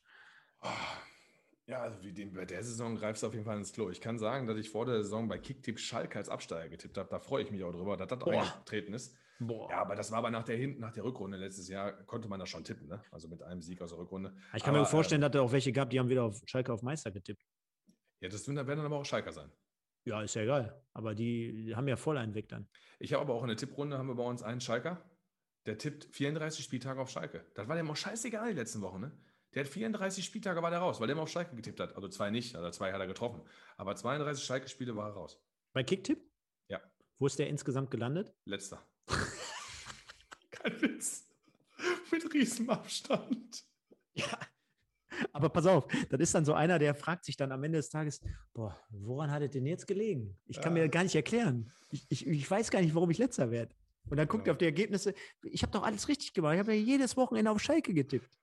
[0.64, 0.70] Oh,
[1.68, 3.90] ja, also wie den, bei der Saison greifst du auf jeden Fall ins Klo.
[3.90, 7.10] Ich kann sagen, dass ich vor der Saison bei Kicktipp Schalke als Absteiger getippt habe.
[7.10, 9.16] Da freue ich mich auch drüber, dass das auch eingetreten ist.
[9.40, 9.70] Boah.
[9.70, 12.50] Ja, aber das war aber nach der, nach der Rückrunde letztes Jahr, konnte man das
[12.50, 13.02] schon tippen, ne?
[13.12, 14.34] Also mit einem Sieg aus der Rückrunde.
[14.54, 16.42] Ich kann aber, mir vorstellen, äh, dass da auch welche gab, die haben wieder auf
[16.46, 17.44] Schalke auf Meister getippt.
[18.22, 19.52] Ja, das werden dann aber auch Schalker sein.
[20.06, 20.82] Ja, ist ja egal.
[20.94, 22.68] Aber die, die haben ja voll einen Weg dann.
[23.00, 25.04] Ich habe aber auch in der Tipprunde haben wir bei uns einen Schalker,
[25.66, 27.44] der tippt 34 Spieltage auf Schalke.
[27.56, 29.12] Das war dem auch scheißegal die letzten Wochen, ne?
[29.56, 31.96] Der hat 34 Spieltage war der raus, weil der immer auf Schalke getippt hat.
[31.96, 33.42] Also zwei nicht, also zwei hat er getroffen.
[33.78, 35.42] Aber 32 Schalke-Spiele war er raus.
[35.72, 36.30] Bei Kicktipp?
[36.68, 36.82] Ja.
[37.20, 38.34] Wo ist der insgesamt gelandet?
[38.44, 38.86] Letzter.
[40.52, 41.30] Kein Witz.
[42.12, 43.64] Mit Riesenabstand.
[44.14, 44.40] Ja.
[45.32, 47.90] Aber pass auf, das ist dann so einer, der fragt sich dann am Ende des
[47.90, 48.22] Tages,
[48.54, 50.38] boah, woran hat es denn jetzt gelegen?
[50.48, 50.84] Ich kann ja.
[50.84, 51.72] mir gar nicht erklären.
[51.92, 53.74] Ich, ich, ich weiß gar nicht, warum ich letzter werde.
[54.10, 54.52] Und dann guckt ja.
[54.52, 55.14] er auf die Ergebnisse.
[55.44, 56.56] Ich habe doch alles richtig gemacht.
[56.56, 58.38] Ich habe ja jedes Wochenende auf Schalke getippt.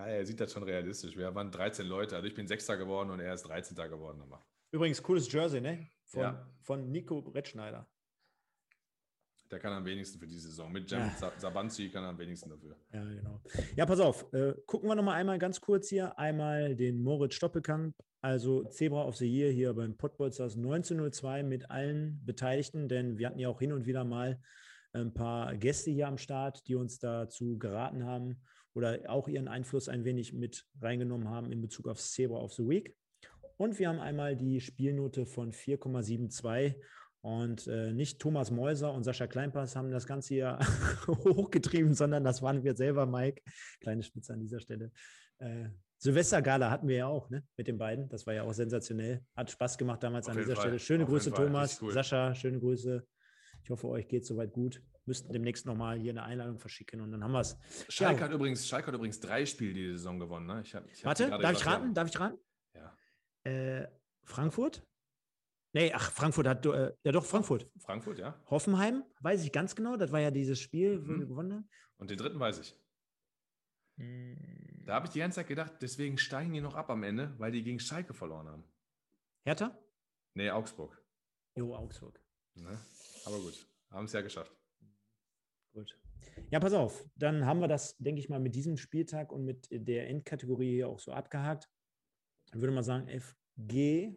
[0.00, 1.14] Ja, er sieht das schon realistisch.
[1.16, 2.16] Wir waren 13 Leute.
[2.16, 3.76] Also ich bin Sechster geworden und er ist 13.
[3.76, 4.22] geworden.
[4.70, 5.88] Übrigens, cooles Jersey, ne?
[6.06, 6.48] Von, ja.
[6.62, 7.86] von Nico Brettschneider.
[9.50, 10.72] Der kann am wenigsten für die Saison.
[10.72, 11.32] Mit Jem ja.
[11.36, 12.76] Sabanzi kann er am wenigsten dafür.
[12.92, 13.42] Ja, genau.
[13.76, 14.32] Ja, pass auf.
[14.32, 16.18] Äh, gucken wir nochmal einmal ganz kurz hier.
[16.18, 22.24] Einmal den Moritz Stoppelkamp, also Zebra of the Year hier beim Pottbolzers 1902 mit allen
[22.24, 24.40] Beteiligten, denn wir hatten ja auch hin und wieder mal
[24.92, 28.40] ein paar Gäste hier am Start, die uns dazu geraten haben
[28.74, 32.68] oder auch ihren Einfluss ein wenig mit reingenommen haben in Bezug aufs Zebra of the
[32.68, 32.96] Week.
[33.56, 36.76] Und wir haben einmal die Spielnote von 4,72
[37.22, 40.58] und äh, nicht Thomas Mäuser und Sascha Kleinpass haben das Ganze hier
[41.06, 43.42] hochgetrieben, sondern das waren wir selber, Mike.
[43.80, 44.90] Kleine Spitze an dieser Stelle.
[45.38, 45.68] Äh,
[45.98, 47.44] Silvestergala hatten wir ja auch, ne?
[47.58, 48.08] Mit den beiden.
[48.08, 49.22] Das war ja auch sensationell.
[49.36, 50.64] Hat Spaß gemacht damals Auf an dieser Fall.
[50.64, 50.78] Stelle.
[50.78, 51.82] Schöne Auf Grüße, Thomas.
[51.82, 51.92] Cool.
[51.92, 53.06] Sascha, schöne Grüße.
[53.62, 54.82] Ich hoffe, euch geht soweit gut.
[55.10, 57.58] Müssten demnächst nochmal hier eine Einladung verschicken und dann haben wir es.
[57.88, 58.26] Schalke, ja.
[58.26, 60.46] hat übrigens, Schalke hat übrigens drei Spiele die Saison gewonnen.
[60.46, 60.62] Ne?
[60.64, 61.92] Ich hab, ich Warte, darf ich raten?
[61.92, 62.38] Darf ich raten?
[62.76, 62.96] Ja.
[63.42, 63.88] Äh,
[64.22, 64.86] Frankfurt?
[65.72, 67.68] Nee, ach, Frankfurt hat, äh, ja doch, Frankfurt.
[67.78, 68.40] Frankfurt, ja.
[68.46, 71.18] Hoffenheim, weiß ich ganz genau, das war ja dieses Spiel, wo mhm.
[71.18, 71.68] wir gewonnen haben.
[71.96, 72.78] Und den dritten weiß ich.
[73.96, 74.84] Mhm.
[74.86, 77.50] Da habe ich die ganze Zeit gedacht, deswegen steigen die noch ab am Ende, weil
[77.50, 78.64] die gegen Schalke verloren haben.
[79.44, 79.76] Hertha?
[80.34, 81.04] Nee, Augsburg.
[81.56, 82.20] Jo, Augsburg.
[82.54, 82.78] Ne?
[83.24, 84.59] Aber gut, haben es ja geschafft.
[85.80, 85.98] Gut.
[86.50, 89.68] Ja, pass auf, dann haben wir das, denke ich mal, mit diesem Spieltag und mit
[89.70, 91.70] der Endkategorie hier auch so abgehakt.
[92.52, 94.16] Ich würde mal sagen, FG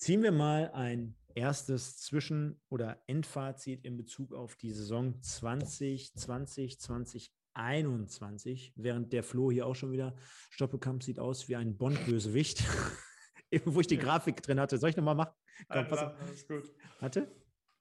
[0.00, 8.72] Ziehen wir mal ein erstes Zwischen- oder Endfazit in Bezug auf die Saison 2020, 2021,
[8.76, 10.16] während der Flo hier auch schon wieder
[10.48, 12.64] Stoppelkamp sieht aus wie ein Bond-Bösewicht,
[13.66, 14.78] wo ich die Grafik drin hatte.
[14.78, 15.34] Soll ich nochmal machen?
[15.68, 16.18] Komm, pass auf.
[16.18, 16.74] Alles gut.
[17.00, 17.30] Warte.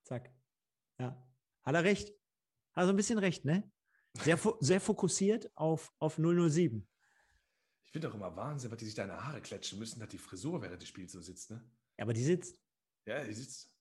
[0.04, 0.30] Zack.
[1.00, 1.26] Ja.
[1.64, 2.19] Hat er recht?
[2.76, 3.70] Hat so ein bisschen recht, ne?
[4.22, 6.88] Sehr, sehr fokussiert auf, auf 007.
[7.86, 10.62] Ich finde auch immer Wahnsinn, was die sich deine Haare klatschen müssen, dass die Frisur
[10.62, 11.64] während des Spiels so sitzt, ne?
[11.98, 12.62] Ja, aber die sitzt.
[13.06, 13.72] Ja, die sitzt.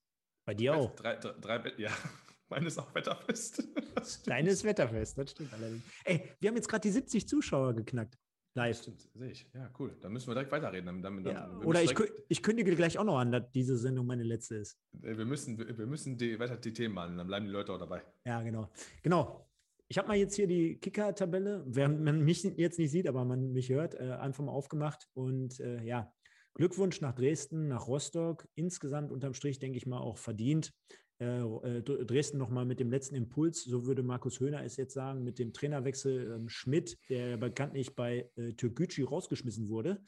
[0.46, 0.94] Bei dir auch.
[0.96, 1.90] Drei, drei, drei, ja,
[2.48, 3.62] meine ist auch wetterfest.
[4.26, 5.82] Deine ist wetterfest, das stimmt allerdings.
[6.04, 8.16] Ey, wir haben jetzt gerade die 70 Zuschauer geknackt.
[8.58, 8.82] Live.
[8.82, 9.50] Stimmt, sehe ich.
[9.54, 9.96] Ja, cool.
[10.00, 10.86] Dann müssen wir direkt weiterreden.
[10.86, 11.94] Dann, dann, ja, oder ich,
[12.28, 14.78] ich kündige gleich auch noch an, dass diese Sendung meine letzte ist.
[14.92, 18.02] Wir müssen, wir müssen die, weiter die Themen malen, dann bleiben die Leute auch dabei.
[18.24, 18.68] Ja, genau.
[19.02, 19.48] Genau.
[19.90, 23.52] Ich habe mal jetzt hier die Kicker-Tabelle, während man mich jetzt nicht sieht, aber man
[23.52, 25.08] mich hört, äh, einfach mal aufgemacht.
[25.14, 26.12] Und äh, ja,
[26.54, 28.46] Glückwunsch nach Dresden, nach Rostock.
[28.54, 30.74] Insgesamt unterm Strich, denke ich mal, auch verdient.
[31.20, 35.24] Äh, äh Dresden nochmal mit dem letzten Impuls, so würde Markus Höhner es jetzt sagen,
[35.24, 40.00] mit dem Trainerwechsel ähm, Schmidt, der bekanntlich bei äh, Türkgücü rausgeschmissen wurde,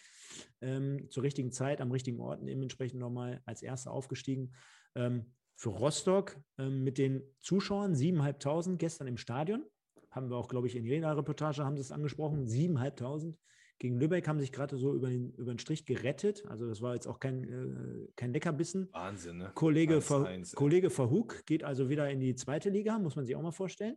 [0.61, 4.52] ähm, zur richtigen Zeit, am richtigen Ort, dementsprechend nochmal als Erster aufgestiegen.
[4.94, 9.62] Ähm, für Rostock mit den Zuschauern 7.500 gestern im Stadion,
[10.11, 13.34] haben wir auch, glaube ich, in jeder Reportage haben sie es angesprochen, 7.500
[13.81, 16.45] gegen Lübeck haben sich gerade so über den, über den Strich gerettet.
[16.47, 18.91] Also das war jetzt auch kein, äh, kein Leckerbissen.
[18.93, 19.51] Wahnsinn, ne?
[19.55, 23.43] Kollege, Ver, Kollege Verhug geht also wieder in die zweite Liga, muss man sich auch
[23.43, 23.97] mal vorstellen.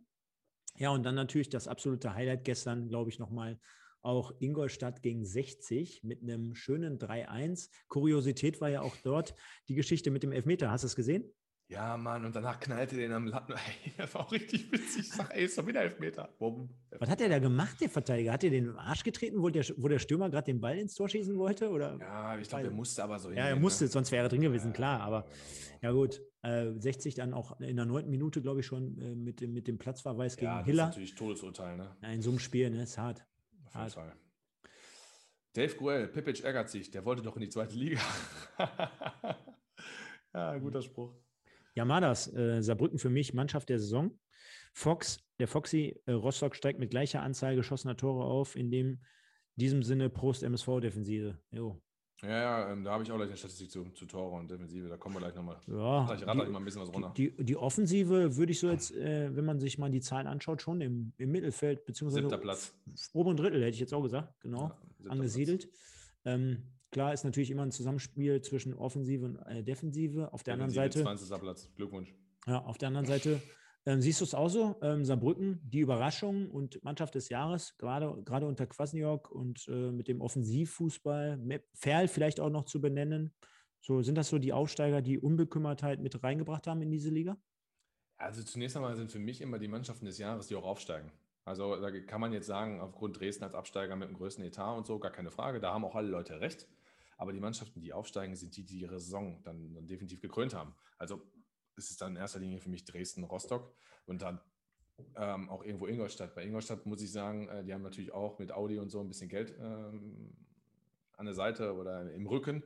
[0.76, 3.60] Ja, und dann natürlich das absolute Highlight gestern, glaube ich, nochmal
[4.00, 7.68] auch Ingolstadt gegen 60 mit einem schönen 3-1.
[7.88, 9.34] Kuriosität war ja auch dort
[9.68, 10.70] die Geschichte mit dem Elfmeter.
[10.70, 11.30] Hast du es gesehen?
[11.68, 13.54] Ja, Mann, und danach knallte den am Latten.
[13.96, 15.02] das war auch richtig witzig.
[15.02, 16.28] Ich sag, ey, ist doch wieder Elfmeter.
[16.38, 16.68] Bumm.
[16.98, 18.32] Was hat er da gemacht, der Verteidiger?
[18.32, 21.08] Hat er den Arsch getreten, wo der, wo der Stürmer gerade den Ball ins Tor
[21.08, 21.70] schießen wollte?
[21.70, 21.96] Oder?
[21.98, 23.38] Ja, ich glaube, er musste aber so hin.
[23.38, 23.90] Ja, er musste, ne?
[23.90, 25.00] sonst wäre er drin gewesen, ja, klar.
[25.00, 25.26] Aber
[25.80, 26.20] ja, gut.
[26.42, 29.66] Äh, 60 dann auch in der neunten Minute, glaube ich, schon äh, mit, dem, mit
[29.66, 30.82] dem Platzverweis gegen ja, das Hiller.
[30.84, 31.96] Ist natürlich Todesurteil, ne?
[32.12, 32.82] In so einem Spiel, ne?
[32.82, 33.24] Ist hart.
[33.64, 33.92] Auf jeden hart.
[33.92, 34.12] Fall.
[35.54, 38.00] Dave Gruel, Pipic ärgert sich, der wollte doch in die zweite Liga.
[40.34, 41.14] ja, guter Spruch.
[41.74, 44.18] Ja, Madas, äh, Saarbrücken für mich Mannschaft der Saison.
[44.72, 49.00] Fox, der Foxy äh, Rostock steigt mit gleicher Anzahl geschossener Tore auf, in dem
[49.56, 51.38] diesem Sinne Prost MSV-Defensive.
[51.50, 51.80] Jo.
[52.22, 54.88] Ja, ja, ähm, da habe ich auch gleich eine Statistik zu, zu Tore und Defensive,
[54.88, 55.60] da kommen wir gleich nochmal.
[55.66, 57.12] Ja, ich rate mal ein bisschen was runter.
[57.16, 60.62] Die, die Offensive würde ich so jetzt, äh, wenn man sich mal die Zahlen anschaut,
[60.62, 62.74] schon im, im Mittelfeld, beziehungsweise Siebter Platz.
[63.12, 65.68] oberen Drittel, hätte ich jetzt auch gesagt, genau, Ja, angesiedelt.
[66.24, 66.62] Ähm,
[66.94, 70.32] klar ist natürlich immer ein Zusammenspiel zwischen Offensive und äh, Defensive.
[70.32, 71.40] Auf der anderen Defensive, Seite, 20.
[71.40, 71.70] Platz.
[71.76, 72.14] Glückwunsch.
[72.46, 73.42] ja, auf der anderen Seite
[73.84, 74.76] ähm, siehst du es auch so?
[74.80, 80.08] Ähm, Saarbrücken, die Überraschung und Mannschaft des Jahres, gerade, gerade unter Kwasniok und äh, mit
[80.08, 81.38] dem Offensivfußball,
[81.74, 83.34] Ferl vielleicht auch noch zu benennen.
[83.80, 87.36] So, sind das so die Aufsteiger, die Unbekümmertheit mit reingebracht haben in diese Liga?
[88.16, 91.12] Also zunächst einmal sind für mich immer die Mannschaften des Jahres, die auch aufsteigen.
[91.44, 94.86] Also da kann man jetzt sagen, aufgrund Dresden als Absteiger mit dem größten Etat und
[94.86, 96.66] so, gar keine Frage, da haben auch alle Leute recht.
[97.16, 100.74] Aber die Mannschaften, die aufsteigen, sind die, die ihre Saison dann, dann definitiv gekrönt haben.
[100.98, 101.22] Also
[101.76, 103.74] es ist dann in erster Linie für mich Dresden, Rostock
[104.06, 104.40] und dann
[105.16, 106.34] ähm, auch irgendwo Ingolstadt.
[106.34, 109.08] Bei Ingolstadt muss ich sagen, äh, die haben natürlich auch mit Audi und so ein
[109.08, 110.36] bisschen Geld ähm,
[111.16, 112.62] an der Seite oder im Rücken.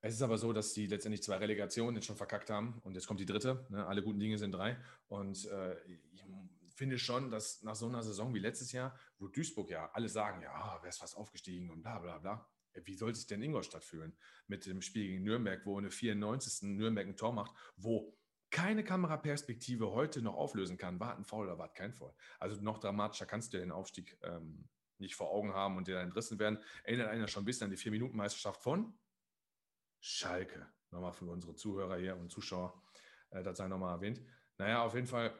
[0.00, 3.06] Es ist aber so, dass die letztendlich zwei Relegationen jetzt schon verkackt haben und jetzt
[3.06, 3.66] kommt die dritte.
[3.70, 3.86] Ne?
[3.86, 4.76] Alle guten Dinge sind drei.
[5.08, 9.70] Und äh, ich finde schon, dass nach so einer Saison wie letztes Jahr, wo Duisburg
[9.70, 12.46] ja alle sagen, ja, wer ist fast aufgestiegen und bla bla bla.
[12.82, 14.16] Wie soll sich denn Ingolstadt fühlen
[14.46, 16.68] mit dem Spiel gegen Nürnberg, wo in der 94.
[16.70, 18.16] Nürnberg ein Tor macht, wo
[18.50, 22.14] keine Kameraperspektive heute noch auflösen kann, war ein Foul oder war kein Foul.
[22.38, 24.68] Also noch dramatischer kannst du den Aufstieg ähm,
[24.98, 26.58] nicht vor Augen haben und der dann entrissen werden.
[26.84, 28.96] Erinnert einer schon ein bisschen an die Vier-Minuten-Meisterschaft von
[30.00, 30.68] Schalke.
[30.90, 32.80] Nochmal für unsere Zuhörer hier und Zuschauer,
[33.30, 34.22] äh, das sei nochmal erwähnt.
[34.58, 35.34] Naja, auf jeden Fall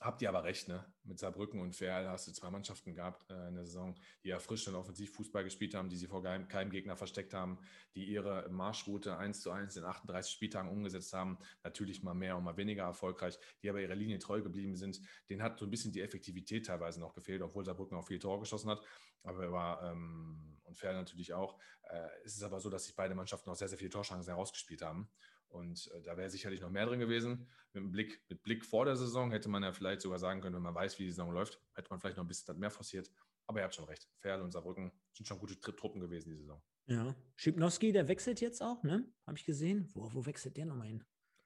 [0.00, 0.84] habt ihr aber recht, ne?
[1.04, 4.38] Mit Saarbrücken und Ferl hast du zwei Mannschaften gehabt äh, in der Saison, die ja
[4.38, 7.58] frisch und offensiv Fußball gespielt haben, die sie vor keinem, keinem Gegner versteckt haben,
[7.94, 11.38] die ihre Marschroute 1 zu 1 in 38 Spieltagen umgesetzt haben.
[11.62, 15.00] Natürlich mal mehr und mal weniger erfolgreich, die aber ihrer Linie treu geblieben sind.
[15.28, 18.40] Denen hat so ein bisschen die Effektivität teilweise noch gefehlt, obwohl Saarbrücken auch viel Tor
[18.40, 18.82] geschossen hat.
[19.22, 21.58] Aber er war, ähm, und Ferl natürlich auch.
[21.82, 24.82] Äh, es ist aber so, dass sich beide Mannschaften auch sehr, sehr viele Torschancen herausgespielt
[24.82, 25.08] haben.
[25.54, 27.46] Und äh, da wäre sicherlich noch mehr drin gewesen.
[27.72, 30.62] Mit, Blick, mit Blick vor der Saison hätte man ja vielleicht sogar sagen können, wenn
[30.62, 33.10] man weiß, wie die Saison läuft, hätte man vielleicht noch ein bisschen mehr forciert.
[33.46, 34.08] Aber ihr habt schon recht.
[34.18, 36.60] Ferl und Saarbrücken sind schon gute Truppen gewesen, die Saison.
[36.86, 37.14] Ja.
[37.36, 39.06] Schipnowski, der wechselt jetzt auch, ne?
[39.26, 39.88] Habe ich gesehen.
[39.94, 41.04] Wo, wo wechselt der nochmal hin?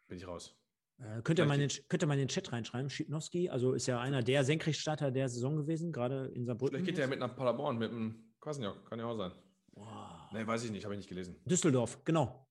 [0.08, 0.56] Bin ich raus.
[0.98, 2.88] Äh, könnt, ihr mal in könnt ihr mal in den Chat reinschreiben?
[2.88, 6.76] Schipnowski, also ist ja einer der Senkrechtstarter der Saison gewesen, gerade in Saarbrücken.
[6.76, 8.88] Vielleicht geht der mit nach Paderborn, mit dem Kwasniok.
[8.88, 9.32] Kann ja auch sein.
[9.72, 10.28] Boah.
[10.32, 11.36] Nee, weiß ich nicht, habe ich nicht gelesen.
[11.44, 12.47] Düsseldorf, genau.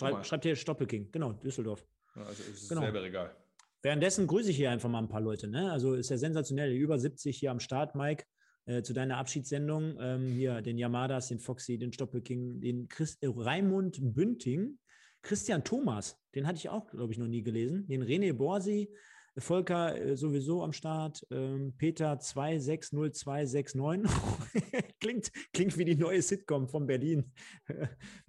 [0.00, 0.24] Mal.
[0.24, 1.86] schreibt hier Stoppelking, genau, Düsseldorf.
[2.14, 2.82] Ja, Also es ist Genau.
[2.82, 3.34] selber egal.
[3.82, 5.46] Währenddessen grüße ich hier einfach mal ein paar Leute.
[5.48, 5.70] Ne?
[5.70, 6.72] Also ist ja sensationell.
[6.72, 8.24] Über 70 hier am Start, Mike.
[8.68, 9.96] Äh, zu deiner Abschiedssendung.
[10.00, 14.78] Ähm, hier den Yamadas, den Foxy, den Stoppelking, den Chris, äh, Raimund Bünding,
[15.22, 17.86] Christian Thomas, den hatte ich auch, glaube ich, noch nie gelesen.
[17.86, 18.92] Den René Borsi,
[19.38, 24.10] Volker äh, sowieso am Start, ähm, Peter 260269.
[25.00, 27.32] klingt, klingt wie die neue Sitcom von Berlin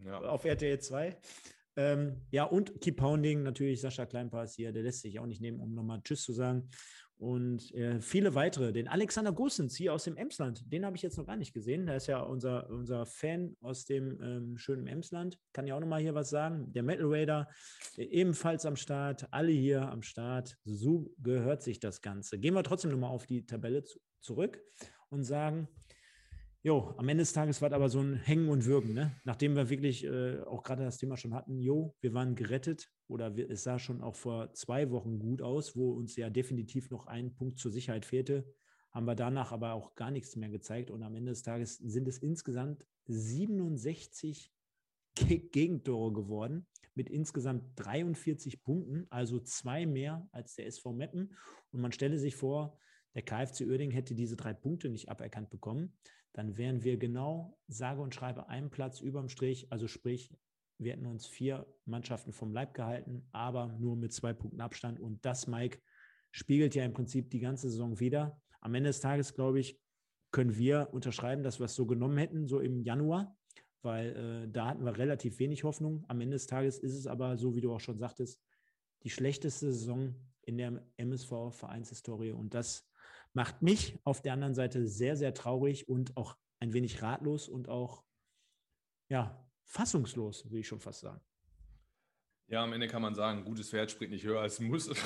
[0.03, 0.19] Ja.
[0.29, 1.17] auf RTL 2.
[1.77, 5.59] Ähm, ja, und Keep Pounding, natürlich Sascha Kleinpass hier, der lässt sich auch nicht nehmen,
[5.59, 6.69] um nochmal Tschüss zu sagen.
[7.17, 8.71] Und äh, viele weitere.
[8.71, 11.87] Den Alexander Gussens hier aus dem Emsland, den habe ich jetzt noch gar nicht gesehen.
[11.87, 15.39] Der ist ja unser, unser Fan aus dem ähm, schönen Emsland.
[15.51, 16.71] Kann ja auch nochmal hier was sagen.
[16.73, 17.49] Der Metal Raider
[17.97, 19.27] äh, ebenfalls am Start.
[19.31, 20.57] Alle hier am Start.
[20.63, 22.37] So gehört sich das Ganze.
[22.37, 24.61] Gehen wir trotzdem nochmal auf die Tabelle zu, zurück
[25.09, 25.67] und sagen,
[26.63, 29.15] Jo, am Ende des Tages war es aber so ein Hängen und Würgen, ne?
[29.23, 33.35] Nachdem wir wirklich äh, auch gerade das Thema schon hatten, jo, wir waren gerettet oder
[33.37, 37.33] es sah schon auch vor zwei Wochen gut aus, wo uns ja definitiv noch ein
[37.33, 38.45] Punkt zur Sicherheit fehlte,
[38.91, 40.91] haben wir danach aber auch gar nichts mehr gezeigt.
[40.91, 44.51] Und am Ende des Tages sind es insgesamt 67
[45.15, 51.35] Ge Gegentore geworden mit insgesamt 43 Punkten, also zwei mehr als der SV Meppen.
[51.71, 52.77] Und man stelle sich vor,
[53.15, 55.93] der KfC Uerdingen hätte diese drei Punkte nicht aberkannt bekommen,
[56.33, 59.71] dann wären wir genau, sage und schreibe, einen Platz überm Strich.
[59.71, 60.31] Also sprich,
[60.79, 64.99] wir hätten uns vier Mannschaften vom Leib gehalten, aber nur mit zwei Punkten Abstand.
[64.99, 65.79] Und das, Mike,
[66.31, 68.39] spiegelt ja im Prinzip die ganze Saison wieder.
[68.61, 69.79] Am Ende des Tages, glaube ich,
[70.31, 73.35] können wir unterschreiben, dass wir es so genommen hätten, so im Januar,
[73.81, 76.05] weil äh, da hatten wir relativ wenig Hoffnung.
[76.07, 78.41] Am Ende des Tages ist es aber, so wie du auch schon sagtest,
[79.03, 82.31] die schlechteste Saison in der MSV-Vereinshistorie.
[82.31, 82.87] Und das
[83.33, 87.69] macht mich auf der anderen Seite sehr, sehr traurig und auch ein wenig ratlos und
[87.69, 88.03] auch
[89.09, 91.21] ja, fassungslos, würde ich schon fast sagen.
[92.47, 94.89] ja, am Ende kann man sagen, gutes Pferd springt nicht höher als muss.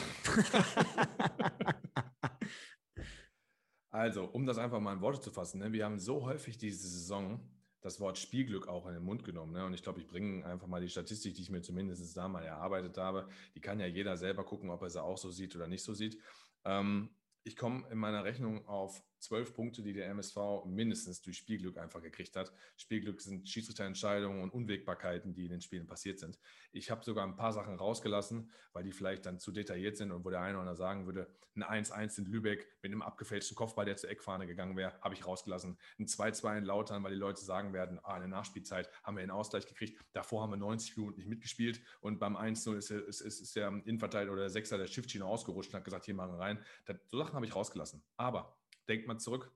[3.93, 6.87] Also, um das einfach mal in Worte zu fassen, ne, wir haben so häufig diese
[6.87, 7.41] Saison
[7.81, 9.53] das Wort Spielglück auch in den Mund genommen.
[9.53, 9.65] Ne?
[9.65, 12.43] Und ich glaube, ich bringe einfach mal die Statistik, die ich mir zumindest da mal
[12.43, 13.27] erarbeitet habe.
[13.55, 15.93] Die kann ja jeder selber gucken, ob er sie auch so sieht oder nicht so
[15.93, 16.17] sieht.
[16.63, 17.09] Ähm,
[17.43, 22.01] ich komme in meiner Rechnung auf zwölf Punkte, die der MSV mindestens durch Spielglück einfach
[22.01, 22.51] gekriegt hat.
[22.77, 26.39] Spielglück sind Schiedsrichterentscheidungen und Unwägbarkeiten, die in den Spielen passiert sind.
[26.71, 30.25] Ich habe sogar ein paar Sachen rausgelassen, weil die vielleicht dann zu detailliert sind und
[30.25, 33.85] wo der eine oder andere sagen würde, ein 1-1 in Lübeck mit einem abgefälschten Kopfball,
[33.85, 35.77] der zur Eckfahne gegangen wäre, habe ich rausgelassen.
[35.99, 39.23] Ein 2-2 in Lautern, weil die Leute sagen werden, ah, in der Nachspielzeit haben wir
[39.23, 43.21] den Ausgleich gekriegt, davor haben wir 90 Minuten nicht mitgespielt und beim 1-0 ist, ist,
[43.21, 46.33] ist, ist der Innenverteidiger oder der Sechser der Schiffschiene ausgerutscht und hat gesagt, hier machen
[46.33, 46.63] wir rein.
[46.85, 48.03] Das, so Sachen habe ich rausgelassen.
[48.17, 48.57] Aber
[48.87, 49.51] denkt mal zurück,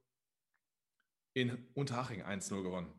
[1.34, 2.94] in Unterhaching 1-0 gewonnen.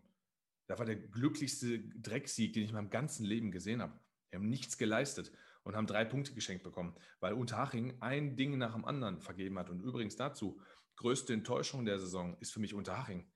[0.67, 3.99] Das war der glücklichste Drecksieg, den ich in meinem ganzen Leben gesehen habe.
[4.31, 5.33] Wir haben nichts geleistet
[5.63, 9.71] und haben drei Punkte geschenkt bekommen, weil Unterhaching ein Ding nach dem anderen vergeben hat.
[9.71, 10.61] Und übrigens dazu,
[10.97, 13.31] größte Enttäuschung der Saison ist für mich Unterhaching.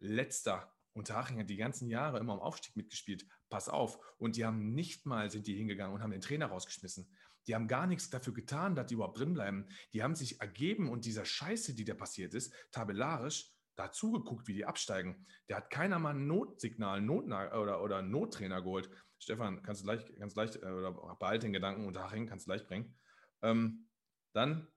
[0.00, 0.72] Letzter.
[0.92, 3.26] Unterhaching hat die ganzen Jahre immer am Aufstieg mitgespielt.
[3.48, 3.98] Pass auf.
[4.18, 7.10] Und die haben nicht mal, sind die hingegangen und haben den Trainer rausgeschmissen.
[7.48, 9.66] Die haben gar nichts dafür getan, dass die überhaupt drin bleiben.
[9.92, 14.52] Die haben sich ergeben und dieser Scheiße, die da passiert ist, tabellarisch, dazu geguckt, wie
[14.52, 15.26] die absteigen.
[15.48, 18.90] Der hat keiner mal ein Notsignal Not oder, oder Nottrainer geholt.
[19.18, 22.50] Stefan, kannst du leicht, ganz leicht, äh, oder behalte den Gedanken und Haching kannst du
[22.50, 22.94] leicht bringen.
[23.42, 23.88] Ähm,
[24.34, 24.68] dann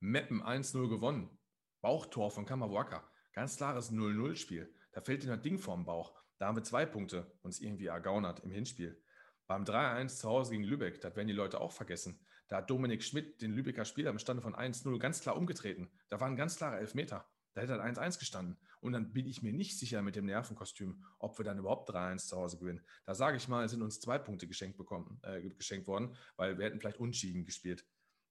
[0.00, 1.38] Meppen 1-0 gewonnen.
[1.82, 3.08] Bauchtor von Kamawaka.
[3.32, 4.74] Ganz klares 0-0-Spiel.
[4.92, 6.14] Da fällt dir das Ding vorm Bauch.
[6.38, 9.02] Da haben wir zwei Punkte uns irgendwie ergaunert im Hinspiel.
[9.50, 12.20] Beim 3-1 zu Hause gegen Lübeck, das werden die Leute auch vergessen.
[12.46, 15.90] Da hat Dominik Schmidt den Lübecker Spieler im Stande von 1-0 ganz klar umgetreten.
[16.08, 17.28] Da waren ganz klare Elfmeter.
[17.54, 18.60] Da hätte er 1-1 gestanden.
[18.80, 22.28] Und dann bin ich mir nicht sicher mit dem Nervenkostüm, ob wir dann überhaupt 3-1
[22.28, 22.86] zu Hause gewinnen.
[23.06, 26.66] Da sage ich mal, sind uns zwei Punkte geschenkt, bekommen, äh, geschenkt worden, weil wir
[26.66, 27.84] hätten vielleicht unschieden gespielt.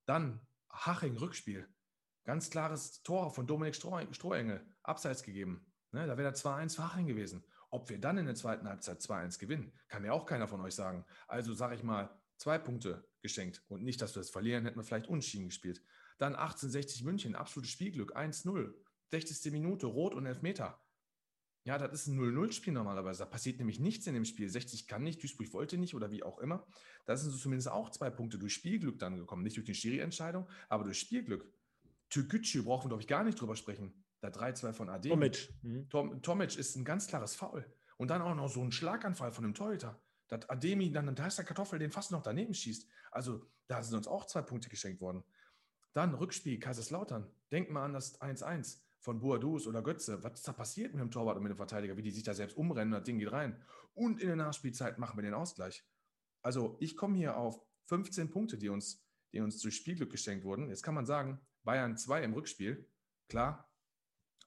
[0.06, 0.40] Dann
[0.70, 1.68] Haching Rückspiel.
[2.24, 5.70] Ganz klares Tor von Dominik Strohengel, abseits gegeben.
[5.92, 7.44] Ne, da wäre der 2-1 für Haching gewesen.
[7.72, 10.74] Ob wir dann in der zweiten Halbzeit 2-1 gewinnen, kann mir auch keiner von euch
[10.74, 11.06] sagen.
[11.28, 14.84] Also sage ich mal, zwei Punkte geschenkt und nicht, dass wir es verlieren, hätten wir
[14.84, 15.84] vielleicht unschieden gespielt.
[16.18, 18.74] Dann 1860 München, absolutes Spielglück, 1-0,
[19.12, 19.52] 60.
[19.52, 20.82] Minute, Rot und Elfmeter.
[21.66, 23.20] Ja, das ist ein 0-0-Spiel normalerweise.
[23.20, 24.50] Da passiert nämlich nichts in dem Spiel.
[24.50, 26.66] 60 kann nicht, Duisburg wollte nicht oder wie auch immer.
[27.06, 29.44] Da sind so zumindest auch zwei Punkte durch Spielglück dann gekommen.
[29.44, 31.52] Nicht durch die Schiri-Entscheidung, aber durch Spielglück.
[32.10, 33.94] Türkgücü brauchen wir, glaube ich, gar nicht drüber sprechen.
[34.22, 35.10] Da 3-2 von AD.
[35.10, 35.54] Tomic.
[35.62, 35.90] Mhm.
[35.90, 37.66] Tom, Tomic ist ein ganz klares Foul.
[37.98, 40.02] Und dann auch noch so ein Schlaganfall von dem Torhüter.
[40.28, 42.88] Dass Ademi dann, da ist der Kartoffel, den fast noch daneben schießt.
[43.12, 45.24] Also da sind uns auch zwei Punkte geschenkt worden.
[45.94, 47.28] Dann Rückspiel, Kaiserslautern.
[47.52, 50.24] Denk mal an das 1-1 von Boadus oder Götze.
[50.24, 51.98] Was ist da passiert mit dem Torwart und mit dem Verteidiger?
[51.98, 53.62] Wie die sich da selbst umrennen, das Ding geht rein.
[53.94, 55.84] Und in der Nachspielzeit machen wir den Ausgleich.
[56.42, 60.70] Also ich komme hier auf 15 Punkte, die uns, die uns durch Spielglück geschenkt wurden.
[60.70, 62.88] Jetzt kann man sagen, Bayern 2 im Rückspiel.
[63.28, 63.69] Klar,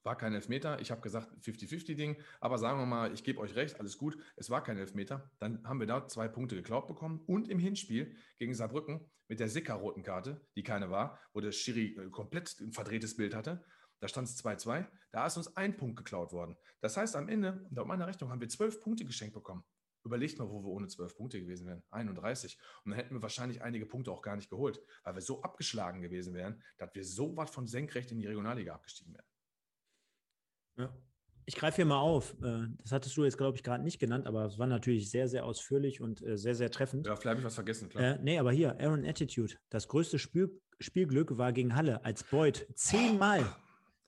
[0.04, 0.80] war kein Elfmeter.
[0.80, 2.20] Ich habe gesagt, 50-50-Ding.
[2.40, 4.18] Aber sagen wir mal, ich gebe euch recht, alles gut.
[4.36, 5.30] Es war kein Elfmeter.
[5.38, 7.20] Dann haben wir da zwei Punkte geklaut bekommen.
[7.26, 11.96] Und im Hinspiel gegen Saarbrücken mit der Sicker-roten Karte, die keine war, wo der Schiri
[11.96, 13.64] äh, komplett ein verdrehtes Bild hatte.
[14.00, 14.86] Da stand es 2-2.
[15.12, 16.56] Da ist uns ein Punkt geklaut worden.
[16.80, 19.62] Das heißt, am Ende, laut meiner Rechnung, haben wir zwölf Punkte geschenkt bekommen.
[20.04, 21.84] Überlegt mal, wo wir ohne zwölf Punkte gewesen wären.
[21.90, 22.58] 31.
[22.84, 26.02] Und dann hätten wir wahrscheinlich einige Punkte auch gar nicht geholt, weil wir so abgeschlagen
[26.02, 29.26] gewesen wären, dass wir so was von senkrecht in die Regionalliga abgestiegen wären.
[30.82, 30.92] Ja.
[31.44, 32.34] Ich greife hier mal auf.
[32.42, 35.28] Äh, das hattest du jetzt, glaube ich, gerade nicht genannt, aber es war natürlich sehr,
[35.28, 37.06] sehr ausführlich und äh, sehr, sehr treffend.
[37.06, 38.02] Ja, vielleicht habe ich was vergessen, klar.
[38.02, 39.54] Äh, nee, aber hier, Aaron Attitude.
[39.70, 42.66] Das größte Spiel, Spielglück war gegen Halle als Boyd.
[42.74, 43.44] Zehnmal.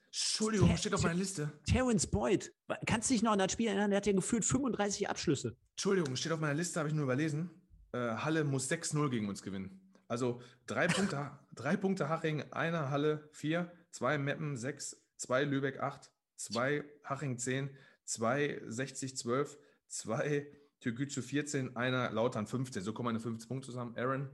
[0.06, 1.50] Entschuldigung, Ter steht auf meiner Liste.
[1.66, 2.52] Terence Boyd.
[2.86, 3.90] Kannst du dich noch an das Spiel erinnern?
[3.90, 5.56] Der hat ja gefühlt 35 Abschlüsse.
[5.72, 7.50] Entschuldigung, steht auf meiner Liste, habe ich nur überlesen.
[7.92, 9.80] Äh, Halle muss 6-0 gegen uns gewinnen.
[10.06, 16.12] Also drei Punkte, drei Punkte Haching, einer Halle, vier, zwei Meppen, sechs, zwei Lübeck, acht,
[16.36, 17.70] zwei Haching 10,
[18.04, 20.46] zwei 60 12, zwei
[20.80, 22.82] Türkgücü 14, einer Lautern 15.
[22.82, 23.96] So kommen meine 15 Punkte zusammen.
[23.96, 24.30] Aaron,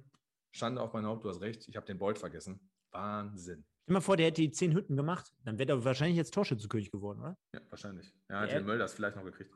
[0.50, 1.68] Schande auf mein Haupt, du hast recht.
[1.68, 2.70] Ich habe den Beut vergessen.
[2.90, 3.64] Wahnsinn.
[3.84, 5.32] Stell mal vor, der hätte die 10 Hütten gemacht.
[5.44, 7.38] Dann wäre er wahrscheinlich jetzt Torschützenkönig geworden, oder?
[7.54, 8.12] Ja, wahrscheinlich.
[8.28, 9.52] Ja, hat den Mölders vielleicht noch gekriegt.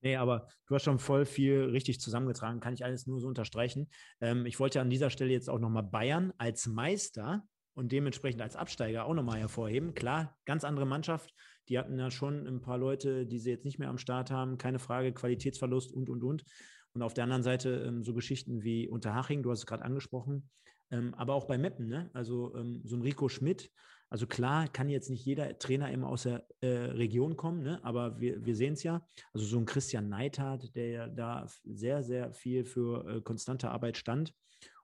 [0.00, 3.90] Nee, aber du hast schon voll viel richtig zusammengetragen, kann ich alles nur so unterstreichen.
[4.20, 7.46] Ähm, ich wollte an dieser Stelle jetzt auch nochmal Bayern als Meister
[7.78, 9.94] und dementsprechend als Absteiger auch nochmal hervorheben.
[9.94, 11.32] Klar, ganz andere Mannschaft.
[11.68, 14.58] Die hatten ja schon ein paar Leute, die sie jetzt nicht mehr am Start haben.
[14.58, 16.44] Keine Frage, Qualitätsverlust und, und, und.
[16.92, 20.50] Und auf der anderen Seite ähm, so Geschichten wie Unterhaching, du hast es gerade angesprochen,
[20.90, 22.10] ähm, aber auch bei Meppen, ne?
[22.14, 23.70] also ähm, so ein Rico Schmidt.
[24.10, 27.78] Also klar, kann jetzt nicht jeder Trainer immer aus der äh, Region kommen, ne?
[27.84, 29.06] aber wir, wir sehen es ja.
[29.32, 33.98] Also so ein Christian Neithardt, der ja da sehr, sehr viel für äh, konstante Arbeit
[33.98, 34.34] stand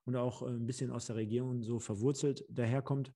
[0.05, 3.13] und auch äh, ein bisschen aus der Region so verwurzelt daherkommt.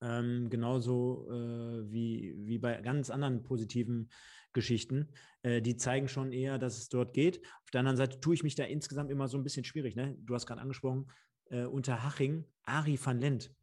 [0.00, 4.10] Ähm, genauso äh, wie, wie bei ganz anderen positiven
[4.52, 5.08] Geschichten.
[5.42, 7.44] Äh, die zeigen schon eher, dass es dort geht.
[7.64, 9.96] Auf der anderen Seite tue ich mich da insgesamt immer so ein bisschen schwierig.
[9.96, 10.16] Ne?
[10.20, 11.10] Du hast gerade angesprochen,
[11.50, 13.54] äh, unter Haching, Ari van Lent.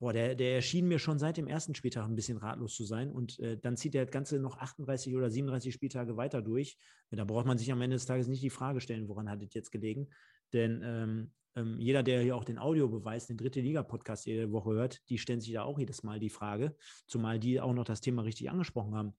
[0.00, 3.12] Boah, der, der erschien mir schon seit dem ersten Spieltag ein bisschen ratlos zu sein.
[3.12, 6.76] Und äh, dann zieht der Ganze noch 38 oder 37 Spieltage weiter durch.
[7.10, 9.54] Da braucht man sich am Ende des Tages nicht die Frage stellen, woran hat es
[9.54, 10.08] jetzt gelegen.
[10.54, 15.08] Denn ähm, ähm, jeder, der hier auch den Audiobeweis, den dritte Liga-Podcast jede Woche hört,
[15.10, 16.74] die stellen sich da auch jedes Mal die Frage,
[17.06, 19.12] zumal die auch noch das Thema richtig angesprochen haben.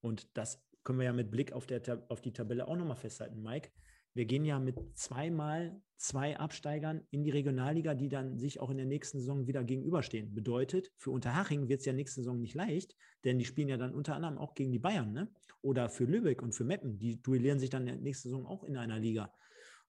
[0.00, 3.42] Und das können wir ja mit Blick auf, der, auf die Tabelle auch nochmal festhalten,
[3.42, 3.70] Mike.
[4.14, 8.76] Wir gehen ja mit zweimal zwei Absteigern in die Regionalliga, die dann sich auch in
[8.76, 10.34] der nächsten Saison wieder gegenüberstehen.
[10.34, 12.94] Bedeutet, für Unterhaching wird es ja nächste Saison nicht leicht,
[13.24, 15.30] denn die spielen ja dann unter anderem auch gegen die Bayern, ne?
[15.62, 18.98] Oder für Lübeck und für Meppen, die duellieren sich dann nächste Saison auch in einer
[18.98, 19.32] Liga.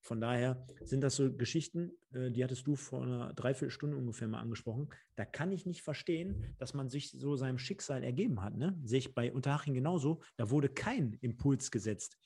[0.04, 4.42] Von daher sind das so Geschichten, äh, die hattest du vor einer Dreiviertelstunde ungefähr mal
[4.42, 4.90] angesprochen.
[5.16, 8.58] Da kann ich nicht verstehen, dass man sich so seinem Schicksal ergeben hat.
[8.58, 8.78] Ne?
[8.84, 10.22] Sehe ich bei Unterhaching genauso.
[10.36, 12.18] Da wurde kein Impuls gesetzt.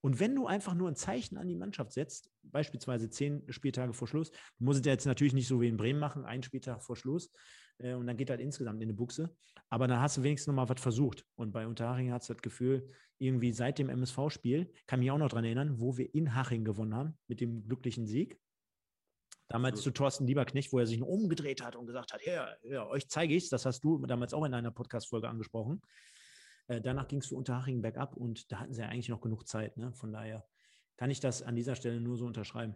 [0.00, 4.08] Und wenn du einfach nur ein Zeichen an die Mannschaft setzt, beispielsweise zehn Spieltage vor
[4.08, 6.82] Schluss, du musst es ja jetzt natürlich nicht so wie in Bremen machen, einen Spieltag
[6.82, 7.30] vor Schluss,
[7.78, 9.34] äh, und dann geht halt insgesamt in die Buchse.
[9.68, 11.24] Aber dann hast du wenigstens nochmal was versucht.
[11.34, 12.88] Und bei Unterhaching hat es das Gefühl,
[13.18, 16.94] irgendwie seit dem MSV-Spiel, kann mich auch noch daran erinnern, wo wir in Haching gewonnen
[16.94, 18.38] haben, mit dem glücklichen Sieg.
[19.48, 23.08] Damals zu Thorsten Lieberknecht, wo er sich umgedreht hat und gesagt hat, ja, ja euch
[23.08, 23.50] zeige ich es.
[23.50, 25.80] Das hast du damals auch in einer Podcast-Folge angesprochen.
[26.66, 29.46] Äh, danach ging es für Unterhaching bergab und da hatten sie ja eigentlich noch genug
[29.46, 29.76] Zeit.
[29.76, 29.92] Ne?
[29.92, 30.44] Von daher
[30.96, 32.74] kann ich das an dieser Stelle nur so unterschreiben.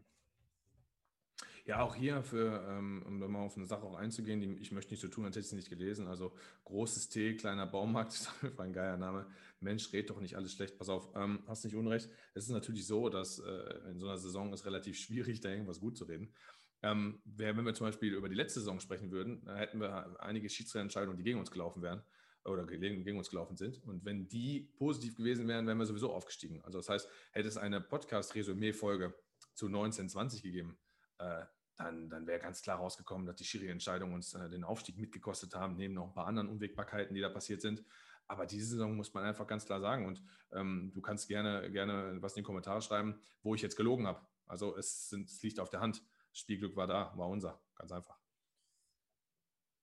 [1.70, 4.92] Ja, auch hier, für, ähm, um mal auf eine Sache auch einzugehen, die ich möchte
[4.92, 6.08] nicht so tun, als hätte ich sie nicht gelesen.
[6.08, 6.32] Also
[6.64, 8.10] großes T, kleiner Baumarkt,
[8.42, 9.24] das war ein geiler Name.
[9.60, 10.76] Mensch, red doch nicht alles schlecht.
[10.78, 12.10] Pass auf, ähm, hast nicht Unrecht.
[12.34, 15.78] Es ist natürlich so, dass äh, in so einer Saison ist relativ schwierig, da irgendwas
[15.78, 16.34] gut zu reden.
[16.82, 20.48] Ähm, wenn wir zum Beispiel über die letzte Saison sprechen würden, dann hätten wir einige
[20.48, 22.02] Schiedsrichterentscheidungen, die gegen uns gelaufen wären
[22.44, 23.80] oder gegen, gegen uns gelaufen sind.
[23.84, 26.62] Und wenn die positiv gewesen wären, wären wir sowieso aufgestiegen.
[26.64, 29.14] Also das heißt, hätte es eine Podcast-Resümee-Folge
[29.54, 30.76] zu 1920 gegeben,
[31.18, 31.44] äh,
[31.82, 35.76] dann, dann wäre ganz klar rausgekommen, dass die Schiri-Entscheidungen uns äh, den Aufstieg mitgekostet haben,
[35.76, 37.82] neben noch ein paar anderen Unwägbarkeiten, die da passiert sind.
[38.26, 40.06] Aber diese Saison muss man einfach ganz klar sagen.
[40.06, 44.06] Und ähm, du kannst gerne, gerne was in die Kommentare schreiben, wo ich jetzt gelogen
[44.06, 44.20] habe.
[44.46, 46.02] Also es, sind, es liegt auf der Hand.
[46.32, 47.60] Spielglück war da, war unser.
[47.74, 48.18] Ganz einfach.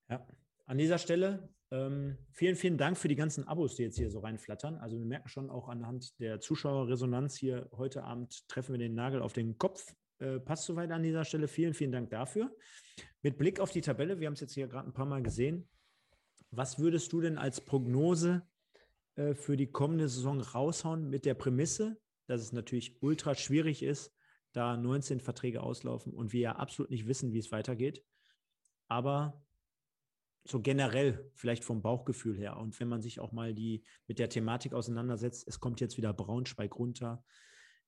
[0.09, 0.25] Ja,
[0.65, 4.19] an dieser Stelle ähm, vielen, vielen Dank für die ganzen Abos, die jetzt hier so
[4.19, 4.77] reinflattern.
[4.77, 9.21] Also wir merken schon auch anhand der Zuschauerresonanz hier heute Abend treffen wir den Nagel
[9.21, 9.93] auf den Kopf.
[10.19, 11.47] Äh, passt soweit an dieser Stelle.
[11.47, 12.55] Vielen, vielen Dank dafür.
[13.21, 15.69] Mit Blick auf die Tabelle, wir haben es jetzt hier gerade ein paar Mal gesehen.
[16.51, 18.47] Was würdest du denn als Prognose
[19.15, 24.13] äh, für die kommende Saison raushauen mit der Prämisse, dass es natürlich ultra schwierig ist,
[24.53, 28.03] da 19 Verträge auslaufen und wir ja absolut nicht wissen, wie es weitergeht.
[28.87, 29.43] Aber
[30.45, 34.29] so generell vielleicht vom Bauchgefühl her und wenn man sich auch mal die mit der
[34.29, 37.23] Thematik auseinandersetzt, es kommt jetzt wieder Braunschweig runter,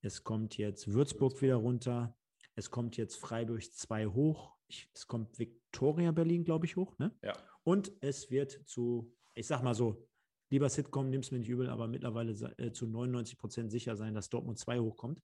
[0.02, 2.18] es kommt jetzt Würzburg wieder runter,
[2.60, 4.56] es kommt jetzt Freiburg 2 hoch.
[4.68, 6.98] Ich, es kommt Victoria Berlin, glaube ich, hoch.
[7.00, 7.18] Ne?
[7.24, 7.34] Ja.
[7.64, 10.08] Und es wird zu, ich sag mal so,
[10.50, 14.14] lieber Sitcom, nimm es mir nicht übel, aber mittlerweile äh, zu 99 Prozent sicher sein,
[14.14, 15.24] dass Dortmund 2 hochkommt.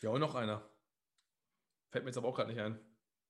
[0.00, 0.68] Ja, und noch einer.
[1.90, 2.80] Fällt mir jetzt aber auch gerade nicht ein.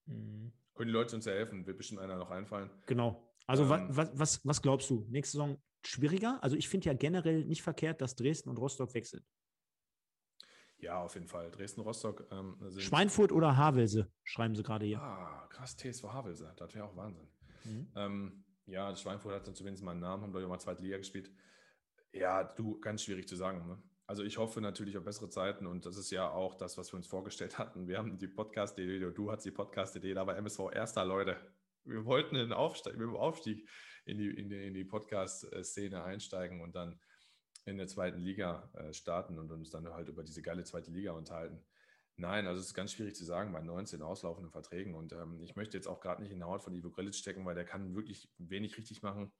[0.06, 0.52] Mhm.
[0.74, 1.66] Können die Leute uns ja helfen?
[1.66, 2.70] Wird bestimmt einer noch einfallen.
[2.86, 3.35] Genau.
[3.47, 5.06] Also, ähm, was, was, was glaubst du?
[5.09, 6.39] Nächste Saison schwieriger?
[6.43, 9.24] Also, ich finde ja generell nicht verkehrt, dass Dresden und Rostock wechseln.
[10.81, 11.51] Ja, auf jeden Fall.
[11.51, 12.27] Dresden-Rostock.
[12.31, 15.01] Ähm, Schweinfurt oder Havelse, schreiben sie gerade hier.
[15.01, 16.52] Ah, krass, TSV Havelse.
[16.57, 17.28] Das wäre auch Wahnsinn.
[17.65, 17.93] Mhm.
[17.94, 20.97] Ähm, ja, Schweinfurt hat dann zumindest mal einen Namen, haben, glaube ich, mal zweite Liga
[20.97, 21.31] gespielt.
[22.12, 23.66] Ja, du, ganz schwierig zu sagen.
[23.66, 23.82] Ne?
[24.07, 26.97] Also ich hoffe natürlich auf bessere Zeiten und das ist ja auch das, was wir
[26.97, 27.86] uns vorgestellt hatten.
[27.86, 31.36] Wir haben die Podcast-Idee, du hast die Podcast-Idee, da war MSV erster, Leute.
[31.85, 33.69] Wir wollten einen Aufstieg, mit dem Aufstieg
[34.05, 36.98] in die, in die, in die Podcast-Szene einsteigen und dann
[37.65, 41.12] in der zweiten Liga äh, starten und uns dann halt über diese geile zweite Liga
[41.12, 41.62] unterhalten.
[42.16, 44.95] Nein, also es ist ganz schwierig zu sagen bei 19 auslaufenden Verträgen.
[44.95, 47.47] Und ähm, ich möchte jetzt auch gerade nicht in der Haut von Ivo Grilic stecken,
[47.47, 49.32] weil der kann wirklich wenig richtig machen.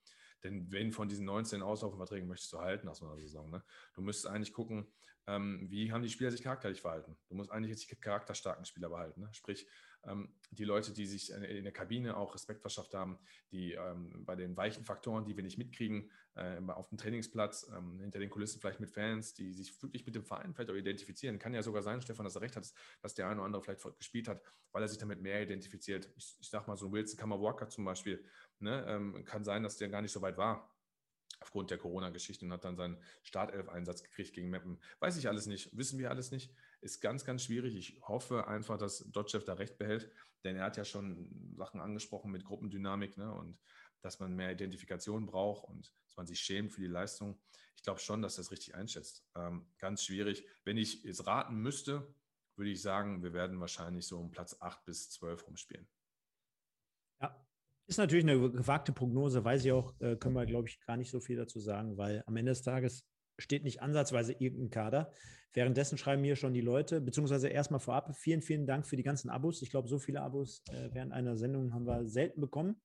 [0.43, 3.51] Denn wen von diesen 19 auslaufenden Verträgen möchtest du halten nach so einer Saison?
[3.51, 3.63] Ne?
[3.95, 4.91] Du müsstest eigentlich gucken,
[5.27, 7.19] ähm, wie haben die Spieler sich charakterlich verhalten.
[7.29, 9.21] Du musst eigentlich jetzt die charakterstarken Spieler behalten.
[9.21, 9.29] Ne?
[9.33, 9.67] Sprich,
[10.51, 13.19] die Leute, die sich in der Kabine auch Respekt verschafft haben,
[13.53, 18.01] die ähm, bei den weichen Faktoren, die wir nicht mitkriegen, äh, auf dem Trainingsplatz, ähm,
[18.01, 21.39] hinter den Kulissen vielleicht mit Fans, die sich wirklich mit dem Verein vielleicht auch identifizieren.
[21.39, 22.73] Kann ja sogar sein, Stefan, dass er recht hat,
[23.03, 26.11] dass der eine oder andere vielleicht gespielt hat, weil er sich damit mehr identifiziert.
[26.17, 28.25] Ich, ich sag mal, so ein Wilson Kammerwalker zum Beispiel,
[28.59, 30.75] ne, ähm, kann sein, dass der gar nicht so weit war
[31.41, 34.79] aufgrund der Corona-Geschichte und hat dann seinen Startelf-Einsatz gekriegt gegen Meppen.
[34.99, 37.77] Weiß ich alles nicht, wissen wir alles nicht ist ganz, ganz schwierig.
[37.77, 40.11] Ich hoffe einfach, dass Dotchev da recht behält,
[40.45, 43.17] denn er hat ja schon Sachen angesprochen mit Gruppendynamik.
[43.17, 43.33] Ne?
[43.33, 43.59] Und
[44.03, 47.41] dass man mehr Identifikation braucht und dass man sich schämt für die Leistung.
[47.77, 49.25] Ich glaube schon, dass das richtig einschätzt.
[49.35, 50.45] Ähm, ganz schwierig.
[50.65, 52.15] Wenn ich jetzt raten müsste,
[52.57, 55.89] würde ich sagen, wir werden wahrscheinlich so um Platz 8 bis 12 rumspielen.
[57.21, 57.47] Ja,
[57.87, 61.11] ist natürlich eine gewagte Prognose, weiß ich auch, äh, können wir, glaube ich, gar nicht
[61.11, 63.07] so viel dazu sagen, weil am Ende des Tages
[63.39, 65.13] steht nicht ansatzweise irgendein Kader.
[65.53, 69.31] Währenddessen schreiben mir schon die Leute, beziehungsweise erstmal vorab, vielen, vielen Dank für die ganzen
[69.31, 69.63] Abos.
[69.63, 72.81] Ich glaube, so viele Abos äh, während einer Sendung haben wir selten bekommen.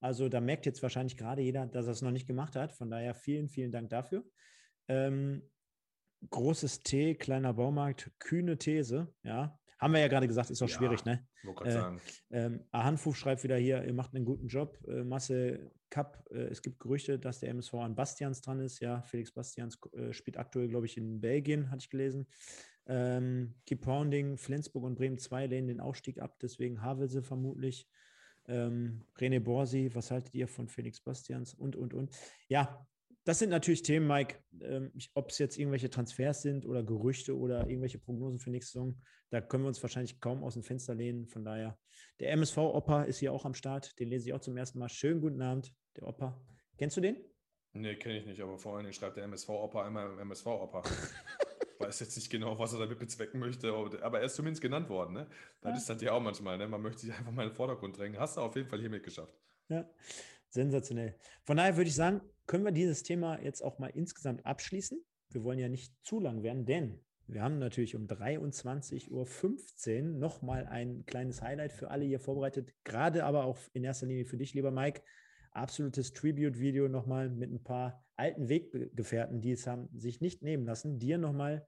[0.00, 2.72] Also da merkt jetzt wahrscheinlich gerade jeder, dass er es noch nicht gemacht hat.
[2.72, 4.24] Von daher vielen, vielen Dank dafür.
[4.86, 5.42] Ähm,
[6.30, 9.58] großes T, kleiner Baumarkt, kühne These, ja.
[9.78, 11.26] Haben wir ja gerade gesagt, ist auch ja, schwierig, ne?
[11.64, 11.82] Äh,
[12.30, 14.76] ähm, Ahanfuf schreibt wieder hier, ihr macht einen guten Job.
[14.88, 18.80] Äh, Masse Cup, äh, es gibt Gerüchte, dass der MSV an Bastians dran ist.
[18.80, 22.26] Ja, Felix Bastians äh, spielt aktuell, glaube ich, in Belgien, hatte ich gelesen.
[22.86, 27.86] Ähm, Keep Pounding, Flensburg und Bremen 2 lehnen den Aufstieg ab, deswegen Havelse vermutlich.
[28.46, 32.10] Ähm, René Borsi, was haltet ihr von Felix Bastians und, und, und.
[32.48, 32.86] Ja,
[33.28, 37.68] das sind natürlich Themen, Mike, ähm, ob es jetzt irgendwelche Transfers sind oder Gerüchte oder
[37.68, 38.98] irgendwelche Prognosen für nächste Saison,
[39.28, 41.26] da können wir uns wahrscheinlich kaum aus dem Fenster lehnen.
[41.26, 41.78] Von daher,
[42.20, 43.98] der MSV-Opa ist hier auch am Start.
[43.98, 44.88] Den lese ich auch zum ersten Mal.
[44.88, 46.40] Schönen guten Abend, der Opa.
[46.78, 47.18] Kennst du den?
[47.74, 50.82] Nee, kenne ich nicht, aber vor allen Dingen schreibt der MSV-Opa immer MSV-Opa.
[51.80, 53.68] weiß jetzt nicht genau, was er damit bezwecken möchte,
[54.02, 55.12] aber er ist zumindest genannt worden.
[55.12, 55.26] Ne?
[55.60, 55.76] Das ja.
[55.76, 56.56] ist das ja auch manchmal.
[56.56, 56.66] Ne?
[56.66, 58.18] Man möchte sich einfach mal in den Vordergrund drängen.
[58.18, 59.38] Hast du auf jeden Fall hier mitgeschafft.
[59.68, 59.86] Ja,
[60.48, 61.14] sensationell.
[61.44, 64.98] Von daher würde ich sagen, können wir dieses Thema jetzt auch mal insgesamt abschließen.
[65.30, 70.66] Wir wollen ja nicht zu lang werden, denn wir haben natürlich um 23.15 Uhr nochmal
[70.66, 74.54] ein kleines Highlight für alle hier vorbereitet, gerade aber auch in erster Linie für dich,
[74.54, 75.02] lieber Mike.
[75.50, 80.98] Absolutes Tribute-Video nochmal mit ein paar alten Weggefährten, die es haben sich nicht nehmen lassen,
[80.98, 81.66] dir nochmal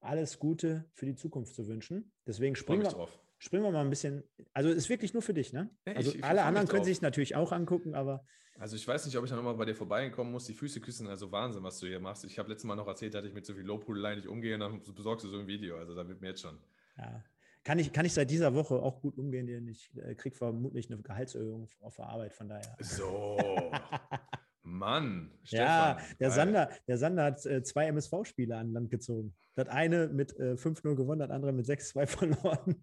[0.00, 2.12] alles Gute für die Zukunft zu wünschen.
[2.26, 4.24] Deswegen springen wir, drauf springen wir mal ein bisschen.
[4.54, 5.70] Also ist wirklich nur für dich, ne?
[5.84, 8.24] Also ich, ich alle anderen können sich natürlich auch angucken, aber.
[8.58, 11.08] Also ich weiß nicht, ob ich dann nochmal bei dir vorbeikommen muss, die Füße küssen,
[11.08, 12.24] also Wahnsinn, was du hier machst.
[12.24, 14.60] Ich habe letztes Mal noch erzählt, dass ich mit so viel Lobhudelei nicht umgehe und
[14.60, 15.76] dann besorgst du so ein Video.
[15.76, 16.58] Also da wird mir jetzt schon.
[16.96, 17.22] Ja.
[17.64, 20.90] Kann ich, kann ich seit dieser Woche auch gut umgehen, denn ich äh, kriege vermutlich
[20.90, 22.76] eine Gehaltserhöhung auf der Arbeit, von daher.
[22.78, 23.38] So.
[24.62, 29.34] Mann, Stefan, ja, der Sander, der Sander hat äh, zwei MSV-Spiele an Land gezogen.
[29.54, 32.82] Das eine mit äh, 5-0 gewonnen, das andere mit 6-2 verloren.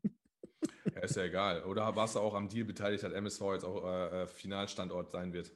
[1.02, 1.64] Ist ja egal.
[1.64, 5.34] Oder warst du auch am Deal beteiligt, dass MSV jetzt auch äh, äh, Finalstandort sein
[5.34, 5.52] wird?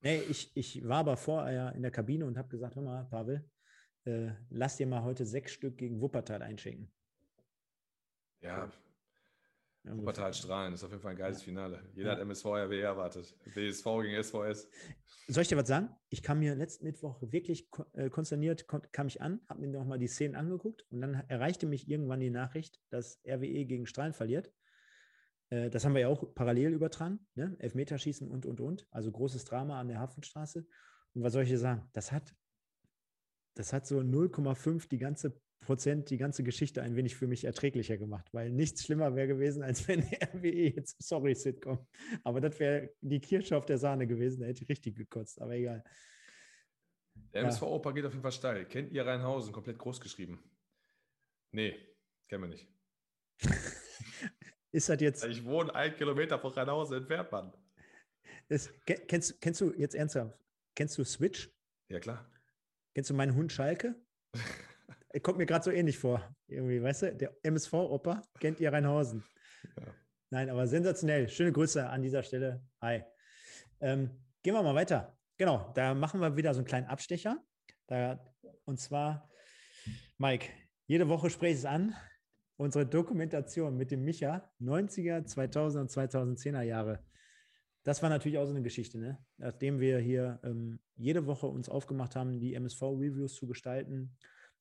[0.00, 3.50] Nee, ich, ich war aber vorher in der Kabine und habe gesagt, hör mal, Pavel,
[4.04, 6.90] äh, lass dir mal heute sechs Stück gegen Wuppertal einschenken.
[8.40, 8.70] Ja,
[9.86, 11.82] Wuppertal Strahlen ist auf jeden Fall ein geiles Finale.
[11.94, 12.14] Jeder ja.
[12.16, 13.36] hat MSV RW erwartet.
[13.54, 14.68] WSV gegen SVS.
[15.28, 15.90] Soll ich dir was sagen?
[16.08, 20.08] Ich kam mir letzten Mittwoch wirklich äh, konsterniert, kam ich an, habe mir nochmal die
[20.08, 24.52] Szenen angeguckt und dann erreichte mich irgendwann die Nachricht, dass RWE gegen Strahlen verliert.
[25.50, 27.56] Äh, das haben wir ja auch parallel übertragen, ne?
[27.58, 28.86] Elfmeterschießen und, und, und.
[28.90, 30.66] Also großes Drama an der Hafenstraße.
[31.14, 31.88] Und was soll ich dir sagen?
[31.92, 32.34] Das hat,
[33.54, 37.98] das hat so 0,5 die ganze Prozent die ganze Geschichte ein wenig für mich erträglicher
[37.98, 40.00] gemacht, weil nichts schlimmer wäre gewesen, als wenn
[40.32, 41.86] RWE jetzt, sorry, Sitcom,
[42.24, 45.54] aber das wäre die Kirsche auf der Sahne gewesen, da hätte ich richtig gekotzt, aber
[45.54, 45.82] egal.
[47.32, 47.48] Der ja.
[47.48, 48.64] MSV-Opa geht auf jeden Fall steil.
[48.66, 50.38] Kennt ihr Rheinhausen, komplett groß geschrieben?
[51.52, 51.74] Nee,
[52.28, 52.68] kennen wir nicht.
[54.72, 55.24] Ist das jetzt.
[55.24, 57.52] Ich wohne einen Kilometer von Rheinhausen entfernt, Mann.
[58.48, 60.38] Ist, kennst, kennst du jetzt ernsthaft?
[60.74, 61.50] Kennst du Switch?
[61.88, 62.30] Ja, klar.
[62.94, 63.94] Kennst du meinen Hund Schalke?
[65.20, 66.22] kommt mir gerade so ähnlich vor.
[66.46, 69.24] Irgendwie, weißt du, der MSV-Opa kennt ihr Rheinhausen.
[69.78, 69.94] Ja.
[70.30, 71.28] Nein, aber sensationell.
[71.28, 72.62] Schöne Grüße an dieser Stelle.
[72.80, 73.02] Hi.
[73.80, 74.10] Ähm,
[74.42, 75.16] gehen wir mal weiter.
[75.38, 77.42] Genau, da machen wir wieder so einen kleinen Abstecher.
[77.86, 78.18] Da,
[78.64, 79.30] und zwar,
[80.18, 80.48] Mike,
[80.86, 81.94] jede Woche spreche ich es an.
[82.58, 87.04] Unsere Dokumentation mit dem Micha, 90er, 2000er und 2010er Jahre.
[87.84, 89.24] Das war natürlich auch so eine Geschichte, ne?
[89.36, 94.16] Nachdem wir hier ähm, jede Woche uns aufgemacht haben, die MSV-Reviews zu gestalten,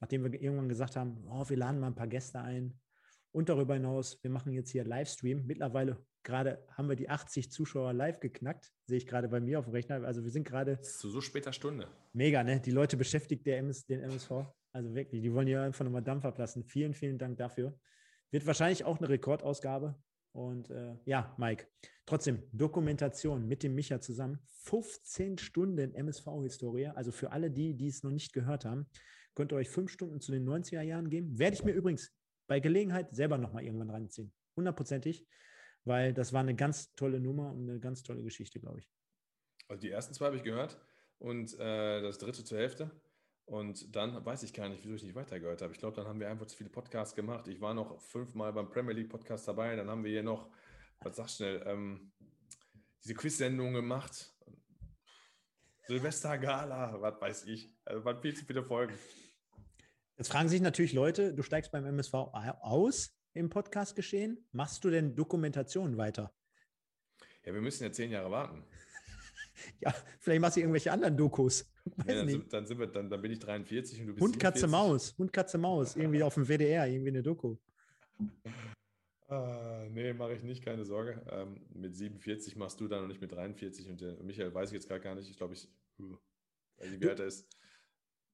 [0.05, 2.79] nachdem wir irgendwann gesagt haben, oh, wir laden mal ein paar Gäste ein.
[3.31, 5.47] Und darüber hinaus, wir machen jetzt hier Livestream.
[5.47, 9.65] Mittlerweile gerade haben wir die 80 Zuschauer live geknackt, sehe ich gerade bei mir auf
[9.65, 10.03] dem Rechner.
[10.03, 10.79] Also wir sind gerade.
[10.81, 11.87] Zu so später Stunde.
[12.13, 12.59] Mega, ne?
[12.59, 14.31] Die Leute beschäftigt der MS, den MSV.
[14.73, 16.63] Also wirklich, die wollen hier einfach nochmal Dampf ablassen.
[16.63, 17.75] Vielen, vielen Dank dafür.
[18.29, 19.95] Wird wahrscheinlich auch eine Rekordausgabe.
[20.33, 21.65] Und äh, ja, Mike,
[22.05, 24.37] trotzdem, Dokumentation mit dem Micha zusammen.
[24.65, 26.89] 15 Stunden MSV-Historie.
[26.89, 28.85] Also für alle die, die es noch nicht gehört haben,
[29.35, 31.37] Könnt ihr euch fünf Stunden zu den 90er Jahren geben.
[31.37, 32.11] Werde ich mir übrigens
[32.47, 34.33] bei Gelegenheit selber nochmal irgendwann ranziehen.
[34.55, 35.25] Hundertprozentig,
[35.83, 38.89] weil das war eine ganz tolle Nummer und eine ganz tolle Geschichte, glaube ich.
[39.67, 40.79] Also die ersten zwei habe ich gehört
[41.19, 42.91] und äh, das dritte zur Hälfte.
[43.45, 45.71] Und dann weiß ich gar nicht, wieso ich nicht weitergehört habe.
[45.73, 47.47] Ich glaube, dann haben wir einfach zu viele Podcasts gemacht.
[47.47, 49.75] Ich war noch fünfmal beim Premier League Podcast dabei.
[49.75, 50.49] Dann haben wir hier noch,
[51.01, 52.11] was du schnell, ähm,
[53.03, 54.35] diese Quiz-Sendung gemacht
[55.87, 57.71] Silvester Gala, was weiß ich.
[57.85, 58.95] Also, was willst du bitte folgen?
[60.17, 64.47] Jetzt fragen sich natürlich Leute, du steigst beim MSV aus im Podcast-Geschehen.
[64.53, 66.33] Machst du denn Dokumentation weiter?
[67.45, 68.63] Ja, wir müssen ja zehn Jahre warten.
[69.81, 71.69] ja, vielleicht machst du irgendwelche anderen Dokus.
[72.07, 74.39] Ja, dann, sind, dann, sind wir, dann, dann bin ich 43 und du bist Hund,
[74.39, 75.13] Katze, Maus.
[75.17, 75.97] Hund, Katze, Maus.
[75.97, 77.57] Irgendwie auf dem WDR, irgendwie eine Doku.
[79.27, 81.19] Ah, nee, mache ich nicht, keine Sorge.
[81.31, 83.89] Ähm, mit 47 machst du dann und nicht mit 43.
[83.89, 85.27] Und der Michael weiß ich jetzt gerade gar nicht.
[85.27, 85.67] Ich glaube, ich,
[86.77, 87.49] weiß nicht, wie alt er ist.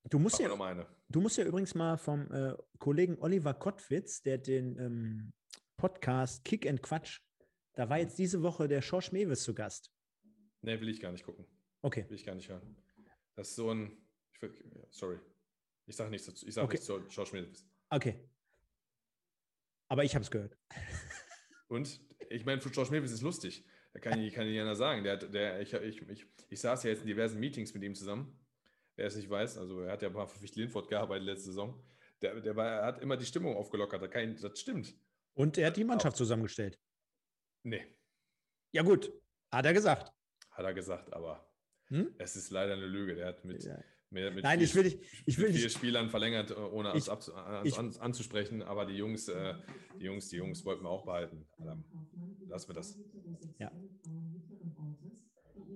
[0.10, 4.78] Du musst, ja, du musst ja übrigens mal vom äh, Kollegen Oliver Kottwitz, der den
[4.80, 5.34] ähm,
[5.78, 7.22] Podcast Kick and Quatsch,
[7.74, 9.92] da war jetzt diese Woche der Schorsch Mewes zu Gast.
[10.62, 11.46] Nee, will ich gar nicht gucken.
[11.82, 12.06] Okay.
[12.10, 12.76] Will ich gar nicht hören.
[13.36, 13.98] Das ist so ein,
[14.34, 14.54] ich will,
[14.90, 15.20] sorry,
[15.86, 16.48] ich sage nichts dazu.
[16.48, 16.74] Ich sage okay.
[16.74, 17.68] nichts zu Schorsch Mewes.
[17.90, 18.28] Okay.
[19.88, 20.58] Aber ich habe es gehört.
[21.68, 23.66] Und ich meine, für George Mewes ist lustig.
[23.94, 25.04] Da kann ich, kann ich ja sagen.
[25.04, 28.41] Der, der, ich, ich, ich, ich saß ja jetzt in diversen Meetings mit ihm zusammen
[28.96, 31.84] wer es nicht weiß, also er hat ja mal für Ficht Linford gearbeitet letzte Saison.
[32.22, 34.02] Der, der war, er hat immer die Stimmung aufgelockert.
[34.44, 34.94] Das stimmt.
[35.34, 36.80] Und er hat die Mannschaft zusammengestellt.
[37.64, 37.84] Nee.
[38.72, 39.12] Ja, gut.
[39.52, 40.14] Hat er gesagt.
[40.52, 41.50] Hat er gesagt, aber
[41.88, 42.14] hm?
[42.18, 43.16] es ist leider eine Lüge.
[43.16, 43.78] Der hat mit, ja.
[44.10, 45.00] mit, mit Nein, vier, ich will nicht.
[45.26, 45.76] Ich will vier nicht.
[45.76, 48.62] Spielern verlängert, ohne ich, uns an, anzusprechen.
[48.62, 49.56] Aber die Jungs, äh,
[50.00, 51.48] die Jungs, die Jungs wollten wir auch behalten.
[51.60, 51.84] Ähm,
[52.48, 53.00] lassen wir das.
[53.58, 53.72] Ja.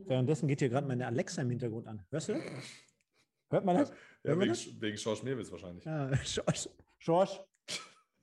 [0.08, 2.06] Währenddessen geht hier gerade meine Alexa im Hintergrund an.
[2.12, 2.40] Hörst du?
[3.50, 3.92] Hört man das?
[4.24, 4.82] Ja, wegen, das?
[4.82, 5.86] wegen Schorsch Mewis wahrscheinlich.
[5.86, 7.40] Ja, Schorsch, Schorsch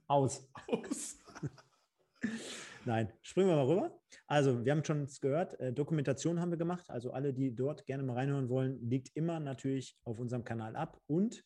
[0.07, 0.49] aus.
[0.69, 1.19] Aus.
[2.85, 4.01] Nein, springen wir mal rüber.
[4.27, 6.91] Also, wir haben schon gehört, äh, Dokumentation haben wir gemacht.
[6.91, 11.01] Also, alle, die dort gerne mal reinhören wollen, liegt immer natürlich auf unserem Kanal ab.
[11.07, 11.45] Und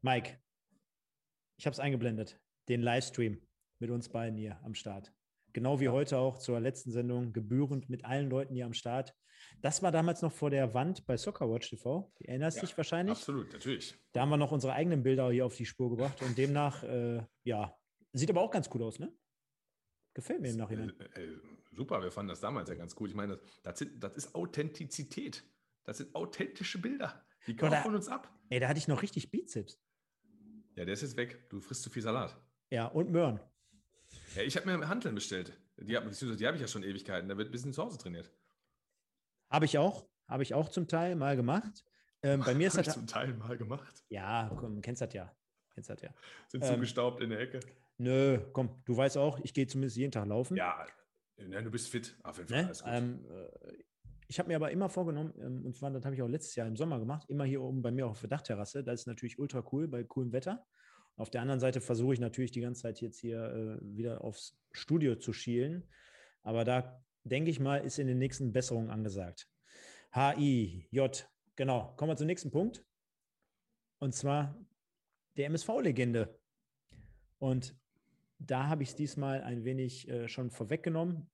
[0.00, 0.38] Mike,
[1.58, 3.40] ich habe es eingeblendet, den Livestream
[3.78, 5.12] mit uns beiden hier am Start.
[5.52, 9.14] Genau wie heute auch zur letzten Sendung, gebührend mit allen Leuten hier am Start.
[9.62, 12.12] Das war damals noch vor der Wand bei Soccerwatch TV.
[12.18, 13.16] Du erinnerst ja, dich wahrscheinlich?
[13.16, 13.94] Absolut, natürlich.
[14.12, 17.22] Da haben wir noch unsere eigenen Bilder hier auf die Spur gebracht und demnach, äh,
[17.44, 17.76] ja,
[18.12, 19.12] sieht aber auch ganz cool aus, ne?
[20.14, 20.92] Gefällt mir im Nachhinein.
[20.98, 21.38] Äh, äh,
[21.72, 23.10] super, wir fanden das damals ja ganz gut.
[23.10, 25.44] Ich meine, das, sind, das ist Authentizität.
[25.84, 27.24] Das sind authentische Bilder.
[27.46, 28.32] Die kaufen von uns ab.
[28.48, 29.80] Ey, da hatte ich noch richtig Bizeps.
[30.74, 31.48] Ja, der ist jetzt weg.
[31.48, 32.36] Du frisst zu viel Salat.
[32.70, 33.40] Ja, und Möhren.
[34.34, 35.52] Ja, ich habe mir Handeln bestellt.
[35.78, 37.28] Die, die habe ich ja schon Ewigkeiten.
[37.28, 38.30] Da wird ein bisschen zu Hause trainiert.
[39.50, 40.06] Habe ich auch.
[40.28, 41.84] Habe ich auch zum Teil mal gemacht.
[42.22, 42.94] Ähm, bei mir ist das.
[42.94, 44.04] zum Teil mal gemacht.
[44.08, 45.32] Ja, komm, kennst das ja.
[45.74, 46.10] Kennst das ja.
[46.48, 47.60] Sind ähm, zugestaubt in der Ecke?
[47.98, 50.56] Nö, komm, du weißt auch, ich gehe zumindest jeden Tag laufen.
[50.56, 50.86] Ja,
[51.36, 52.16] ja du bist fit.
[52.22, 52.64] Auf jeden Fall.
[52.64, 52.72] Ne?
[52.86, 53.72] Ähm, äh,
[54.28, 56.66] ich habe mir aber immer vorgenommen, ähm, und zwar, das habe ich auch letztes Jahr
[56.66, 58.82] im Sommer gemacht, immer hier oben bei mir auf der Dachterrasse.
[58.82, 60.66] Das ist natürlich ultra cool bei coolem Wetter.
[61.16, 64.58] Auf der anderen Seite versuche ich natürlich die ganze Zeit jetzt hier äh, wieder aufs
[64.72, 65.88] Studio zu schielen.
[66.42, 69.48] Aber da denke ich mal, ist in den nächsten Besserungen angesagt.
[70.12, 71.94] H-I-J, genau.
[71.96, 72.84] Kommen wir zum nächsten Punkt.
[73.98, 74.56] Und zwar
[75.36, 76.38] der MSV-Legende.
[77.38, 77.76] Und
[78.38, 81.30] da habe ich es diesmal ein wenig äh, schon vorweggenommen.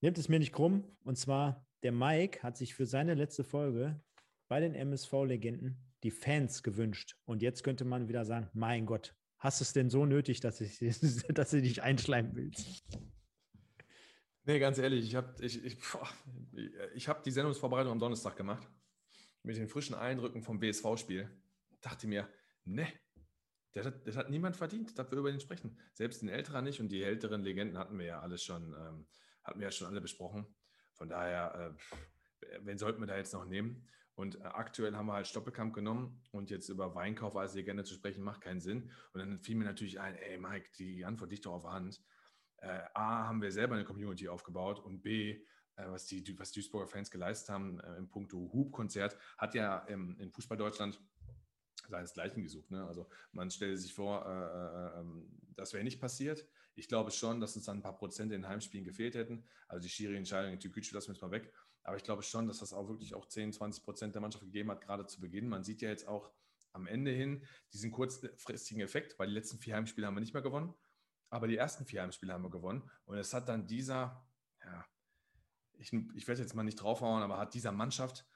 [0.00, 0.84] Nehmt es mir nicht krumm.
[1.04, 4.00] Und zwar, der Mike hat sich für seine letzte Folge
[4.48, 7.16] bei den MSV-Legenden die Fans gewünscht.
[7.24, 10.60] Und jetzt könnte man wieder sagen: Mein Gott, hast du es denn so nötig, dass,
[10.60, 10.78] ich,
[11.28, 12.82] dass du dich einschleimen willst?
[14.44, 15.78] Nee, ganz ehrlich, ich habe ich, ich,
[16.94, 18.66] ich hab die Sendungsvorbereitung am Donnerstag gemacht.
[19.42, 21.30] Mit den frischen Eindrücken vom BSV-Spiel.
[21.80, 22.28] Dachte mir,
[22.64, 22.86] ne,
[23.72, 25.78] das, das, hat niemand verdient, dass wir über den sprechen.
[25.94, 29.06] Selbst den Älteren nicht und die älteren Legenden hatten wir ja alles schon, ähm,
[29.44, 30.46] hatten wir ja schon alle besprochen.
[30.94, 31.76] Von daher,
[32.42, 33.88] äh, wen sollten wir da jetzt noch nehmen?
[34.14, 37.94] Und äh, aktuell haben wir halt Stoppelkamp genommen und jetzt über Weinkauf als Legende zu
[37.94, 38.90] sprechen, macht keinen Sinn.
[39.12, 42.02] Und dann fiel mir natürlich ein, ey Mike, die Antwort liegt doch auf der Hand
[42.60, 45.42] äh, A, haben wir selber eine Community aufgebaut und B,
[45.76, 50.18] äh, was, die, was Duisburger Fans geleistet haben äh, im Punkto Hub-Konzert, hat ja im,
[50.18, 51.00] in Fußball Deutschland
[51.88, 52.70] seinesgleichen gesucht.
[52.70, 52.86] Ne?
[52.86, 56.46] Also man stellt sich vor, äh, äh, ähm, das wäre nicht passiert.
[56.74, 59.44] Ich glaube schon, dass uns dann ein paar Prozent in Heimspielen gefehlt hätten.
[59.68, 61.52] Also die Schiri-Entscheidung in Türkgücü lassen wir jetzt mal weg.
[61.82, 64.70] Aber ich glaube schon, dass das auch wirklich auch 10, 20 Prozent der Mannschaft gegeben
[64.70, 65.48] hat, gerade zu Beginn.
[65.48, 66.30] Man sieht ja jetzt auch
[66.72, 70.42] am Ende hin diesen kurzfristigen Effekt, weil die letzten vier Heimspiele haben wir nicht mehr
[70.42, 70.74] gewonnen.
[71.30, 72.90] Aber die ersten vier Heimspiele haben wir gewonnen.
[73.04, 74.24] Und es hat dann dieser,
[74.64, 74.84] ja,
[75.74, 78.26] ich, ich werde jetzt mal nicht draufhauen, aber hat dieser Mannschaft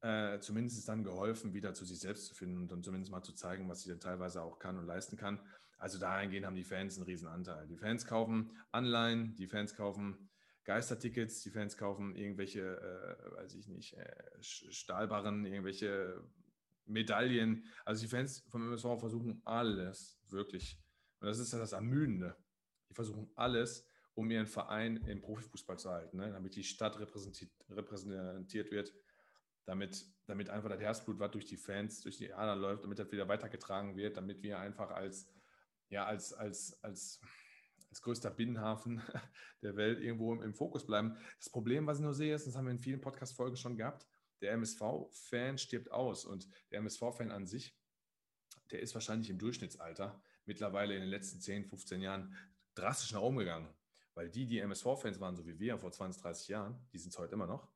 [0.00, 3.32] äh, zumindest dann geholfen, wieder zu sich selbst zu finden und dann zumindest mal zu
[3.32, 5.40] zeigen, was sie denn teilweise auch kann und leisten kann.
[5.78, 7.66] Also dahingehend haben die Fans einen riesen Anteil.
[7.66, 10.30] Die Fans kaufen Anleihen, die Fans kaufen
[10.64, 16.22] Geistertickets, die Fans kaufen irgendwelche, äh, weiß ich nicht, äh, Stahlbarren, irgendwelche
[16.86, 17.64] Medaillen.
[17.84, 20.78] Also die Fans vom MSV versuchen alles wirklich.
[21.20, 22.36] Und das ist ja das Ermüdende.
[22.94, 26.30] Die versuchen alles, um ihren Verein im Profifußball zu halten, ne?
[26.30, 28.94] damit die Stadt repräsentiert, repräsentiert wird.
[29.64, 33.10] damit, damit einfach das Herzblut, was durch die Fans, durch die Adern läuft, damit das
[33.10, 35.28] wieder weitergetragen wird, damit wir einfach als,
[35.88, 37.20] ja, als, als, als,
[37.88, 39.02] als größter Binnenhafen
[39.62, 41.16] der Welt irgendwo im, im Fokus bleiben.
[41.38, 44.06] Das Problem, was ich nur sehe, ist, das haben wir in vielen Podcast-Folgen schon gehabt,
[44.40, 47.76] der MSV-Fan stirbt aus und der MSV-Fan an sich,
[48.70, 52.36] der ist wahrscheinlich im Durchschnittsalter mittlerweile in den letzten 10, 15 Jahren
[52.74, 53.68] drastisch nach oben gegangen.
[54.14, 57.18] Weil die, die MSV-Fans waren, so wie wir vor 20, 30 Jahren, die sind es
[57.18, 57.68] heute immer noch.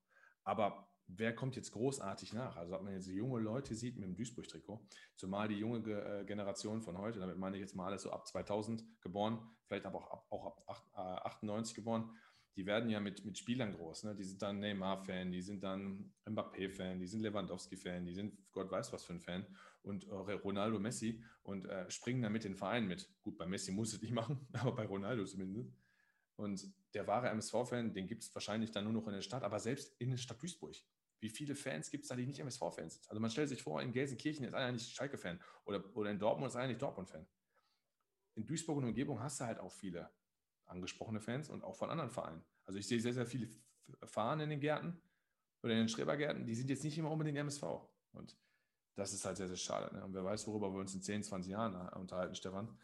[0.45, 2.57] Aber wer kommt jetzt großartig nach?
[2.57, 4.81] Also, ob man jetzt junge Leute sieht mit dem Duisburg-Trikot,
[5.17, 8.27] zumal die junge äh, Generation von heute, damit meine ich jetzt mal alles so ab
[8.27, 12.11] 2000 geboren, vielleicht aber auch ab, auch ab 98 äh, geboren,
[12.59, 14.03] die werden ja mit, mit Spielern groß.
[14.03, 14.17] Ne?
[14.17, 18.93] Die sind dann Neymar-Fan, die sind dann Mbappé-Fan, die sind Lewandowski-Fan, die sind Gott weiß
[18.93, 19.47] was für ein Fan
[19.83, 23.09] und äh, Ronaldo, Messi und äh, springen dann mit den Vereinen mit.
[23.23, 25.73] Gut, bei Messi muss es nicht machen, aber bei Ronaldo zumindest.
[26.35, 29.61] Und der wahre MSV-Fan, den gibt es wahrscheinlich dann nur noch in der Stadt, aber
[29.61, 30.75] selbst in der Stadt Duisburg.
[31.21, 33.09] Wie viele Fans gibt es da, die nicht MSV-Fans sind?
[33.09, 36.51] Also man stellt sich vor, in Gelsenkirchen ist einer nicht Schalke-Fan oder, oder in Dortmund
[36.51, 37.25] ist einer nicht Dortmund-Fan.
[38.35, 40.11] In Duisburg und Umgebung hast du halt auch viele
[40.69, 42.45] angesprochene Fans und auch von anderen Vereinen.
[42.67, 43.49] Also ich sehe sehr, sehr viele
[44.05, 45.01] Fahnen in den Gärten
[45.63, 47.63] oder in den Schrebergärten, die sind jetzt nicht immer unbedingt MSV.
[48.13, 48.37] Und
[48.95, 49.95] das ist halt sehr, sehr schade.
[49.95, 50.05] Ne?
[50.05, 52.79] Und wer weiß, worüber wir uns in 10, 20 Jahren unterhalten, Stefan,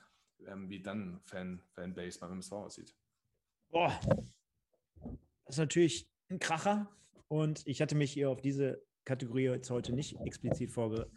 [0.47, 2.95] ähm, wie dann Fan, Fanbase beim MSV aussieht.
[3.71, 3.99] Boah,
[5.45, 6.91] das ist natürlich ein Kracher.
[7.29, 11.11] Und ich hatte mich hier auf diese Kategorie jetzt heute nicht explizit vorge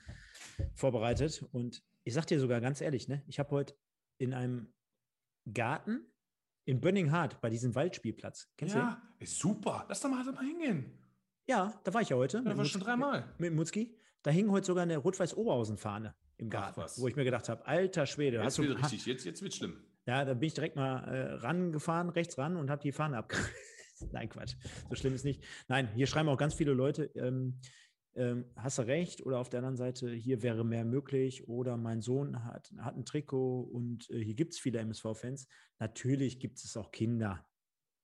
[0.73, 1.45] vorbereitet.
[1.51, 3.77] Und ich sag dir sogar ganz ehrlich, ne, ich habe heute
[4.17, 4.73] in einem
[5.51, 6.11] Garten
[6.67, 8.51] in Bönning Hart bei diesem Waldspielplatz.
[8.57, 9.85] Kennst ja, du ist super.
[9.87, 10.91] Lass doch mal, mal hingehen.
[11.47, 12.43] Ja, da war ich ja heute.
[12.43, 13.33] Da war schon dreimal.
[13.37, 13.95] Mit, Mutzki.
[14.21, 18.41] Da hing heute sogar eine Rot-Weiß-Oberhausen-Fahne im Garten, wo ich mir gedacht habe, alter Schwede.
[18.43, 19.77] Jetzt wird richtig, jetzt, jetzt wird schlimm.
[20.05, 23.49] Ja, da bin ich direkt mal äh, rangefahren, rechts ran und habe die Fahne abgerissen.
[24.11, 24.55] Nein, Quatsch.
[24.89, 25.41] So schlimm ist nicht.
[25.69, 27.61] Nein, hier schreiben auch ganz viele Leute, ähm,
[28.17, 32.01] ähm, hast du recht, oder auf der anderen Seite, hier wäre mehr möglich, oder mein
[32.01, 35.47] Sohn hat, hat ein Trikot und äh, hier gibt es viele MSV-Fans.
[35.79, 37.45] Natürlich gibt es auch Kinder,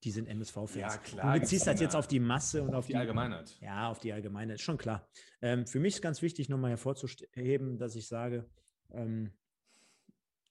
[0.04, 0.76] die sind MSV-Fans.
[0.76, 1.34] Ja, klar.
[1.34, 3.58] Du beziehst das jetzt auf die Masse und auf, auf die, die, Allgemeinheit.
[3.60, 5.10] Ja, auf die Allgemeinheit, schon klar.
[5.42, 8.48] Ähm, für mich ist ganz wichtig, nochmal hervorzuheben, dass ich sage,
[8.92, 9.32] ähm,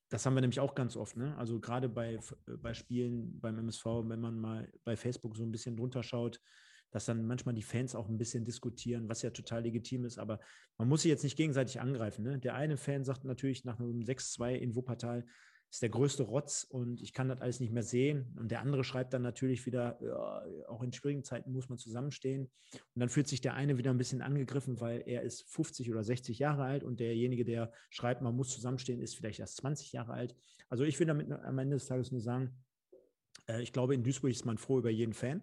[0.08, 1.16] das haben wir nämlich auch ganz oft.
[1.16, 1.36] Ne?
[1.38, 2.20] Also gerade bei, äh,
[2.56, 6.40] bei Spielen beim MSV, wenn man mal bei Facebook so ein bisschen drunter schaut,
[6.92, 10.38] dass dann manchmal die Fans auch ein bisschen diskutieren, was ja total legitim ist, aber
[10.78, 12.22] man muss sie jetzt nicht gegenseitig angreifen.
[12.22, 12.38] Ne?
[12.38, 15.24] Der eine Fan sagt natürlich nach einem 6-2 in Wuppertal,
[15.72, 18.36] ist der größte Rotz und ich kann das alles nicht mehr sehen.
[18.38, 22.50] Und der andere schreibt dann natürlich wieder, ja, auch in schwierigen Zeiten muss man zusammenstehen.
[22.72, 26.04] Und dann fühlt sich der eine wieder ein bisschen angegriffen, weil er ist 50 oder
[26.04, 30.12] 60 Jahre alt und derjenige, der schreibt, man muss zusammenstehen, ist vielleicht erst 20 Jahre
[30.12, 30.36] alt.
[30.68, 32.54] Also ich will damit am Ende des Tages nur sagen,
[33.48, 35.42] äh, ich glaube, in Duisburg ist man froh über jeden Fan.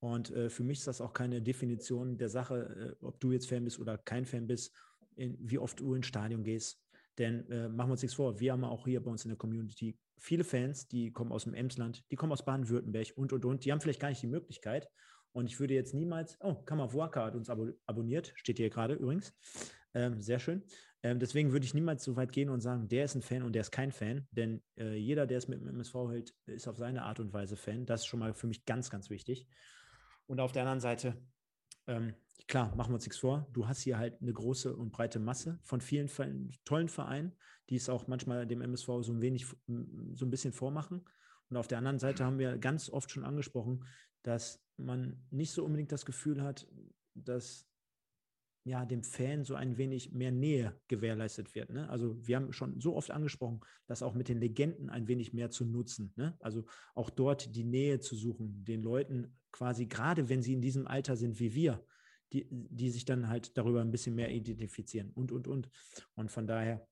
[0.00, 3.48] Und äh, für mich ist das auch keine Definition der Sache, äh, ob du jetzt
[3.48, 4.72] Fan bist oder kein Fan bist,
[5.16, 6.80] in, wie oft du ins Stadion gehst.
[7.18, 9.38] Denn äh, machen wir uns nichts vor, wir haben auch hier bei uns in der
[9.38, 13.64] Community viele Fans, die kommen aus dem Emsland, die kommen aus Baden-Württemberg und, und, und.
[13.64, 14.88] Die haben vielleicht gar nicht die Möglichkeit.
[15.32, 19.34] Und ich würde jetzt niemals, oh, Kammerwaka hat uns abonniert, steht hier gerade übrigens.
[19.94, 20.64] Ähm, sehr schön.
[21.02, 23.52] Ähm, deswegen würde ich niemals so weit gehen und sagen, der ist ein Fan und
[23.52, 24.26] der ist kein Fan.
[24.32, 27.56] Denn äh, jeder, der es mit dem MSV hält, ist auf seine Art und Weise
[27.56, 27.86] Fan.
[27.86, 29.46] Das ist schon mal für mich ganz, ganz wichtig.
[30.28, 31.16] Und auf der anderen Seite,
[31.86, 32.14] ähm,
[32.46, 33.48] klar, machen wir uns nichts vor.
[33.52, 36.08] Du hast hier halt eine große und breite Masse von vielen
[36.64, 37.32] tollen Vereinen,
[37.70, 41.04] die es auch manchmal dem MSV so ein wenig, so ein bisschen vormachen.
[41.48, 43.84] Und auf der anderen Seite haben wir ganz oft schon angesprochen,
[44.22, 46.68] dass man nicht so unbedingt das Gefühl hat,
[47.14, 47.66] dass
[48.64, 51.70] ja, dem Fan so ein wenig mehr Nähe gewährleistet wird.
[51.70, 51.88] Ne?
[51.88, 55.50] Also wir haben schon so oft angesprochen, dass auch mit den Legenden ein wenig mehr
[55.50, 56.12] zu nutzen.
[56.16, 56.36] Ne?
[56.40, 60.86] Also auch dort die Nähe zu suchen, den Leuten quasi, gerade wenn sie in diesem
[60.86, 61.84] Alter sind wie wir,
[62.32, 65.70] die, die sich dann halt darüber ein bisschen mehr identifizieren und, und, und.
[66.14, 66.86] Und von daher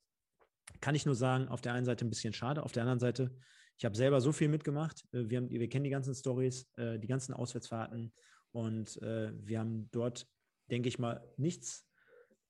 [0.80, 3.34] kann ich nur sagen, auf der einen Seite ein bisschen schade, auf der anderen Seite,
[3.78, 5.04] ich habe selber so viel mitgemacht.
[5.12, 8.12] Äh, wir, haben, wir kennen die ganzen Stories, äh, die ganzen Auswärtsfahrten
[8.52, 10.26] und äh, wir haben dort
[10.70, 11.84] denke ich mal, nichts,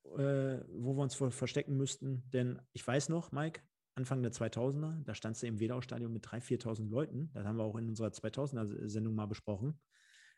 [0.05, 2.23] wo wir uns verstecken müssten.
[2.31, 3.61] Denn ich weiß noch, Mike,
[3.95, 7.31] Anfang der 2000er, da standst du im Wedau-Stadion mit 3.000, 4.000 Leuten.
[7.33, 9.81] Das haben wir auch in unserer 2000er-Sendung mal besprochen.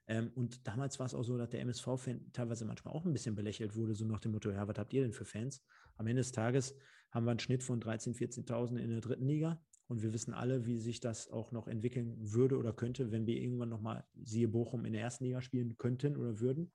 [0.08, 3.34] Ähm, und damals war es auch so, dass der MSV-Fan teilweise manchmal auch ein bisschen
[3.34, 5.62] belächelt wurde, so nach dem Motto, ja, was habt ihr denn für Fans?
[5.96, 6.74] Am Ende des Tages
[7.10, 9.62] haben wir einen Schnitt von 13.000, 14.000 in der dritten Liga.
[9.86, 13.36] Und wir wissen alle, wie sich das auch noch entwickeln würde oder könnte, wenn wir
[13.36, 16.72] irgendwann nochmal, siehe Bochum, in der ersten Liga spielen könnten oder würden.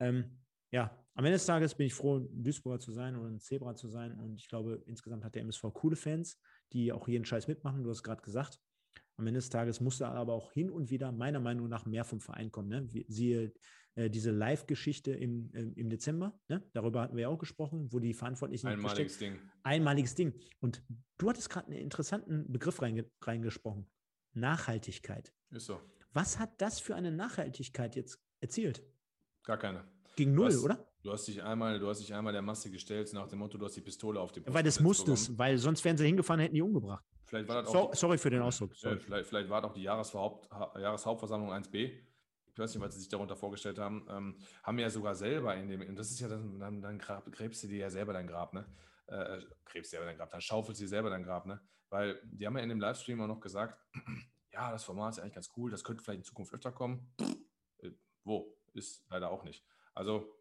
[0.00, 0.38] Ähm,
[0.70, 3.88] ja, am Ende des Tages bin ich froh, Duisburger zu sein oder ein Zebra zu
[3.88, 4.18] sein.
[4.18, 6.40] Und ich glaube, insgesamt hat der MSV coole Fans,
[6.72, 7.82] die auch jeden Scheiß mitmachen.
[7.82, 8.60] Du hast gerade gesagt.
[9.18, 12.20] Am Ende des Tages musste aber auch hin und wieder meiner Meinung nach mehr vom
[12.20, 12.68] Verein kommen.
[12.68, 13.04] Ne?
[13.08, 13.52] Siehe
[13.96, 16.62] äh, diese Live-Geschichte im, äh, im Dezember, ne?
[16.72, 18.68] darüber hatten wir ja auch gesprochen, wo die Verantwortlichen.
[18.68, 19.40] Einmaliges Ding.
[19.64, 20.34] Einmaliges Ding.
[20.60, 20.84] Und
[21.18, 23.90] du hattest gerade einen interessanten Begriff reinge reingesprochen.
[24.34, 25.34] Nachhaltigkeit.
[25.50, 25.80] Ist so.
[26.12, 28.84] Was hat das für eine Nachhaltigkeit jetzt erzielt?
[29.42, 29.84] Gar keine.
[30.14, 30.62] Gegen null, Was?
[30.62, 30.88] oder?
[31.02, 33.64] Du hast dich einmal, du hast dich einmal der Masse gestellt nach dem Motto, du
[33.64, 36.40] hast die Pistole auf die Brust Weil das musste es, weil sonst wären sie hingefahren,
[36.40, 37.04] hätten die umgebracht.
[37.28, 38.74] Vielleicht war das auch So, die- sorry für den Ausdruck.
[38.74, 38.98] Sorry.
[38.98, 42.00] vielleicht, vielleicht war doch die Jahresverhaupt, Ha- Jahreshauptversammlung 1b.
[42.46, 44.06] Ich weiß nicht, was sie sich darunter vorgestellt haben.
[44.10, 47.30] Ähm, haben ja sogar selber in dem, und das ist ja dann, dann, dann grab,
[47.30, 48.66] gräbst du dir ja selber dein Grab, ne?
[49.06, 51.60] Äh, gräbst dir selber dein Grab, dann schaufelst du dir selber dein Grab, ne?
[51.90, 53.78] Weil die haben ja in dem Livestream auch noch gesagt,
[54.52, 57.14] ja, das Format ist eigentlich ganz cool, das könnte vielleicht in Zukunft öfter kommen.
[57.78, 57.90] Äh,
[58.24, 58.56] wo?
[58.72, 59.64] Ist leider auch nicht.
[59.94, 60.34] Also,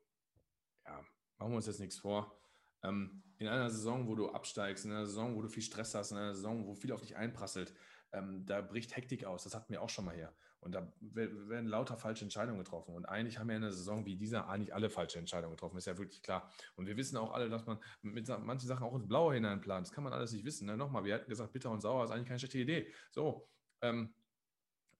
[0.85, 1.01] ja,
[1.37, 2.39] machen wir uns jetzt nichts vor.
[2.83, 6.11] Ähm, in einer Saison, wo du absteigst, in einer Saison, wo du viel Stress hast,
[6.11, 7.73] in einer Saison, wo viel auf dich einprasselt,
[8.13, 9.43] ähm, da bricht Hektik aus.
[9.43, 10.33] Das hatten wir auch schon mal her.
[10.59, 12.95] Und da we- werden lauter falsche Entscheidungen getroffen.
[12.95, 15.77] Und eigentlich haben wir in einer Saison wie dieser eigentlich alle falsche Entscheidungen getroffen.
[15.77, 16.49] Ist ja wirklich klar.
[16.75, 19.85] Und wir wissen auch alle, dass man mit manchen Sachen auch ins Blaue hineinplant.
[19.85, 20.65] Das kann man alles nicht wissen.
[20.65, 20.75] Ne?
[20.75, 22.91] Nochmal, wir hatten gesagt, bitter und sauer ist eigentlich keine schlechte Idee.
[23.11, 23.47] So,
[23.81, 24.13] ähm,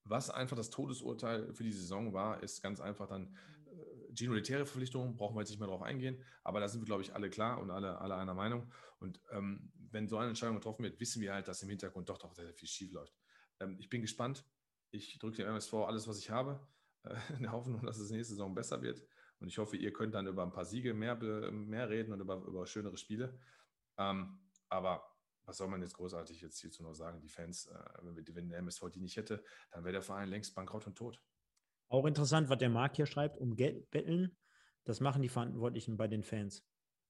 [0.03, 3.35] was einfach das Todesurteil für die Saison war, ist ganz einfach dann
[4.17, 6.85] äh, Gino Lettiere Verpflichtung, brauchen wir jetzt nicht mehr drauf eingehen, aber da sind wir,
[6.85, 8.71] glaube ich, alle klar und alle, alle einer Meinung.
[8.99, 12.17] Und ähm, wenn so eine Entscheidung getroffen wird, wissen wir halt, dass im Hintergrund doch,
[12.17, 13.15] doch sehr, sehr viel schief läuft.
[13.59, 14.45] Ähm, ich bin gespannt.
[14.91, 16.65] Ich drücke dem MSV alles, was ich habe,
[17.03, 19.03] äh, in der Hoffnung, dass es nächste Saison besser wird.
[19.39, 21.15] Und ich hoffe, ihr könnt dann über ein paar Siege mehr,
[21.51, 23.37] mehr reden und über, über schönere Spiele.
[23.97, 24.39] Ähm,
[24.69, 25.03] aber
[25.45, 27.21] was soll man jetzt großartig jetzt hierzu noch sagen?
[27.21, 30.55] Die Fans, äh, wenn, wenn der MSV die nicht hätte, dann wäre der Verein längst
[30.55, 31.21] bankrott und tot.
[31.89, 34.35] Auch interessant, was der Marc hier schreibt, um Geld betteln.
[34.83, 36.63] Das machen die Verantwortlichen bei den Fans.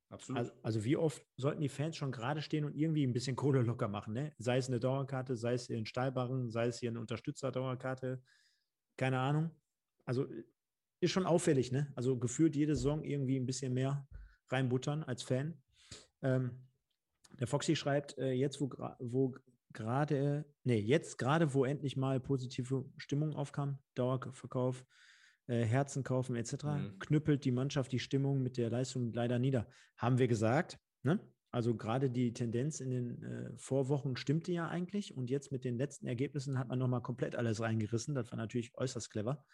[0.10, 0.40] Absolut.
[0.40, 3.62] Also, also wie oft sollten die Fans schon gerade stehen und irgendwie ein bisschen Kohle
[3.62, 4.34] locker machen, ne?
[4.38, 8.22] Sei es eine Dauerkarte, sei es hier ein Stahlbarren, sei es hier eine Unterstützerdauerkarte,
[8.96, 9.52] keine Ahnung.
[10.06, 10.26] Also
[11.02, 11.92] ist schon auffällig, ne?
[11.96, 14.08] Also gefühlt jede Saison irgendwie ein bisschen mehr
[14.50, 15.62] reinbuttern als Fan.
[16.22, 16.68] Ähm,
[17.40, 19.36] der Foxy schreibt, äh, jetzt wo, wo
[19.74, 24.86] gerade, nee, jetzt gerade, wo endlich mal positive Stimmung aufkam, Dauerverkauf,
[25.48, 27.00] äh, Herzen kaufen etc., Mhm.
[27.00, 29.68] knüppelt die Mannschaft die Stimmung mit der Leistung leider nieder.
[29.98, 31.20] Haben wir gesagt, ne?
[31.50, 35.78] Also gerade die Tendenz in den äh, Vorwochen stimmte ja eigentlich und jetzt mit den
[35.78, 38.14] letzten Ergebnissen hat man nochmal komplett alles reingerissen.
[38.14, 39.46] Das war natürlich äußerst clever.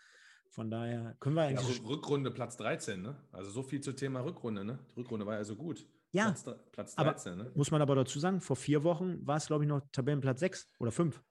[0.50, 1.78] Von daher können wir Ja, eigentlich.
[1.80, 3.16] Rück- Rückrunde Platz 13, ne?
[3.32, 4.80] Also so viel zum Thema Rückrunde, ne?
[4.90, 5.88] Die Rückrunde war ja so gut.
[6.14, 7.52] Ja, Platz, Platz aber- 13, ne?
[7.56, 10.70] muss man aber dazu sagen, vor vier Wochen war es, glaube ich, noch Tabellenplatz 6
[10.80, 11.22] oder 5.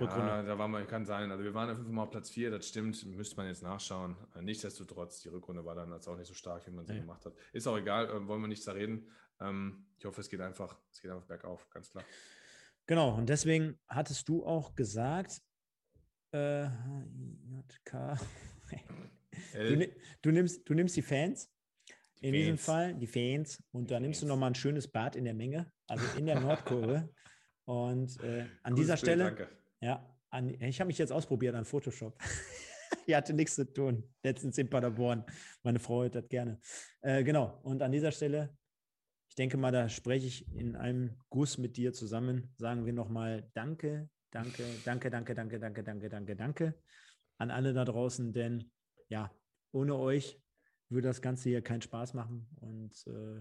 [0.00, 0.26] Rückrunde.
[0.28, 1.30] Ja, da waren wir, kann sein.
[1.30, 4.16] Also wir waren ja fünfmal auf Platz 4, das stimmt, müsste man jetzt nachschauen.
[4.34, 7.00] Äh, Nichtsdestotrotz, die Rückrunde war dann jetzt auch nicht so stark, wie man sie Nee.
[7.00, 7.34] gemacht hat.
[7.52, 9.10] Ist auch egal, äh, wollen wir nicht da reden.
[9.40, 12.04] Ähm, ich hoffe, es geht einfach, es geht einfach bergauf, ganz klar.
[12.86, 15.42] Genau, und deswegen hattest du auch gesagt,
[16.32, 18.16] äh, JK,
[19.52, 19.88] du,
[20.22, 21.50] du, nimmst, du nimmst die Fans,
[22.20, 22.64] die in diesem Fans.
[22.64, 26.04] Fall die Fans, und da nimmst du nochmal ein schönes Bad in der Menge, also
[26.18, 27.08] in der Nordkurve.
[27.64, 29.48] und äh, an Gutes dieser Bild, Stelle, Danke.
[29.80, 32.18] ja, an, ich habe mich jetzt ausprobiert an Photoshop.
[33.06, 35.24] Die hatte nichts zu tun, letztens in Paderborn.
[35.62, 36.60] Meine Frau hört das gerne.
[37.00, 38.56] Äh, genau, und an dieser Stelle,
[39.28, 42.52] ich denke mal, da spreche ich in einem Guss mit dir zusammen.
[42.58, 46.74] Sagen wir nochmal Danke, danke, danke, danke, danke, danke, danke, danke, danke
[47.40, 48.70] an alle da draußen, denn
[49.08, 49.34] ja,
[49.72, 50.40] ohne euch
[50.90, 52.46] würde das Ganze hier keinen Spaß machen.
[52.60, 53.40] Und äh,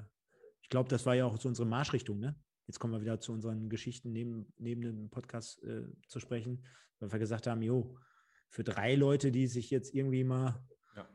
[0.61, 2.35] ich glaube, das war ja auch so unsere Marschrichtung, ne?
[2.67, 6.63] Jetzt kommen wir wieder zu unseren Geschichten neben, neben dem Podcast äh, zu sprechen,
[6.99, 7.97] weil wir gesagt haben, jo,
[8.49, 10.63] für drei Leute, die sich jetzt irgendwie mal
[10.95, 11.09] Ja.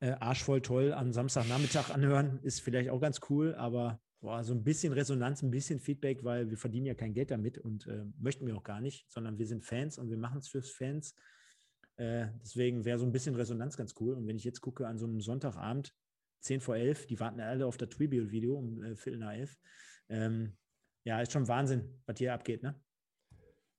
[0.00, 4.64] äh, arschvoll toll am Samstagnachmittag anhören, ist vielleicht auch ganz cool, aber boah, so ein
[4.64, 8.46] bisschen Resonanz, ein bisschen Feedback, weil wir verdienen ja kein Geld damit und äh, möchten
[8.46, 11.14] wir auch gar nicht, sondern wir sind Fans und wir machen es fürs Fans.
[11.98, 14.14] Äh, deswegen wäre so ein bisschen Resonanz ganz cool.
[14.14, 15.92] Und wenn ich jetzt gucke an so einem Sonntagabend,
[16.40, 19.58] 10 vor 11, die warten alle auf das Tribute-Video um äh, Viertel nach 11.
[20.08, 20.56] Ähm,
[21.04, 22.80] ja, ist schon Wahnsinn, was hier abgeht, ne?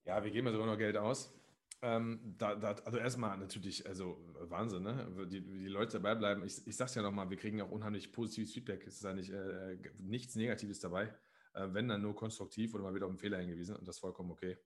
[0.06, 1.34] Ja, wir geben ja sogar noch Geld aus.
[1.82, 4.18] Ähm, da, da, also erstmal natürlich, also
[4.50, 5.28] Wahnsinn, ne?
[5.32, 6.44] Die, die Leute dabei bleiben.
[6.44, 8.86] Ich, ich sag's ja nochmal, wir kriegen ja auch unheimlich positives Feedback.
[8.86, 11.14] Es ist eigentlich äh, nichts Negatives dabei.
[11.54, 14.02] Äh, wenn dann nur konstruktiv oder mal wieder auf einen Fehler hingewiesen und das ist
[14.02, 14.58] vollkommen okay.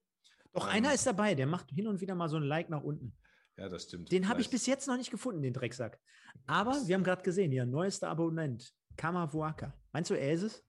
[0.52, 2.82] Doch Ähm, einer ist dabei, der macht hin und wieder mal so ein Like nach
[2.82, 3.16] unten.
[3.56, 4.10] Ja, das stimmt.
[4.10, 6.00] Den habe ich bis jetzt noch nicht gefunden, den Drecksack.
[6.46, 9.72] Aber wir haben gerade gesehen, hier, neuester Abonnent, Kamavuaka.
[9.92, 10.64] Meinst du, er ist es?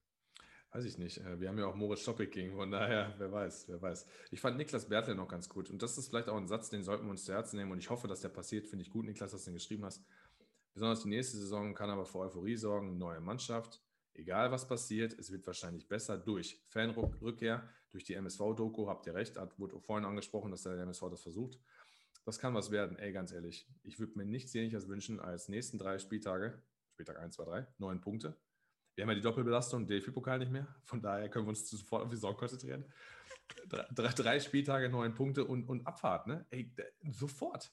[0.72, 1.18] Weiß ich nicht.
[1.20, 4.06] Äh, Wir haben ja auch Moritz Stoppig gegen, von daher, wer weiß, wer weiß.
[4.32, 5.70] Ich fand Niklas Bertel noch ganz gut.
[5.70, 7.72] Und das ist vielleicht auch ein Satz, den sollten wir uns zu Herzen nehmen.
[7.72, 8.68] Und ich hoffe, dass der passiert.
[8.68, 10.04] Finde ich gut, Niklas, dass du den geschrieben hast.
[10.74, 12.98] Besonders die nächste Saison kann aber für Euphorie sorgen.
[12.98, 13.82] Neue Mannschaft.
[14.14, 18.88] Egal was passiert, es wird wahrscheinlich besser durch Fanrückkehr, durch die MSV-Doku.
[18.88, 21.58] Habt ihr recht, hat, wurde vorhin angesprochen, dass der MSV das versucht.
[22.26, 22.98] Das kann was werden.
[22.98, 26.62] Ey, ganz ehrlich, ich würde mir nichts sehnliches wünschen als nächsten drei Spieltage,
[26.94, 28.36] Spieltag 1, 2, 3, neun Punkte.
[28.96, 30.68] Wir haben ja die Doppelbelastung, DFB-Pokal nicht mehr.
[30.86, 32.86] Von daher können wir uns sofort auf die Saison konzentrieren.
[33.68, 36.46] Drei, drei, Spieltage, neun Punkte und, und Abfahrt, ne?
[36.50, 36.74] Ey,
[37.12, 37.72] sofort.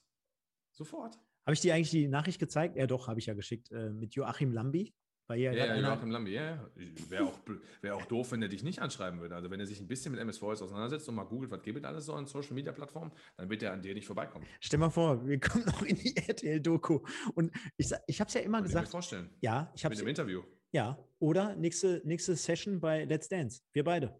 [0.71, 1.17] Sofort.
[1.45, 2.75] Habe ich dir eigentlich die Nachricht gezeigt?
[2.75, 3.71] Ja, doch, habe ich ja geschickt.
[3.71, 4.93] Äh, mit Joachim Lambi.
[5.27, 6.69] Weil ja, ja, ja Joachim Lambi, ja, ja.
[7.09, 7.39] Wäre auch,
[7.81, 9.35] wär auch doof, wenn er dich nicht anschreiben würde.
[9.35, 11.83] Also wenn er sich ein bisschen mit MSV auseinandersetzt und mal googelt, was gibt es
[11.85, 14.45] alles so an Social Media Plattformen, dann wird er an dir nicht vorbeikommen.
[14.59, 16.99] Stell mal vor, wir kommen noch in die RTL-Doku.
[17.35, 18.87] Und ich, ich habe es ja immer Kann gesagt.
[18.87, 19.29] Ich mir vorstellen.
[19.39, 19.99] Ja, ich habe es.
[19.99, 20.43] Mit dem Interview.
[20.73, 23.61] Ja, oder nächste, nächste Session bei Let's Dance.
[23.71, 24.19] Wir beide.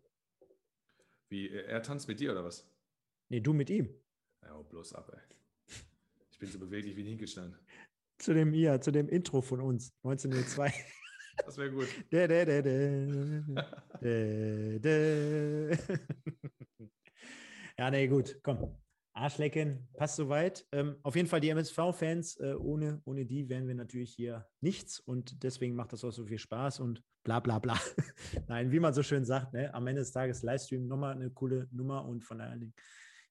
[1.30, 2.70] Wie, er tanzt mit dir oder was?
[3.30, 3.90] Nee, du mit ihm.
[4.44, 5.76] Ja, bloß ab, ey.
[6.32, 7.56] Ich bin so beweglich wie ein Hinkelstein.
[8.24, 10.74] Zu dem, ja, zu dem Intro von uns, 1902.
[11.46, 11.88] Das wäre gut.
[12.10, 12.70] Da, da, da, da,
[17.78, 18.78] ja, nee, gut, komm.
[19.12, 20.66] Arschlecken, passt soweit.
[20.72, 25.02] Ähm, auf jeden Fall die MSV-Fans, äh, ohne, ohne die wären wir natürlich hier nichts
[25.02, 27.78] und deswegen macht das auch so viel Spaß und bla bla bla.
[28.48, 29.74] Nein, wie man so schön sagt, ne?
[29.74, 32.74] am Ende des Tages Livestream nochmal eine coole Nummer und von allen Dingen,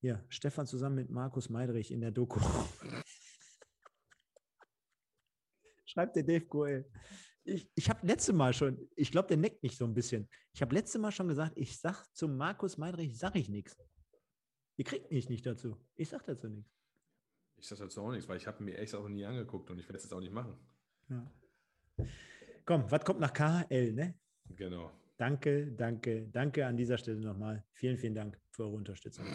[0.02, 2.40] hier, Stefan zusammen mit Markus Meidrich in der Doku.
[5.92, 6.90] Schreibt der Dave Goel.
[7.44, 10.26] Ich, ich habe letzte Mal schon, ich glaube, der neckt mich so ein bisschen.
[10.54, 13.76] Ich habe letzte Mal schon gesagt, ich sag zu Markus Meidrich, sag ich nichts.
[14.78, 15.76] Ihr kriegt mich nicht dazu.
[15.94, 16.72] Ich sage dazu nichts.
[17.58, 19.84] Ich sage dazu auch nichts, weil ich habe mir echt auch nie angeguckt und ich
[19.86, 20.56] werde es jetzt auch nicht machen.
[21.10, 21.30] Ja.
[22.64, 24.18] Komm, was kommt nach KL, ne?
[24.46, 24.90] Genau.
[25.18, 27.62] Danke, danke, danke an dieser Stelle nochmal.
[27.74, 29.26] Vielen, vielen Dank für eure Unterstützung.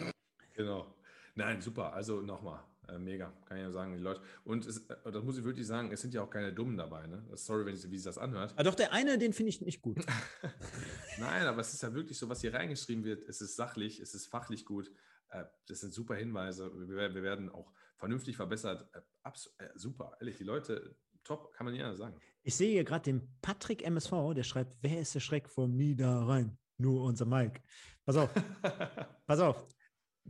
[0.54, 0.92] Genau.
[1.36, 1.92] Nein, super.
[1.92, 2.64] Also nochmal,
[2.96, 4.22] mega, kann ich ja sagen, die Leute.
[4.44, 7.06] Und es, äh, das muss ich wirklich sagen, es sind ja auch keine Dummen dabei.
[7.06, 7.22] Ne?
[7.34, 8.54] Sorry, wenn ich, wie sich das anhört.
[8.56, 9.98] Ah, doch, der eine, den finde ich nicht gut.
[11.18, 13.28] Nein, aber es ist ja wirklich so, was hier reingeschrieben wird.
[13.28, 14.90] Es ist sachlich, es ist fachlich gut.
[15.30, 16.70] Äh, das sind super Hinweise.
[16.88, 18.88] Wir, werden auch vernünftig verbessert.
[18.94, 22.18] Äh, äh, super, ehrlich, die Leute, top, kann man ja sagen.
[22.42, 26.56] Ich sehe hier gerade den Patrick MSV, der schreibt, wer ist der Schreck vom Niederrhein?
[26.78, 27.60] Nur unser Mike.
[28.04, 28.30] Pass auf,
[29.26, 29.66] pass auf.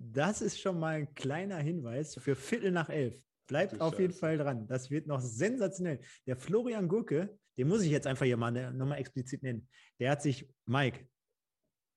[0.01, 3.21] Das ist schon mal ein kleiner Hinweis für Viertel nach elf.
[3.47, 4.67] Bleibt auf jeden Fall dran.
[4.67, 6.01] Das wird noch sensationell.
[6.27, 9.69] Der Florian Gurke, den muss ich jetzt einfach hier mal ne, nochmal explizit nennen.
[9.99, 11.09] Der hat sich, Mike,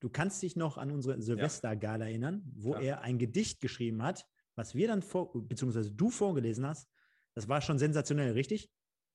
[0.02, 2.10] Du kannst dich noch an unsere Silvestergala ja.
[2.10, 2.82] erinnern, wo ja.
[2.82, 4.26] er ein Gedicht geschrieben hat,
[4.56, 6.90] was wir dann vor, beziehungsweise du vorgelesen hast.
[7.36, 8.70] Das war schon sensationell, richtig?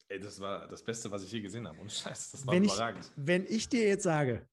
[0.08, 1.80] Ey, das war das Beste, was ich je gesehen habe.
[1.80, 3.04] Und Scheiß, das war wenn überragend.
[3.04, 4.48] Ich, wenn ich dir jetzt sage,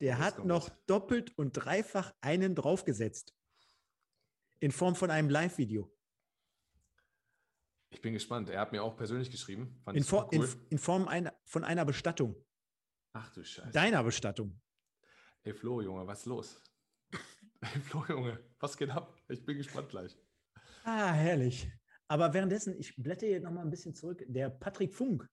[0.00, 0.78] der hat noch mit.
[0.86, 3.34] doppelt und dreifach einen draufgesetzt.
[4.60, 5.90] In Form von einem Live-Video.
[7.90, 8.48] Ich bin gespannt.
[8.50, 9.82] Er hat mir auch persönlich geschrieben.
[9.92, 10.44] In, For cool.
[10.44, 12.36] in, in, Form einer, von einer Bestattung.
[13.12, 13.72] Ach du Scheiße.
[13.72, 14.60] Deiner Bestattung.
[15.42, 16.62] Ey Flo, Junge, was ist los?
[17.60, 19.18] Ey Flo, Junge, was geht ab?
[19.28, 20.16] Ich bin gespannt gleich.
[20.84, 21.70] Ah, herrlich.
[22.08, 24.22] Aber währenddessen, ich blätter hier nochmal ein bisschen zurück.
[24.28, 25.28] Der Patrick Funk,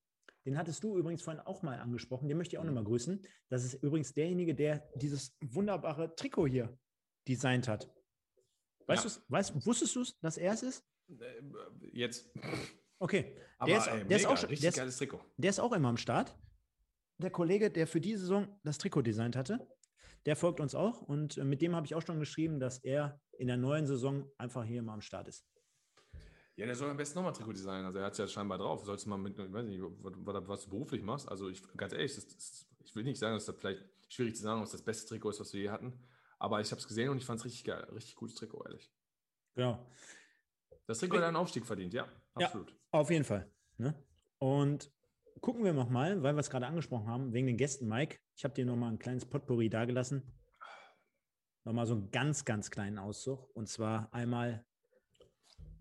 [0.48, 2.28] den hattest du übrigens vorhin auch mal angesprochen.
[2.28, 3.22] Den möchte ich auch nochmal grüßen.
[3.50, 6.78] Das ist übrigens derjenige, der dieses wunderbare Trikot hier
[7.28, 7.94] designt hat.
[8.88, 9.12] Weißt ja.
[9.12, 10.86] du weißt, wusstest du es, dass er es ist?
[11.10, 11.42] Äh,
[11.92, 12.32] jetzt.
[13.00, 13.38] Okay.
[13.60, 15.22] Aber der ist, ey, der ist auch, richtig der ist, geiles Trikot.
[15.38, 16.36] Der ist auch immer am Start.
[17.20, 19.68] Der Kollege, der für diese Saison das Trikot designt hatte
[20.28, 23.20] der folgt uns auch und äh, mit dem habe ich auch schon geschrieben, dass er
[23.38, 25.46] in der neuen Saison einfach hier mal am Start ist.
[26.58, 27.86] Ja, der soll am besten nochmal Trikot designen.
[27.86, 28.84] Also er hat es ja scheinbar drauf.
[28.84, 31.30] Sollst du mal mit, ich weiß nicht, was, was, du beruflich machst.
[31.30, 34.42] Also ich, ganz ehrlich, das, das, ich will nicht sagen, dass das vielleicht schwierig zu
[34.42, 35.94] sagen, was das beste Trikot ist, was wir je hatten.
[36.40, 37.88] Aber ich habe es gesehen und ich fand es richtig geil.
[37.94, 38.92] Richtig gutes Trikot, ehrlich.
[39.54, 39.88] Genau.
[40.88, 42.72] Das Trikot hat einen Aufstieg verdient, ja, absolut.
[42.72, 43.52] Ja, auf jeden Fall.
[43.78, 43.94] Ne?
[44.40, 44.92] Und
[45.42, 48.18] gucken wir nochmal, weil wir es gerade angesprochen haben, wegen den Gästen, Mike.
[48.36, 50.24] Ich habe dir nochmal ein kleines Potpourri dagelassen.
[51.66, 53.50] Nochmal so einen ganz, ganz kleinen Auszug.
[53.54, 54.66] Und zwar einmal,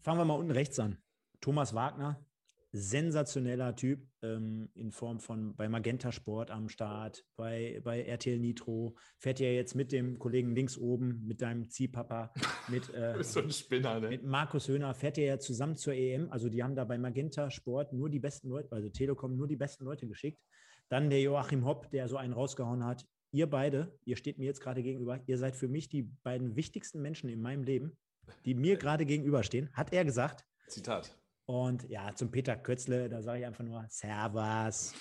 [0.07, 0.99] fangen wir mal unten rechts an.
[1.41, 2.25] Thomas Wagner,
[2.71, 8.95] sensationeller Typ ähm, in Form von bei Magenta Sport am Start, bei, bei RTL Nitro,
[9.19, 12.33] fährt ja jetzt mit dem Kollegen links oben, mit deinem Ziehpapa,
[12.69, 14.11] mit, äh, so Spinner, ne?
[14.11, 16.31] mit Markus Höhner, fährt ja zusammen zur EM.
[16.31, 19.57] Also die haben da bei Magenta Sport nur die besten Leute, also Telekom nur die
[19.57, 20.41] besten Leute geschickt.
[20.89, 23.05] Dann der Joachim Hopp, der so einen rausgehauen hat.
[23.33, 27.03] Ihr beide, ihr steht mir jetzt gerade gegenüber, ihr seid für mich die beiden wichtigsten
[27.03, 27.99] Menschen in meinem Leben,
[28.45, 30.47] die mir gerade gegenüberstehen, hat er gesagt.
[30.69, 31.17] Zitat.
[31.47, 34.95] Und ja, zum Peter Kötzle, da sage ich einfach nur Servus.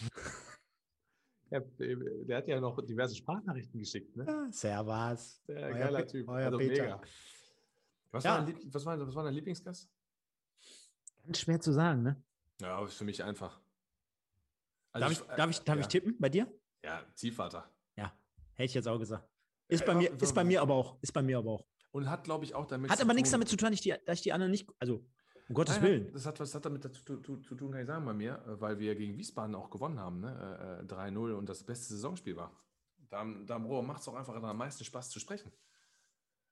[1.52, 4.16] Ja, der hat ja noch diverse Sprachnachrichten geschickt.
[4.16, 4.26] Ne?
[4.28, 5.42] Ja, servus.
[5.48, 6.28] Der geiler Typ.
[6.28, 6.84] Also Peter.
[6.84, 7.02] mega.
[8.12, 8.32] Was, ja.
[8.32, 9.90] war dein, was, war, was war dein Lieblingsgast?
[11.24, 12.24] Ganz schwer zu sagen, ne?
[12.62, 13.60] Ja, ist für mich einfach.
[14.92, 15.82] Also darf ich, ich, darf, ich, darf ja.
[15.82, 16.52] ich tippen bei dir?
[16.84, 17.70] Ja, Ziehvater.
[17.96, 18.14] Ja,
[18.54, 19.28] hätte ich jetzt auch gesagt.
[19.68, 20.98] Ist, bei, mir, ist bei mir aber auch.
[21.02, 21.66] Ist bei mir aber auch.
[21.96, 23.96] Und hat, glaube ich, auch damit Hat aber nichts damit zu tun, dass ich, die,
[24.06, 25.06] dass ich die anderen nicht, also
[25.48, 26.12] um Gottes Nein, Willen.
[26.12, 28.60] Das hat was hat damit zu, zu, zu, tun, kann ich sagen, bei mir, äh,
[28.60, 30.82] weil wir gegen Wiesbaden auch gewonnen haben, ne?
[30.84, 32.52] Äh, 3-0 und das beste Saisonspiel war.
[33.10, 35.54] Da, da macht es auch einfach am meisten Spaß zu sprechen.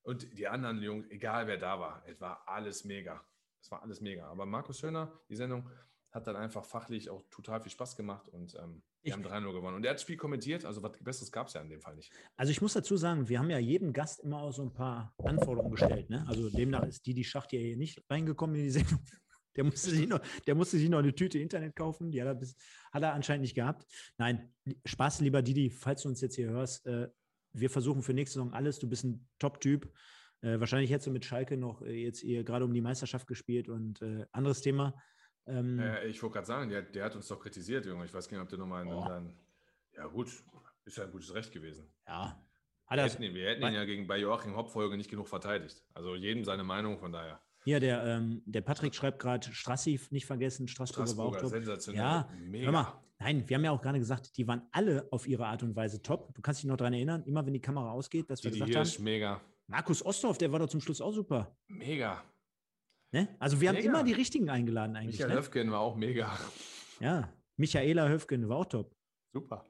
[0.03, 3.22] Und die anderen Jungs, egal wer da war, es war alles mega.
[3.60, 4.30] Es war alles mega.
[4.30, 5.70] Aber Markus Schöner, die Sendung,
[6.10, 9.54] hat dann einfach fachlich auch total viel Spaß gemacht und ähm, wir Ich- haben 3-0
[9.54, 9.76] gewonnen.
[9.76, 11.96] Und er hat das Spiel kommentiert, also was Besseres gab es ja in dem Fall
[11.96, 12.12] nicht.
[12.38, 15.14] Also ich muss dazu sagen, wir haben ja jedem Gast immer auch so ein paar
[15.24, 16.10] Anforderungen gestellt.
[16.10, 16.26] Ne?
[16.28, 19.00] Also demnach ist Didi Schacht ja hier nicht reingekommen in die Sendung.
[19.56, 22.10] Der musste, sich noch, der musste sich noch eine Tüte Internet kaufen.
[22.10, 22.56] Die hat er, bis,
[22.92, 23.86] hat er anscheinend nicht gehabt.
[24.18, 24.52] Nein,
[24.84, 26.88] Spaß, lieber Didi, falls du uns jetzt hier hörst.
[26.88, 27.10] Äh,
[27.52, 28.80] wir versuchen für nächste Saison alles.
[28.80, 29.94] Du bist ein Top-Typ.
[30.42, 33.70] Äh, wahrscheinlich hättest du mit Schalke noch äh, jetzt hier gerade um die Meisterschaft gespielt
[33.70, 34.96] und äh, anderes Thema.
[35.45, 38.06] Ähm, Äh, ich wollte gerade sagen, der, der hat uns doch kritisiert, Junge.
[38.06, 39.07] Ich weiß gar nicht, ob der nochmal Boah.
[39.10, 39.36] dann.
[39.95, 40.30] Ja, gut,
[40.86, 41.88] ist ja ein gutes Recht gewesen.
[42.07, 42.38] ja,
[42.90, 45.84] Wir hätten, ihn, wir hätten ihn ja gegen bei Joachim Hopp-Folge nicht genug verteidigt.
[45.94, 47.40] Also jedem seine Meinung, von daher.
[47.64, 50.68] hier, der, ähm, der Patrick schreibt gerade Strassi nicht vergessen.
[50.68, 51.65] Straßburger war auch Straßburger, top.
[51.65, 52.02] sensationell.
[52.03, 52.65] Ja, mega.
[52.65, 55.64] Hör mal, nein, wir haben ja auch gerade gesagt, die waren alle auf ihre Art
[55.64, 56.34] und Weise top.
[56.36, 58.86] Du kannst dich noch daran erinnern, immer wenn die Kamera ausgeht, dass wir Didi gesagt
[58.88, 59.41] Hirsch, haben, mega.
[59.68, 61.56] Markus Osthoff, der war doch zum Schluss auch super.
[61.68, 62.22] Mega.
[63.14, 63.27] Ne?
[63.40, 63.90] Also wir haben Mega.
[63.90, 65.18] immer die richtigen eingeladen eigentlich.
[65.19, 65.40] Michael Ne?
[65.40, 66.38] Höfgen war auch mega.
[66.99, 68.95] Ja, Michaela Höfgen war auch top.
[69.31, 69.65] Super.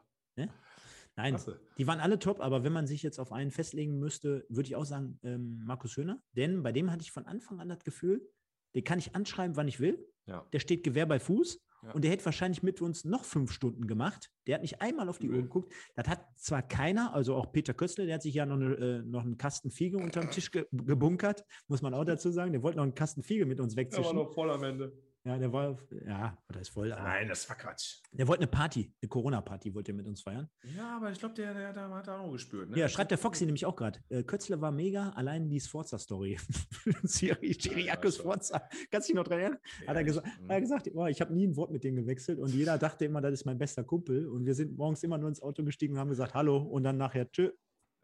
[1.15, 1.59] Nein, Klasse.
[1.77, 4.75] die waren alle top, aber wenn man sich jetzt auf einen festlegen müsste, würde ich
[4.75, 6.19] auch sagen, ähm, Markus Höhner.
[6.31, 8.27] Denn bei dem hatte ich von Anfang an das Gefühl,
[8.73, 10.03] den kann ich anschreiben, wann ich will.
[10.25, 10.43] Ja.
[10.53, 11.91] Der steht Gewehr bei Fuß Ja.
[11.91, 14.31] und der hätte wahrscheinlich mit uns noch fünf Stunden gemacht.
[14.47, 15.29] Der hat nicht einmal auf die.
[15.29, 15.73] Uhr geguckt.
[15.95, 19.01] Das hat zwar keiner, also auch Peter Köstler, der hat sich ja noch, eine, äh,
[19.03, 22.51] noch einen Kasten Fiege unterm Tisch ge gebunkert, muss man auch dazu sagen.
[22.53, 24.17] Der wollte noch einen Kasten Fiege mit uns wegzischen.
[24.31, 24.93] voll am Ende.
[25.25, 26.89] Ja, der war, ja, oder ist voll.
[26.89, 28.01] Nein, das war Quatsch.
[28.11, 30.49] der wollte eine Party, eine Corona-Party wollte er mit uns feiern.
[30.75, 32.69] Ja, aber ich glaube, der, der, der hat auch gespürt.
[32.69, 32.77] Ne?
[32.77, 33.99] Ja, schreibt der Foxy nämlich auch gerade.
[34.09, 36.37] Äh, Kötzle war mega, allein die Sforza-Story.
[37.07, 38.69] Chiriakos Ja, Sforza.
[38.91, 39.59] Kannst du dich noch dran erinnern?
[39.87, 40.43] Hat er, gesa Mhm.
[40.43, 43.05] hat er gesagt, oh, ich habe nie ein Wort mit dem gewechselt und jeder dachte
[43.05, 44.27] immer, das ist mein bester Kumpel.
[44.27, 46.97] Und wir sind morgens immer nur ins Auto gestiegen und haben gesagt, hallo und dann
[46.97, 47.51] nachher tschö.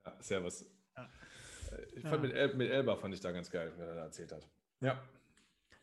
[0.06, 0.66] Ja, servus.
[0.96, 1.04] Ja.
[1.04, 2.10] Äh, Ich Ja.
[2.12, 4.48] fand mit, El mit Elba fand ich da ganz geil, wer er da erzählt hat.
[4.82, 5.02] Ja.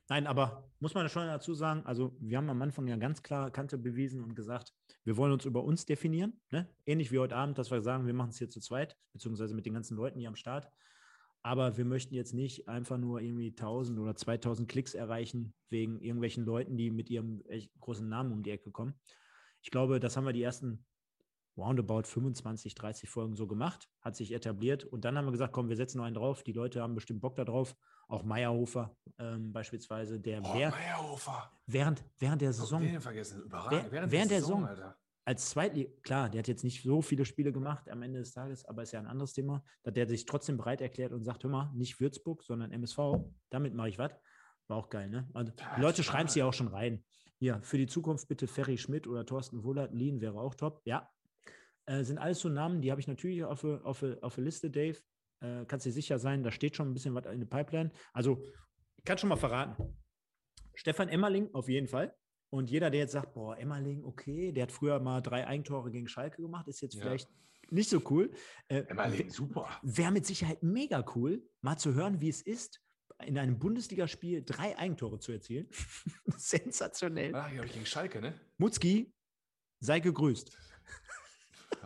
[0.09, 3.51] Nein, aber muss man schon dazu sagen, also wir haben am Anfang ja ganz klar
[3.51, 4.73] Kante bewiesen und gesagt,
[5.05, 6.41] wir wollen uns über uns definieren.
[6.51, 6.69] Ne?
[6.85, 9.67] Ähnlich wie heute Abend, dass wir sagen, wir machen es hier zu zweit, beziehungsweise mit
[9.67, 10.71] den ganzen Leuten hier am Start.
[11.43, 16.45] Aber wir möchten jetzt nicht einfach nur irgendwie 1000 oder 2000 Klicks erreichen wegen irgendwelchen
[16.45, 17.43] Leuten, die mit ihrem
[17.81, 18.95] großen Namen um die Ecke kommen.
[19.63, 20.85] Ich glaube, das haben wir die ersten
[21.57, 25.69] roundabout 25, 30 Folgen so gemacht, hat sich etabliert und dann haben wir gesagt, komm,
[25.69, 26.43] wir setzen noch einen drauf.
[26.43, 27.75] Die Leute haben bestimmt Bock da drauf.
[28.09, 31.51] Auch Meyerhofer ähm, beispielsweise, der Oh, Meyerhofer.
[31.67, 32.81] während, während der Saison.
[32.83, 33.43] Den vergessen.
[33.43, 33.73] Überragend.
[33.73, 34.69] Während- Während, während der Saison, Saison.
[34.85, 34.99] Alter.
[35.25, 38.65] als Zweitliga, klar, der hat jetzt nicht so viele Spiele gemacht am Ende des Tages,
[38.65, 41.51] aber ist ja ein anderes Thema, dass der sich trotzdem bereit erklärt und sagt, hör
[41.51, 42.99] mal, nicht Würzburg, sondern MSV,
[43.51, 44.13] damit mache ich was.
[44.69, 45.29] War auch geil, ne?
[45.35, 47.05] Also, die Leute schreiben es ja auch schon rein.
[47.39, 50.81] Hier, für die Zukunft bitte Ferry Schmidt oder Thorsten Wohlert, Lien wäre auch top.
[50.85, 51.09] Ja,
[51.87, 54.99] äh, sind alles so Namen, die habe ich natürlich auf der auf, auf Liste, Dave.
[55.41, 57.91] Äh, kannst dir sicher sein, da steht schon ein bisschen was in der Pipeline.
[58.13, 58.43] Also,
[58.97, 59.97] ich kann schon mal verraten.
[60.75, 62.15] Stefan Emmerling auf jeden Fall.
[62.51, 66.09] Und jeder, der jetzt sagt, boah, Emmerling, okay, der hat früher mal drei Eigentore gegen
[66.09, 67.03] Schalke gemacht, ist jetzt Ja.
[67.03, 67.29] vielleicht
[67.71, 68.31] nicht so cool.
[68.69, 69.69] Äh, Emmerling, super.
[69.83, 72.81] Wäre mit Sicherheit mega cool, mal zu hören, wie es ist,
[73.25, 75.69] in einem Bundesligaspiel drei Eigentore zu erzielen.
[76.37, 77.35] Sensationell.
[77.35, 78.35] Ach, hier habe ich gegen Schalke, ne?
[78.59, 79.13] Mutzki,
[79.81, 80.57] sei gegrüßt.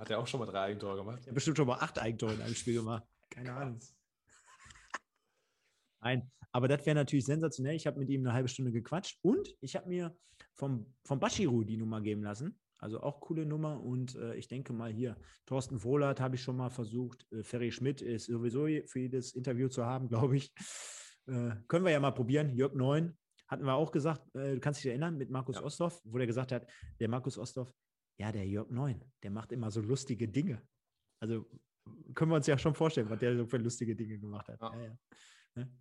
[0.00, 1.20] Hat er auch schon mal drei Eigentore gemacht?
[1.24, 3.04] Er hat bestimmt schon mal acht Eigentore in einem Spiel gemacht.
[3.28, 3.78] Keine Ahnung.
[6.00, 7.76] Nein, aber das wäre natürlich sensationell.
[7.76, 10.16] Ich habe mit ihm eine halbe Stunde gequatscht und ich habe mir
[10.54, 12.58] vom, vom Bashiru die Nummer geben lassen.
[12.78, 16.56] Also auch coole Nummer und äh, ich denke mal hier, Thorsten Wohlert habe ich schon
[16.56, 17.30] mal versucht.
[17.30, 20.50] Äh, Ferry Schmidt ist sowieso für jedes Interview zu haben, glaube ich.
[21.26, 22.54] Äh, können wir ja mal probieren.
[22.54, 23.18] Jörg Neun
[23.48, 25.62] hatten wir auch gesagt, äh, du kannst dich erinnern, mit Markus Ja.
[25.62, 26.66] Osthoff, wo der gesagt hat,
[26.98, 27.70] der Markus Osthoff,
[28.18, 30.62] ja, der Jörg Neun, der macht immer so lustige Dinge.
[31.20, 31.46] Also
[32.14, 34.60] können wir uns ja schon vorstellen, was der so für lustige Dinge gemacht hat.
[34.60, 34.74] Ja.
[34.74, 34.98] Ja, ja.
[35.54, 35.72] Ne?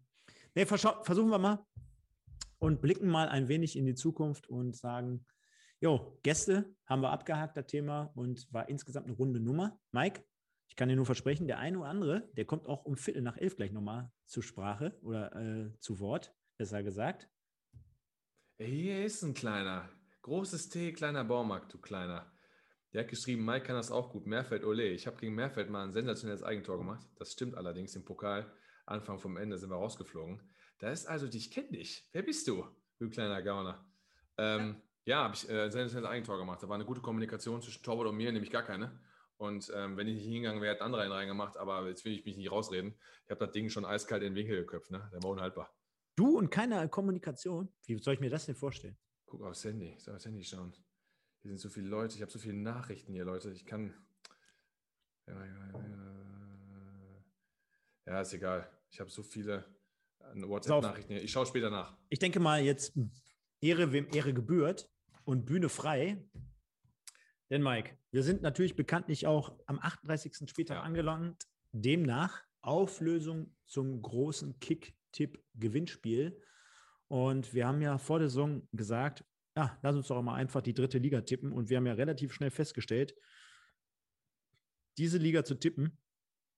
[0.56, 1.66] Nee, versuchen wir mal
[2.60, 5.26] und blicken mal ein wenig in die Zukunft und sagen,
[5.82, 9.80] jo, Gäste haben wir abgehakt, das Thema, und war insgesamt eine runde Nummer.
[9.92, 10.24] Mike,
[10.68, 13.38] ich kann dir nur versprechen, der eine oder andere, der kommt auch um Viertel nach
[13.38, 17.30] elf gleich nochmal zur Sprache oder äh, zu Wort, besser gesagt.
[18.62, 19.90] Hier ist ein kleiner.
[20.30, 22.32] Großes T, kleiner Baumarkt, du kleiner.
[22.94, 24.28] Der hat geschrieben, Mike kann das auch gut.
[24.28, 24.90] Mehrfeld Ole.
[24.90, 27.04] Ich habe gegen Mehrfeld mal ein sensationelles Eigentor gemacht.
[27.16, 28.46] Das stimmt allerdings im Pokal.
[28.86, 30.40] Anfang vom Ende sind wir rausgeflogen.
[30.78, 32.08] Da ist also, ich kenne dich.
[32.12, 32.64] Wer bist du,
[33.00, 33.84] du kleiner Gauner?
[34.38, 36.62] Ähm, ja, habe ich äh, ein sensationelles Eigentor gemacht.
[36.62, 39.02] Da war eine gute Kommunikation zwischen Torwart und mir, nämlich gar keine.
[39.38, 42.24] Und ähm, wenn ich nicht hingegangen wäre, hätte andere einen reingemacht, aber jetzt will ich
[42.24, 42.94] mich nicht rausreden.
[43.26, 45.10] Ich habe das Ding schon eiskalt in den Winkel geköpft, ne?
[45.12, 45.76] Der war unhaltbar.
[46.16, 47.74] Du und keine Kommunikation?
[47.88, 48.96] Wie soll ich mir das denn vorstellen?
[49.30, 50.74] Guck aufs Handy, ich soll aufs Handy schauen.
[51.42, 53.52] Hier sind so viele Leute, ich habe so viele Nachrichten hier, Leute.
[53.52, 53.94] Ich kann.
[55.28, 55.84] Ja, ja, ja.
[58.08, 58.68] ja ist egal.
[58.90, 59.64] Ich habe so viele
[60.20, 61.22] äh, WhatsApp-Nachrichten hier.
[61.24, 61.96] Ich schaue später nach.
[62.10, 62.98] Ich denke mal, jetzt
[63.62, 64.90] Ehre, wem Ehre gebührt
[65.26, 66.28] und Bühne frei.
[67.52, 70.50] Denn Mike, wir sind natürlich bekanntlich auch am 38.
[70.50, 70.82] Spieltag ja.
[70.82, 71.48] angelangt.
[71.72, 76.42] Demnach Auflösung zum großen Kick-Tipp-Gewinnspiel.
[77.10, 79.26] Und wir haben ja vor der Saison gesagt,
[79.58, 81.52] ja, lass uns doch mal einfach die dritte Liga tippen.
[81.52, 83.14] Und wir haben ja relativ schnell festgestellt,
[84.98, 85.98] diese Liga zu tippen,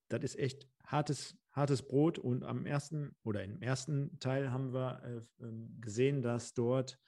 [0.08, 2.18] das ist echt hartes, hartes Brot.
[2.18, 5.02] Und am ersten oder im ersten Teil haben wir
[5.40, 6.98] äh, ähm, gesehen, dass dort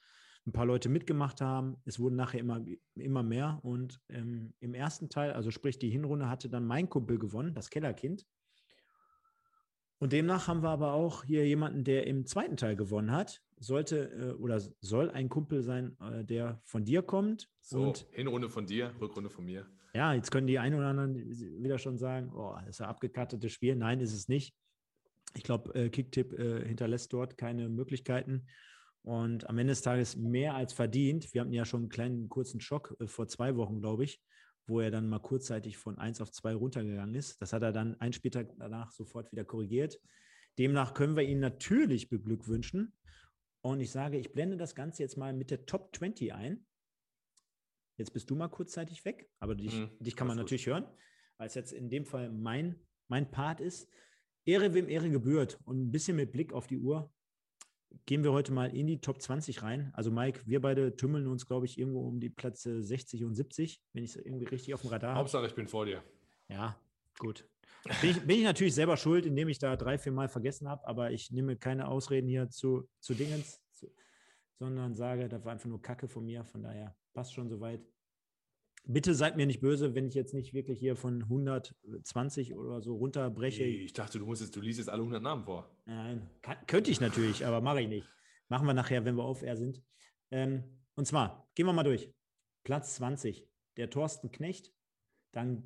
[0.47, 1.77] ein paar Leute mitgemacht haben.
[1.85, 2.63] Es wurden nachher immer,
[2.95, 3.59] immer mehr.
[3.63, 7.69] Und ähm, im ersten Teil, also sprich die Hinrunde, hatte dann mein Kumpel gewonnen, das
[7.69, 8.25] Kellerkind.
[9.99, 13.41] Und demnach haben wir aber auch hier jemanden, der im zweiten Teil gewonnen hat.
[13.57, 17.49] Sollte äh, oder soll ein Kumpel sein, äh, der von dir kommt.
[17.61, 19.65] So, und Hinrunde von dir, Rückrunde von mir.
[19.93, 23.53] Ja, jetzt können die einen oder anderen wieder schon sagen, oh, das ist ein abgekartetes
[23.53, 23.77] Spiel.
[23.77, 24.53] Nein, ist es nicht.
[25.35, 28.45] Ich glaube, äh, Kicktipp äh, hinterlässt dort keine Möglichkeiten.
[29.03, 31.33] Und am Ende des Tages mehr als verdient.
[31.33, 34.19] Wir hatten ja schon einen kleinen kurzen Schock äh, vor zwei Wochen, glaube ich,
[34.67, 37.41] wo er dann mal kurzzeitig von 1 auf 2 runtergegangen ist.
[37.41, 39.99] Das hat er dann ein Spieltag danach sofort wieder korrigiert.
[40.57, 42.93] Demnach können wir ihn natürlich beglückwünschen.
[43.61, 46.65] Und ich sage, ich blende das Ganze jetzt mal mit der Top 20 ein.
[47.97, 50.85] Jetzt bist du mal kurzzeitig weg, aber dich, mhm, dich kann man natürlich hören,
[51.37, 53.89] weil es jetzt in dem Fall mein, mein Part ist.
[54.45, 57.11] Ehre wem Ehre gebührt und ein bisschen mit Blick auf die Uhr
[58.05, 59.91] gehen wir heute mal in die Top 20 rein.
[59.93, 63.81] Also Mike, wir beide tümmeln uns, glaube ich, irgendwo um die Plätze 60 und 70,
[63.93, 65.19] wenn ich es irgendwie richtig auf dem Radar habe.
[65.19, 66.03] Hauptsache, ich bin vor dir.
[66.47, 66.79] Ja,
[67.17, 67.47] gut.
[68.01, 70.87] Bin ich, bin ich, natürlich selber schuld, indem ich da drei, vier Mal vergessen habe,
[70.87, 73.87] aber ich nehme keine Ausreden hier zu, zu Dingens, zu,
[74.57, 77.81] sondern sage, das war einfach nur Kacke von mir, von daher passt schon soweit.
[78.87, 82.95] Bitte seid mir nicht böse, wenn ich jetzt nicht wirklich hier von 120 oder so
[82.95, 83.63] runterbreche.
[83.63, 85.75] Ich dachte, du musst jetzt, du liest jetzt alle 100 Namen vor.
[85.85, 88.07] Nein, kann, könnte ich natürlich, aber mache ich nicht.
[88.47, 89.81] Machen wir nachher, wenn wir auf Air sind.
[90.29, 90.63] Ähm,
[90.95, 92.11] und zwar, gehen wir mal durch.
[92.63, 93.47] Platz 20,
[93.77, 94.71] der Thorsten Knecht.
[95.31, 95.63] Dann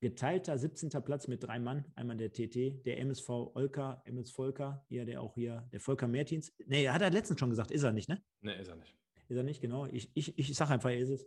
[0.00, 0.90] geteilter 17.
[1.04, 1.84] Platz mit drei Mann.
[1.96, 6.52] Einmal der TT, der MSV Olka, MS Volker, hier, der auch hier, der Volker Mertins.
[6.66, 8.22] Nee, hat er letztens schon gesagt, ist er nicht, ne?
[8.40, 8.96] Nee, ist er nicht.
[9.28, 9.86] Ist er nicht, genau.
[9.86, 11.26] Ich, ich, ich sage einfach, er ist es.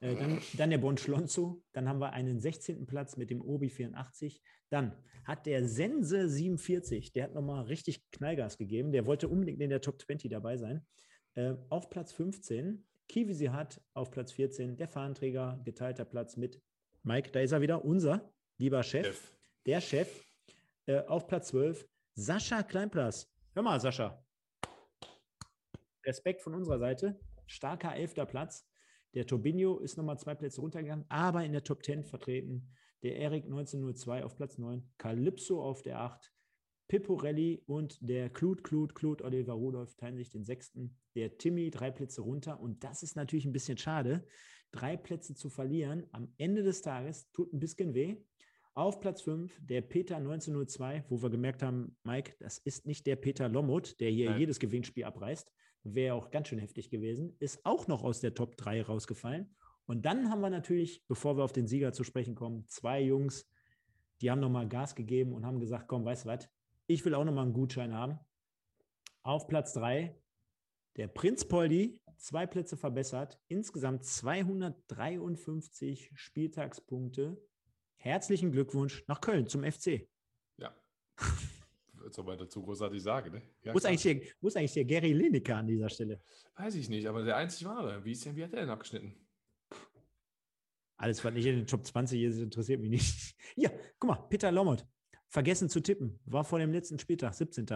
[0.00, 2.86] Äh, dann, dann, der Bon Schlonzo, dann haben wir einen 16.
[2.86, 4.42] Platz mit dem Obi 84.
[4.68, 4.92] Dann
[5.24, 8.92] hat der Sense 47, der hat nochmal richtig Knallgas gegeben.
[8.92, 10.86] Der wollte unbedingt in der Top 20 dabei sein.
[11.34, 16.60] Äh, auf Platz 15, Kivisi hat auf Platz 14, der Fahnenträger, geteilter Platz mit
[17.02, 19.36] Mike, da ist er wieder, unser lieber Chef, Chef.
[19.66, 20.24] der Chef.
[20.86, 23.28] Äh, auf Platz 12, Sascha Kleinplatz.
[23.54, 24.24] Hör mal, Sascha.
[26.04, 27.20] Respekt von unserer Seite.
[27.46, 28.65] Starker elfter Platz.
[29.16, 32.68] Der Turbinho ist nochmal zwei Plätze runtergegangen, aber in der Top 10 vertreten.
[33.02, 36.30] Der Erik 1902 auf Platz 9, Calypso auf der 8,
[36.86, 40.98] Pipporelli und der Klut, Klut, Klut Oliver Rudolph teilen sich den sechsten.
[41.14, 42.60] Der Timmy drei Plätze runter.
[42.60, 44.26] Und das ist natürlich ein bisschen schade,
[44.70, 46.06] drei Plätze zu verlieren.
[46.12, 48.18] Am Ende des Tages tut ein bisschen weh.
[48.74, 53.16] Auf Platz 5 der Peter 1902, wo wir gemerkt haben, Mike, das ist nicht der
[53.16, 54.40] Peter Lommut, der hier Nein.
[54.40, 55.50] jedes Gewinnspiel abreißt
[55.94, 59.54] wäre auch ganz schön heftig gewesen, ist auch noch aus der Top 3 rausgefallen.
[59.86, 63.48] Und dann haben wir natürlich, bevor wir auf den Sieger zu sprechen kommen, zwei Jungs,
[64.20, 66.48] die haben nochmal Gas gegeben und haben gesagt, komm, weißt du was,
[66.86, 68.18] ich will auch nochmal einen Gutschein haben.
[69.22, 70.16] Auf Platz 3
[70.96, 77.36] der Prinz Poldi, zwei Plätze verbessert, insgesamt 253 Spieltagspunkte.
[77.96, 80.08] Herzlichen Glückwunsch nach Köln zum FC.
[80.56, 80.74] Ja.
[82.14, 83.32] soll man dazu großartig sagen.
[83.32, 83.42] Ne?
[83.62, 86.20] Ja, wo, ist eigentlich der, wo ist eigentlich der Gary Lineker an dieser Stelle?
[86.54, 88.04] Weiß ich nicht, aber der einzig wahre.
[88.04, 89.14] Wie, ist denn, wie hat der denn abgeschnitten?
[90.98, 93.34] Alles, was nicht in den Top 20 ist, interessiert mich nicht.
[93.56, 94.86] Ja, guck mal, Peter Lommert.
[95.28, 96.18] Vergessen zu tippen.
[96.24, 97.66] War vor dem letzten Spieltag, 17.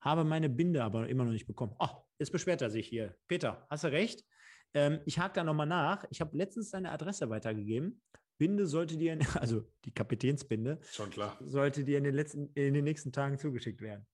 [0.00, 1.74] Habe meine Binde aber immer noch nicht bekommen.
[1.78, 3.16] Ach, oh, jetzt beschwert er sich hier.
[3.28, 4.24] Peter, hast du recht?
[4.72, 6.04] Ähm, ich hake da nochmal nach.
[6.10, 8.00] Ich habe letztens deine Adresse weitergegeben.
[8.40, 11.36] Binde sollte dir, also die Kapitänsbinde, Schon klar.
[11.40, 14.06] sollte dir in den, letzten, in den nächsten Tagen zugeschickt werden.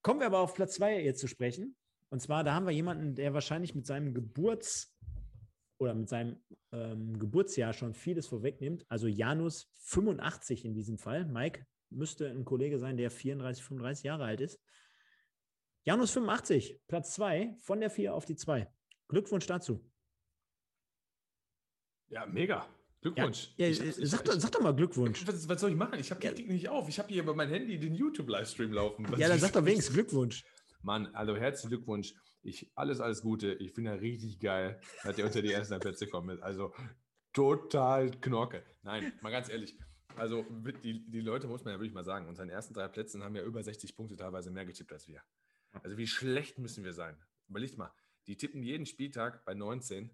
[0.00, 1.76] Kommen wir aber auf Platz 2 jetzt zu sprechen.
[2.08, 4.96] Und zwar, da haben wir jemanden, der wahrscheinlich mit seinem Geburts-
[5.78, 6.40] oder mit seinem
[6.72, 8.86] ähm, Geburtsjahr schon vieles vorwegnimmt.
[8.88, 11.26] Also Janus 85 in diesem Fall.
[11.26, 14.58] Mike müsste ein Kollege sein, der 34, 35 Jahre alt ist.
[15.84, 18.66] Janus 85, Platz 2, von der 4 auf die 2.
[19.08, 19.84] Glückwunsch dazu.
[22.08, 22.66] Ja, mega.
[23.02, 23.52] Glückwunsch.
[23.56, 25.26] Ja, ja, sag, doch, sag, doch, mal Glückwunsch.
[25.26, 25.98] Was, was soll ich machen?
[26.00, 26.32] Ich habe ja.
[26.32, 26.88] nicht auf.
[26.88, 29.06] Ich habe hier über mein Handy den YouTube-Livestream laufen.
[29.08, 30.44] Was ja, dann sag doch wenigstens Glückwunsch.
[30.82, 32.14] Mann, also herzlichen Glückwunsch.
[32.42, 33.54] Ich, alles, alles Gute.
[33.54, 36.42] Ich finde er richtig geil, dass er unter die ersten Plätze kommt.
[36.42, 36.72] Also
[37.32, 38.64] total Knorke.
[38.82, 39.76] Nein, mal ganz ehrlich.
[40.16, 40.46] Also
[40.82, 43.42] die, die Leute, muss man ja wirklich mal sagen, unseren ersten drei Plätzen haben ja
[43.42, 45.22] über 60 Punkte teilweise mehr getippt als wir.
[45.82, 47.16] Also wie schlecht müssen wir sein?
[47.48, 47.92] Überlegt mal,
[48.26, 50.10] die tippen jeden Spieltag bei 19,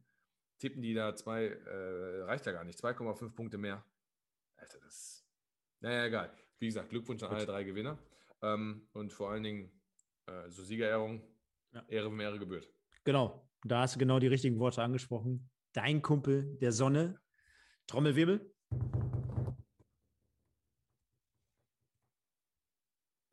[0.62, 3.84] tippen die da zwei, äh, reicht ja gar nicht, 2,5 Punkte mehr.
[4.54, 5.26] Alter, das.
[5.80, 6.32] Naja, egal.
[6.60, 7.98] Wie gesagt, Glückwunsch an alle drei Gewinner.
[8.42, 9.72] Ähm, und vor allen Dingen
[10.26, 11.20] äh, so Siegerehrung,
[11.72, 11.84] ja.
[11.88, 12.72] Ehre vom Ehre gebührt.
[13.02, 15.50] Genau, da hast du genau die richtigen Worte angesprochen.
[15.72, 17.20] Dein Kumpel der Sonne,
[17.88, 18.48] Trommelwirbel.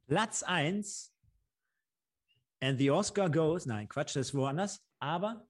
[0.08, 1.16] Platz 1
[2.62, 5.48] And the Oscar goes, nein, Quatsch, das ist woanders, aber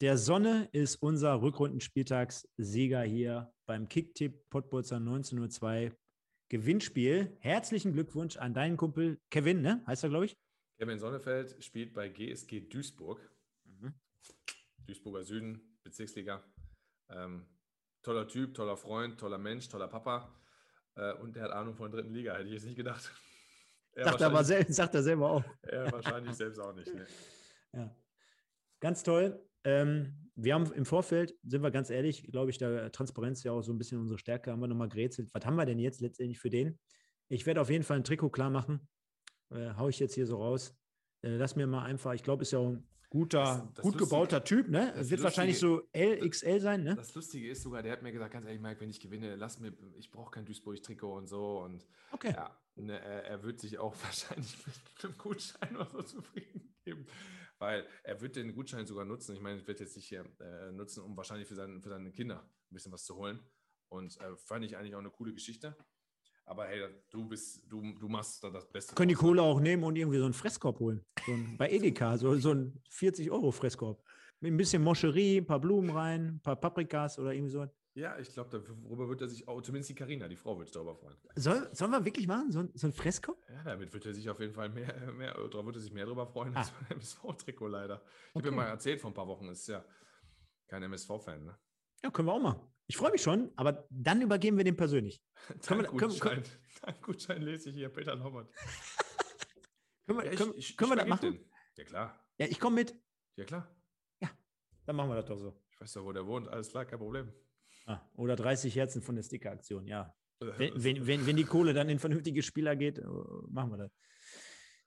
[0.00, 5.92] der Sonne ist unser Rückrundenspieltagssieger hier beim Kicktipp Pottbolzer 1902
[6.48, 7.36] Gewinnspiel.
[7.40, 9.82] Herzlichen Glückwunsch an deinen Kumpel Kevin, ne?
[9.86, 10.36] Heißt er, glaube ich?
[10.78, 13.20] Kevin Sonnefeld spielt bei GSG Duisburg.
[13.64, 13.94] Mhm.
[14.86, 16.44] Duisburger Süden, Bezirksliga.
[17.08, 17.46] Ähm,
[18.02, 20.34] toller Typ, toller Freund, toller Mensch, toller Papa.
[20.96, 23.12] Äh, und der hat Ahnung von der dritten Liga, hätte ich jetzt nicht gedacht.
[23.96, 25.44] Er sagt, aber sel sagt er selber auch.
[25.62, 26.92] Er wahrscheinlich selbst auch nicht.
[26.92, 27.06] Ne?
[27.72, 27.96] Ja.
[28.80, 29.40] Ganz toll.
[29.64, 33.62] Ähm, wir haben im Vorfeld, sind wir ganz ehrlich, glaube ich, da Transparenz ja auch
[33.62, 35.30] so ein bisschen unsere Stärke, haben wir nochmal gerätselt.
[35.32, 36.78] Was haben wir denn jetzt letztendlich für den?
[37.28, 38.88] Ich werde auf jeden Fall ein Trikot klar machen.
[39.50, 40.76] Äh, hau ich jetzt hier so raus.
[41.22, 43.94] Äh, lass mir mal einfach, ich glaube, ist ja auch ein guter, das, das gut
[43.94, 44.86] Lustige, gebauter Typ, ne?
[44.86, 46.96] Wird Lustige, wahrscheinlich so LXL sein, ne?
[46.96, 49.60] Das Lustige ist sogar, der hat mir gesagt, ganz ehrlich, Mike, wenn ich gewinne, lass
[49.60, 51.60] mir, ich brauche kein Duisburg-Trikot und so.
[51.60, 52.32] Und okay.
[52.36, 57.06] ja, ne, er, er, wird sich auch wahrscheinlich mit einem Gutschein oder so zufrieden geben.
[57.64, 59.34] Weil er wird den Gutschein sogar nutzen.
[59.34, 62.12] Ich meine, ich werde jetzt nicht hier äh, nutzen, um wahrscheinlich für, seinen, für seine
[62.12, 63.40] Kinder ein bisschen was zu holen.
[63.88, 65.74] Und äh, fand ich eigentlich auch eine coole Geschichte.
[66.44, 68.94] Aber hey, du bist, du, du machst da das Beste.
[68.94, 71.06] Können die Kohle auch nehmen und irgendwie so einen Fresskorb holen.
[71.24, 74.04] So ein, bei Edeka, so, so ein 40-Euro-Fresskorb.
[74.40, 77.66] Mit ein bisschen Moscherie, ein paar Blumen rein, ein paar Paprikas oder irgendwie so.
[77.96, 80.74] Ja, ich glaube, darüber wird er sich auch, zumindest die Karina, die Frau, wird sich
[80.74, 81.16] darüber freuen.
[81.36, 82.50] Soll, sollen wir wirklich machen?
[82.50, 83.38] So, so ein Fresskorb?
[83.48, 86.26] Ja, damit wird er sich auf jeden Fall mehr, mehr wird er sich mehr darüber
[86.26, 86.60] freuen ah.
[86.60, 88.02] als beim MSV-Trikot leider.
[88.04, 88.46] Ich okay.
[88.46, 89.84] habe mir mal erzählt vor ein paar Wochen, ist ja
[90.66, 91.56] kein MSV-Fan, ne?
[92.02, 92.68] Ja, können wir auch mal.
[92.86, 95.22] Ich freue mich schon, aber dann übergeben wir den persönlich.
[95.68, 96.42] Dein Gutschein,
[96.82, 98.52] dein Gutschein lese ich hier, Peter Norbert.
[100.06, 101.32] können wir, ja, können, ich, können wir das machen?
[101.32, 101.50] Den.
[101.76, 102.28] Ja, klar.
[102.38, 102.94] Ja, ich komme mit.
[103.36, 103.74] Ja, klar.
[104.20, 104.30] Ja,
[104.84, 105.62] dann machen wir das doch so.
[105.70, 106.48] Ich weiß doch, wo der wohnt.
[106.48, 107.32] Alles klar, kein Problem.
[107.86, 110.14] Ah, oder 30 Herzen von der Sticker-Aktion, ja.
[110.40, 113.04] Wenn, wenn, wenn, wenn die Kohle dann in vernünftige Spieler geht, äh,
[113.48, 113.92] machen wir das.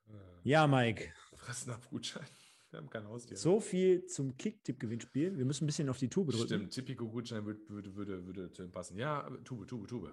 [0.08, 0.50] Äh.
[0.50, 1.12] Ja, Mike.
[1.36, 2.26] Fressen ab Gutschein.
[2.70, 3.38] Wir haben kein Haustier.
[3.38, 5.38] So viel zum Kick-Tipp-Gewinnspiel.
[5.38, 6.48] Wir müssen ein bisschen auf die Tube drücken.
[6.48, 8.98] Stimmt, Tipico-Gutschein würde, würde, würde, würde zu ihm passen.
[8.98, 10.12] Ja, Tube, Tube, Tube.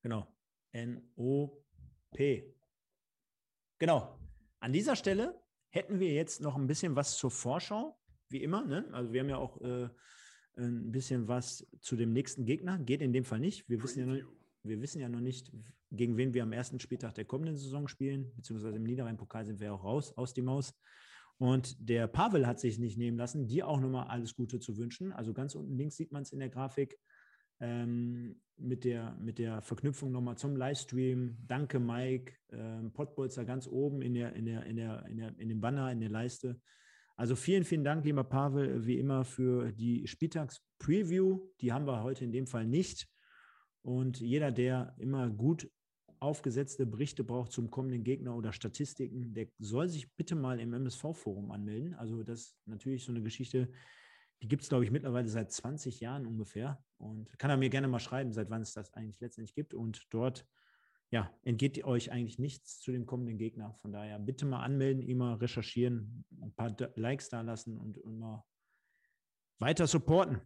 [0.00, 0.26] Genau.
[0.72, 2.54] N-O-P.
[3.78, 4.18] Genau.
[4.60, 5.38] An dieser Stelle
[5.68, 8.00] hätten wir jetzt noch ein bisschen was zur Vorschau,
[8.30, 8.64] wie immer.
[8.64, 8.88] Ne?
[8.92, 9.90] Also wir haben ja auch äh,
[10.56, 12.78] ein bisschen was zu dem nächsten Gegner.
[12.78, 13.68] Geht in dem Fall nicht.
[13.68, 14.28] Wir wissen, ja noch,
[14.62, 15.52] wir wissen ja noch nicht,
[15.90, 19.72] gegen wen wir am ersten Spieltag der kommenden Saison spielen, beziehungsweise im Niederrhein-Pokal sind wir
[19.72, 20.74] auch raus aus die Maus.
[21.38, 25.12] Und der Pavel hat sich nicht nehmen lassen, dir auch nochmal alles Gute zu wünschen.
[25.12, 26.98] Also ganz unten links sieht man es in der Grafik
[27.60, 31.38] ähm, mit, der, mit der Verknüpfung nochmal zum Livestream.
[31.46, 32.34] Danke, Mike.
[32.50, 35.90] Ähm, Pottbolzer ganz oben in, der, in, der, in, der, in, der, in dem Banner,
[35.90, 36.60] in der Leiste.
[37.20, 41.50] Also vielen, vielen Dank, lieber Pavel, wie immer für die Spieltags-Preview.
[41.60, 43.10] Die haben wir heute in dem Fall nicht.
[43.82, 45.70] Und jeder, der immer gut
[46.18, 51.50] aufgesetzte Berichte braucht zum kommenden Gegner oder Statistiken, der soll sich bitte mal im MSV-Forum
[51.50, 51.92] anmelden.
[51.92, 53.70] Also das ist natürlich so eine Geschichte,
[54.42, 56.82] die gibt es, glaube ich, mittlerweile seit 20 Jahren ungefähr.
[56.96, 59.74] Und kann er mir gerne mal schreiben, seit wann es das eigentlich letztendlich gibt.
[59.74, 60.46] Und dort
[61.10, 63.74] ja, entgeht euch eigentlich nichts zu dem kommenden Gegner.
[63.82, 68.46] Von daher bitte mal anmelden, immer recherchieren, ein paar Likes da lassen und immer
[69.58, 70.40] weiter supporten.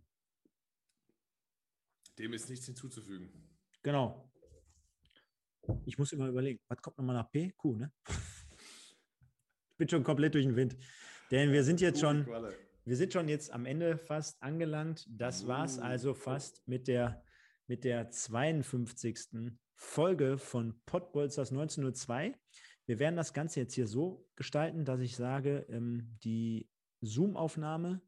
[2.19, 3.31] Dem ist nichts hinzuzufügen.
[3.83, 4.31] Genau.
[5.85, 7.51] Ich muss immer überlegen, was kommt nochmal nach P?
[7.53, 7.93] Q, ne?
[8.09, 10.77] ich bin schon komplett durch den Wind.
[11.31, 15.07] Denn wir sind jetzt schon, wir sind schon jetzt am Ende fast angelangt.
[15.11, 17.23] Das war es also fast mit der,
[17.67, 19.57] mit der 52.
[19.77, 22.35] Folge von Pottbolzers 1902.
[22.87, 26.69] Wir werden das Ganze jetzt hier so gestalten, dass ich sage, ähm, die
[27.01, 28.03] Zoom-Aufnahme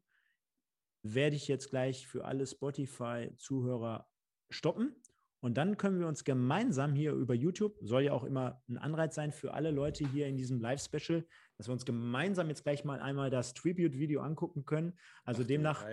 [1.03, 4.07] werde ich jetzt gleich für alle Spotify-Zuhörer
[4.49, 4.95] stoppen
[5.39, 9.15] Und dann können wir uns gemeinsam hier über YouTube, soll ja auch immer ein Anreiz
[9.15, 11.25] sein für alle Leute hier in diesem Live-Special,
[11.57, 14.97] dass wir uns gemeinsam jetzt gleich mal einmal das Tribute-Video angucken können.
[15.23, 15.85] Also Ach, demnach,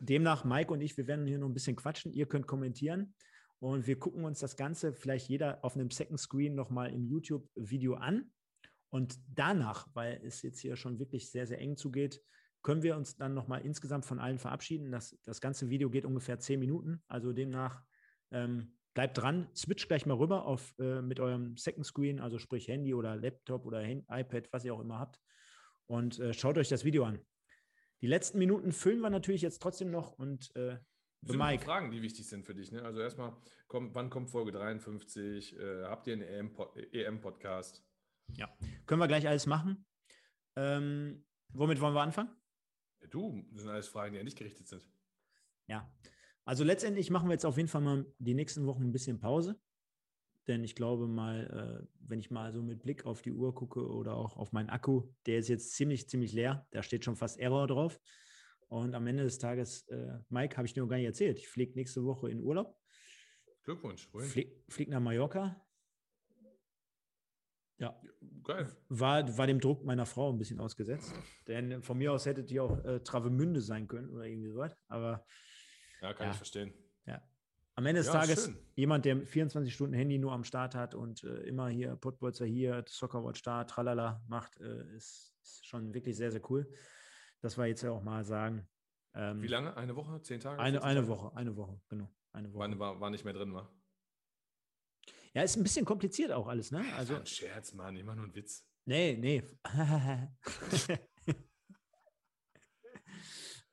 [0.00, 2.12] demnach, Mike und ich, wir werden hier noch ein bisschen quatschen.
[2.12, 3.14] Ihr könnt kommentieren
[3.62, 7.94] und wir gucken uns das Ganze vielleicht jeder auf einem Second Screen nochmal im YouTube-Video
[7.94, 8.32] an.
[8.90, 12.20] Und danach, weil es jetzt hier schon wirklich sehr, sehr eng zugeht,
[12.62, 14.90] können wir uns dann nochmal insgesamt von allen verabschieden.
[14.90, 17.04] Das, das ganze Video geht ungefähr zehn Minuten.
[17.06, 17.84] Also demnach
[18.32, 22.66] ähm, bleibt dran, switcht gleich mal rüber auf, äh, mit eurem Second Screen, also sprich
[22.66, 25.20] Handy oder Laptop oder Hand iPad, was ihr auch immer habt.
[25.86, 27.20] Und äh, schaut euch das Video an.
[28.00, 30.78] Die letzten Minuten füllen wir natürlich jetzt trotzdem noch und äh,
[31.22, 31.64] sind Mike.
[31.64, 32.72] Fragen, die wichtig sind für dich.
[32.72, 32.82] Ne?
[32.82, 33.36] Also erstmal,
[33.68, 35.58] komm, wann kommt Folge 53?
[35.58, 36.22] Äh, habt ihr einen
[36.92, 37.84] EM-Podcast?
[38.34, 38.48] Ja,
[38.86, 39.86] können wir gleich alles machen.
[40.56, 42.30] Ähm, womit wollen wir anfangen?
[43.00, 44.82] Ja, du, das sind alles Fragen, die ja nicht gerichtet sind.
[45.68, 45.90] Ja,
[46.44, 49.60] also letztendlich machen wir jetzt auf jeden Fall mal die nächsten Wochen ein bisschen Pause.
[50.48, 53.86] Denn ich glaube mal, äh, wenn ich mal so mit Blick auf die Uhr gucke
[53.86, 56.66] oder auch auf meinen Akku, der ist jetzt ziemlich, ziemlich leer.
[56.72, 58.00] Da steht schon fast Error drauf.
[58.72, 61.38] Und am Ende des Tages, äh, Mike, habe ich dir noch gar nicht erzählt.
[61.38, 62.74] Ich fliege nächste Woche in Urlaub.
[63.64, 64.08] Glückwunsch.
[64.08, 65.62] Flieg, flieg nach Mallorca.
[67.76, 68.00] Ja.
[68.42, 68.74] Geil.
[68.88, 71.12] War, war dem Druck meiner Frau ein bisschen ausgesetzt.
[71.46, 74.74] Denn von mir aus hättet ihr auch äh, Travemünde sein können oder irgendwie sowas.
[74.88, 75.26] Aber.
[76.00, 76.30] Ja, kann ja.
[76.30, 76.72] ich verstehen.
[77.04, 77.20] Ja.
[77.74, 78.56] Am Ende des ja, Tages schön.
[78.74, 82.86] jemand, der 24 Stunden Handy nur am Start hat und äh, immer hier Podbolzer hier,
[82.88, 86.66] Soccerwatch da, tralala macht, äh, ist, ist, schon wirklich sehr, sehr cool.
[87.42, 88.66] Das war jetzt ja auch mal sagen.
[89.14, 89.76] Ähm, Wie lange?
[89.76, 90.22] Eine Woche?
[90.22, 90.60] Zehn Tage?
[90.60, 92.08] Eine, eine Woche, eine Woche, genau.
[92.32, 92.78] Eine Woche.
[92.78, 93.68] War, war nicht mehr drin, war?
[95.34, 96.84] Ja, ist ein bisschen kompliziert auch alles, ne?
[96.96, 98.64] Also, ein Scherz, Mann, immer nur ein Witz.
[98.84, 99.42] Nee, nee.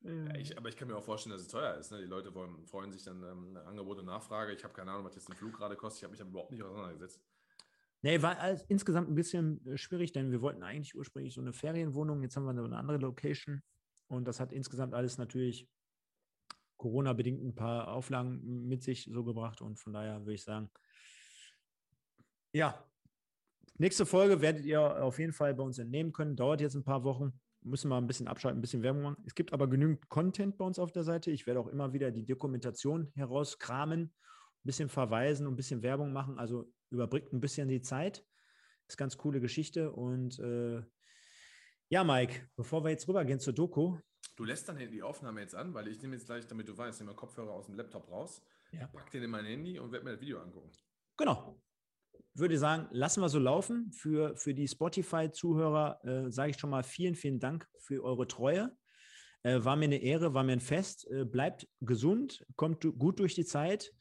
[0.02, 1.91] ja, ich, aber ich kann mir auch vorstellen, dass es teuer ist.
[1.91, 2.00] Ne?
[2.00, 4.54] Die Leute wollen, freuen sich dann ähm, Angebot und Nachfrage.
[4.54, 6.00] Ich habe keine Ahnung, was jetzt ein Flug gerade kostet.
[6.00, 7.22] Ich habe mich aber überhaupt nicht auseinandergesetzt.
[8.02, 11.54] Nee, war alles insgesamt ein bisschen äh, schwierig, denn wir wollten eigentlich ursprünglich so eine
[11.54, 12.22] Ferienwohnung.
[12.24, 13.62] Jetzt haben wir eine andere Location.
[14.08, 15.68] Und das hat insgesamt alles natürlich
[16.78, 19.62] Corona-bedingt ein paar Auflagen mit sich so gebracht.
[19.62, 20.70] Und von daher würde ich sagen,
[22.54, 22.84] ja,
[23.78, 26.36] nächste Folge werdet ihr auf jeden Fall bei uns entnehmen können.
[26.36, 27.34] Dauert jetzt ein paar Wochen.
[27.62, 29.24] Müssen wir ein bisschen abschalten, ein bisschen Werbung machen.
[29.26, 31.30] Es gibt aber genügend Content bei uns auf der Seite.
[31.32, 34.14] Ich werde auch immer wieder die Dokumentation herauskramen,
[34.60, 36.38] ein bisschen verweisen und ein bisschen Werbung machen.
[36.38, 38.26] Also überbrückt ein bisschen die Zeit.
[38.88, 39.91] Ist ganz coole Geschichte.
[39.91, 40.81] Und äh,
[41.90, 43.98] ja, Mike, bevor wir jetzt rübergehen zur Doku.
[44.36, 47.02] Du lässt dann die Aufnahme jetzt an, weil ich nehme jetzt gleich, damit du weißt,
[47.02, 48.41] nehme Kopfhörer aus dem Laptop raus,
[48.72, 48.88] ja.
[48.88, 50.72] pack den in mein Handy und werde mir das Video angucken.
[51.18, 51.61] Genau
[52.34, 53.91] würde sagen, lassen wir so laufen.
[53.91, 58.76] Für, für die Spotify-Zuhörer äh, sage ich schon mal vielen, vielen Dank für eure Treue.
[59.44, 61.07] Äh, war mir eine Ehre, war mir ein Fest.
[61.11, 63.91] Äh, bleibt gesund, kommt gut durch die Zeit.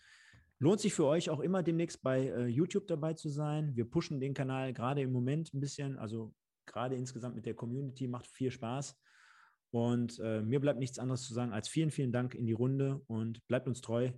[0.60, 3.76] Lohnt sich für euch auch immer demnächst bei äh, YouTube dabei zu sein.
[3.76, 6.34] Wir pushen den Kanal gerade im Moment ein bisschen, also
[6.66, 8.98] gerade insgesamt mit der Community, macht viel Spaß.
[9.70, 13.02] Und äh, mir bleibt nichts anderes zu sagen als vielen, vielen Dank in die Runde
[13.06, 14.10] und bleibt uns treu.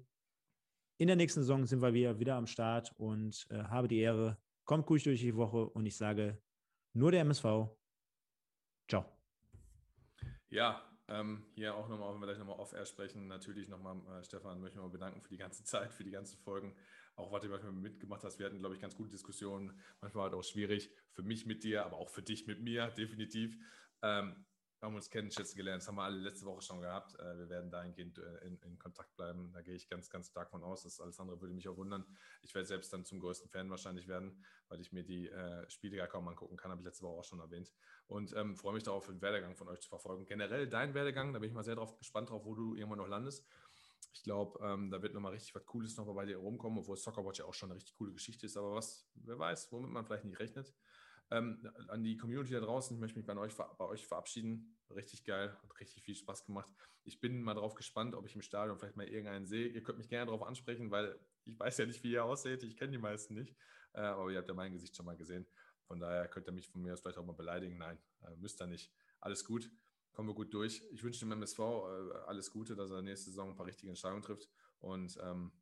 [0.99, 4.39] In der nächsten Saison sind wir wieder, am Start und äh, habe die Ehre.
[4.65, 6.41] Kommt gut durch die Woche und ich sage
[6.95, 7.69] nur der MSV.
[8.89, 9.05] Ciao.
[10.51, 14.61] Ja, ähm, hier auch nochmal, wenn wir gleich nochmal off-air sprechen, natürlich nochmal, äh, Stefan,
[14.61, 16.75] möchte ich mal bedanken für die ganze Zeit, für die ganzen Folgen.
[17.17, 18.39] Auch was du manchmal mitgemacht hast.
[18.39, 19.79] Wir hatten, glaube ich, ganz gute Diskussionen.
[20.01, 20.91] Manchmal halt auch schwierig.
[21.13, 23.59] Für mich mit dir, aber auch für dich mit mir, definitiv.
[24.03, 24.47] Ähm,
[24.83, 25.83] haben uns kennen, schätzen gelernt.
[25.83, 27.15] Das haben wir alle letzte Woche schon gehabt.
[27.19, 29.53] Äh, wir werden dahingehend äh, in, in, Kontakt bleiben.
[29.53, 30.83] Da gehe ich ganz, ganz stark von aus.
[30.83, 32.05] Das alles andere würde mich auch wundern.
[32.43, 35.97] Ich werde selbst dann zum größten Fan wahrscheinlich werden, weil ich mir die äh, Spiele
[35.97, 36.71] gar kaum angucken kann.
[36.71, 37.73] Habe ich letzte Woche auch schon erwähnt.
[38.07, 40.25] Und ähm, freue mich darauf, den Werdegang von euch zu verfolgen.
[40.25, 43.09] Generell dein Werdegang, da bin ich mal sehr drauf gespannt drauf, wo du irgendwann noch
[43.09, 43.47] landest.
[44.13, 47.39] Ich glaube, ähm, da wird nochmal richtig was Cooles noch bei dir rumkommen, obwohl Soccerwatch
[47.39, 48.57] ja auch schon eine richtig coole Geschichte ist.
[48.57, 50.73] Aber was, wer weiß, womit man vielleicht nicht rechnet.
[51.33, 54.77] Ähm, an die Community da draußen, ich möchte mich bei euch, bei euch verabschieden.
[54.91, 56.73] Richtig geil, hat richtig viel Spaß gemacht.
[57.05, 59.69] Ich bin mal drauf gespannt, ob ich im Stadion vielleicht mal irgendeinen sehe.
[59.69, 62.63] Ihr könnt mich gerne darauf ansprechen, weil ich weiß ja nicht, wie ihr ausseht.
[62.65, 63.57] Ich kenne die meisten nicht.
[63.93, 65.47] Äh, aber ihr habt ja mein Gesicht schon mal gesehen.
[65.87, 67.79] Von daher könnt ihr mich von mir aus vielleicht auch mal beleidigen.
[67.79, 68.93] Nein, äh, müsst ihr nicht.
[69.21, 69.71] Alles gut.
[70.13, 70.83] Kommen wir gut durch.
[70.91, 71.63] Ich wünsche dem MSV äh,
[72.27, 74.49] alles Gute, dass er nächste Saison ein paar richtige Entscheidungen trifft
[74.81, 75.53] und ähm,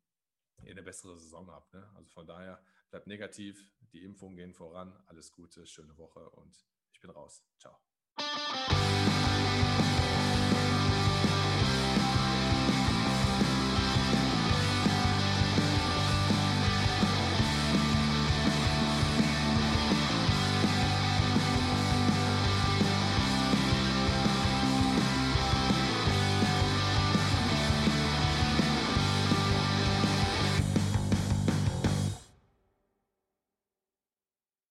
[0.63, 1.73] ihr eine bessere Saison habt.
[1.73, 1.87] Ne?
[1.95, 6.99] Also von daher bleibt negativ, die Impfungen gehen voran, alles Gute, schöne Woche und ich
[6.99, 7.43] bin raus.
[7.57, 7.77] Ciao.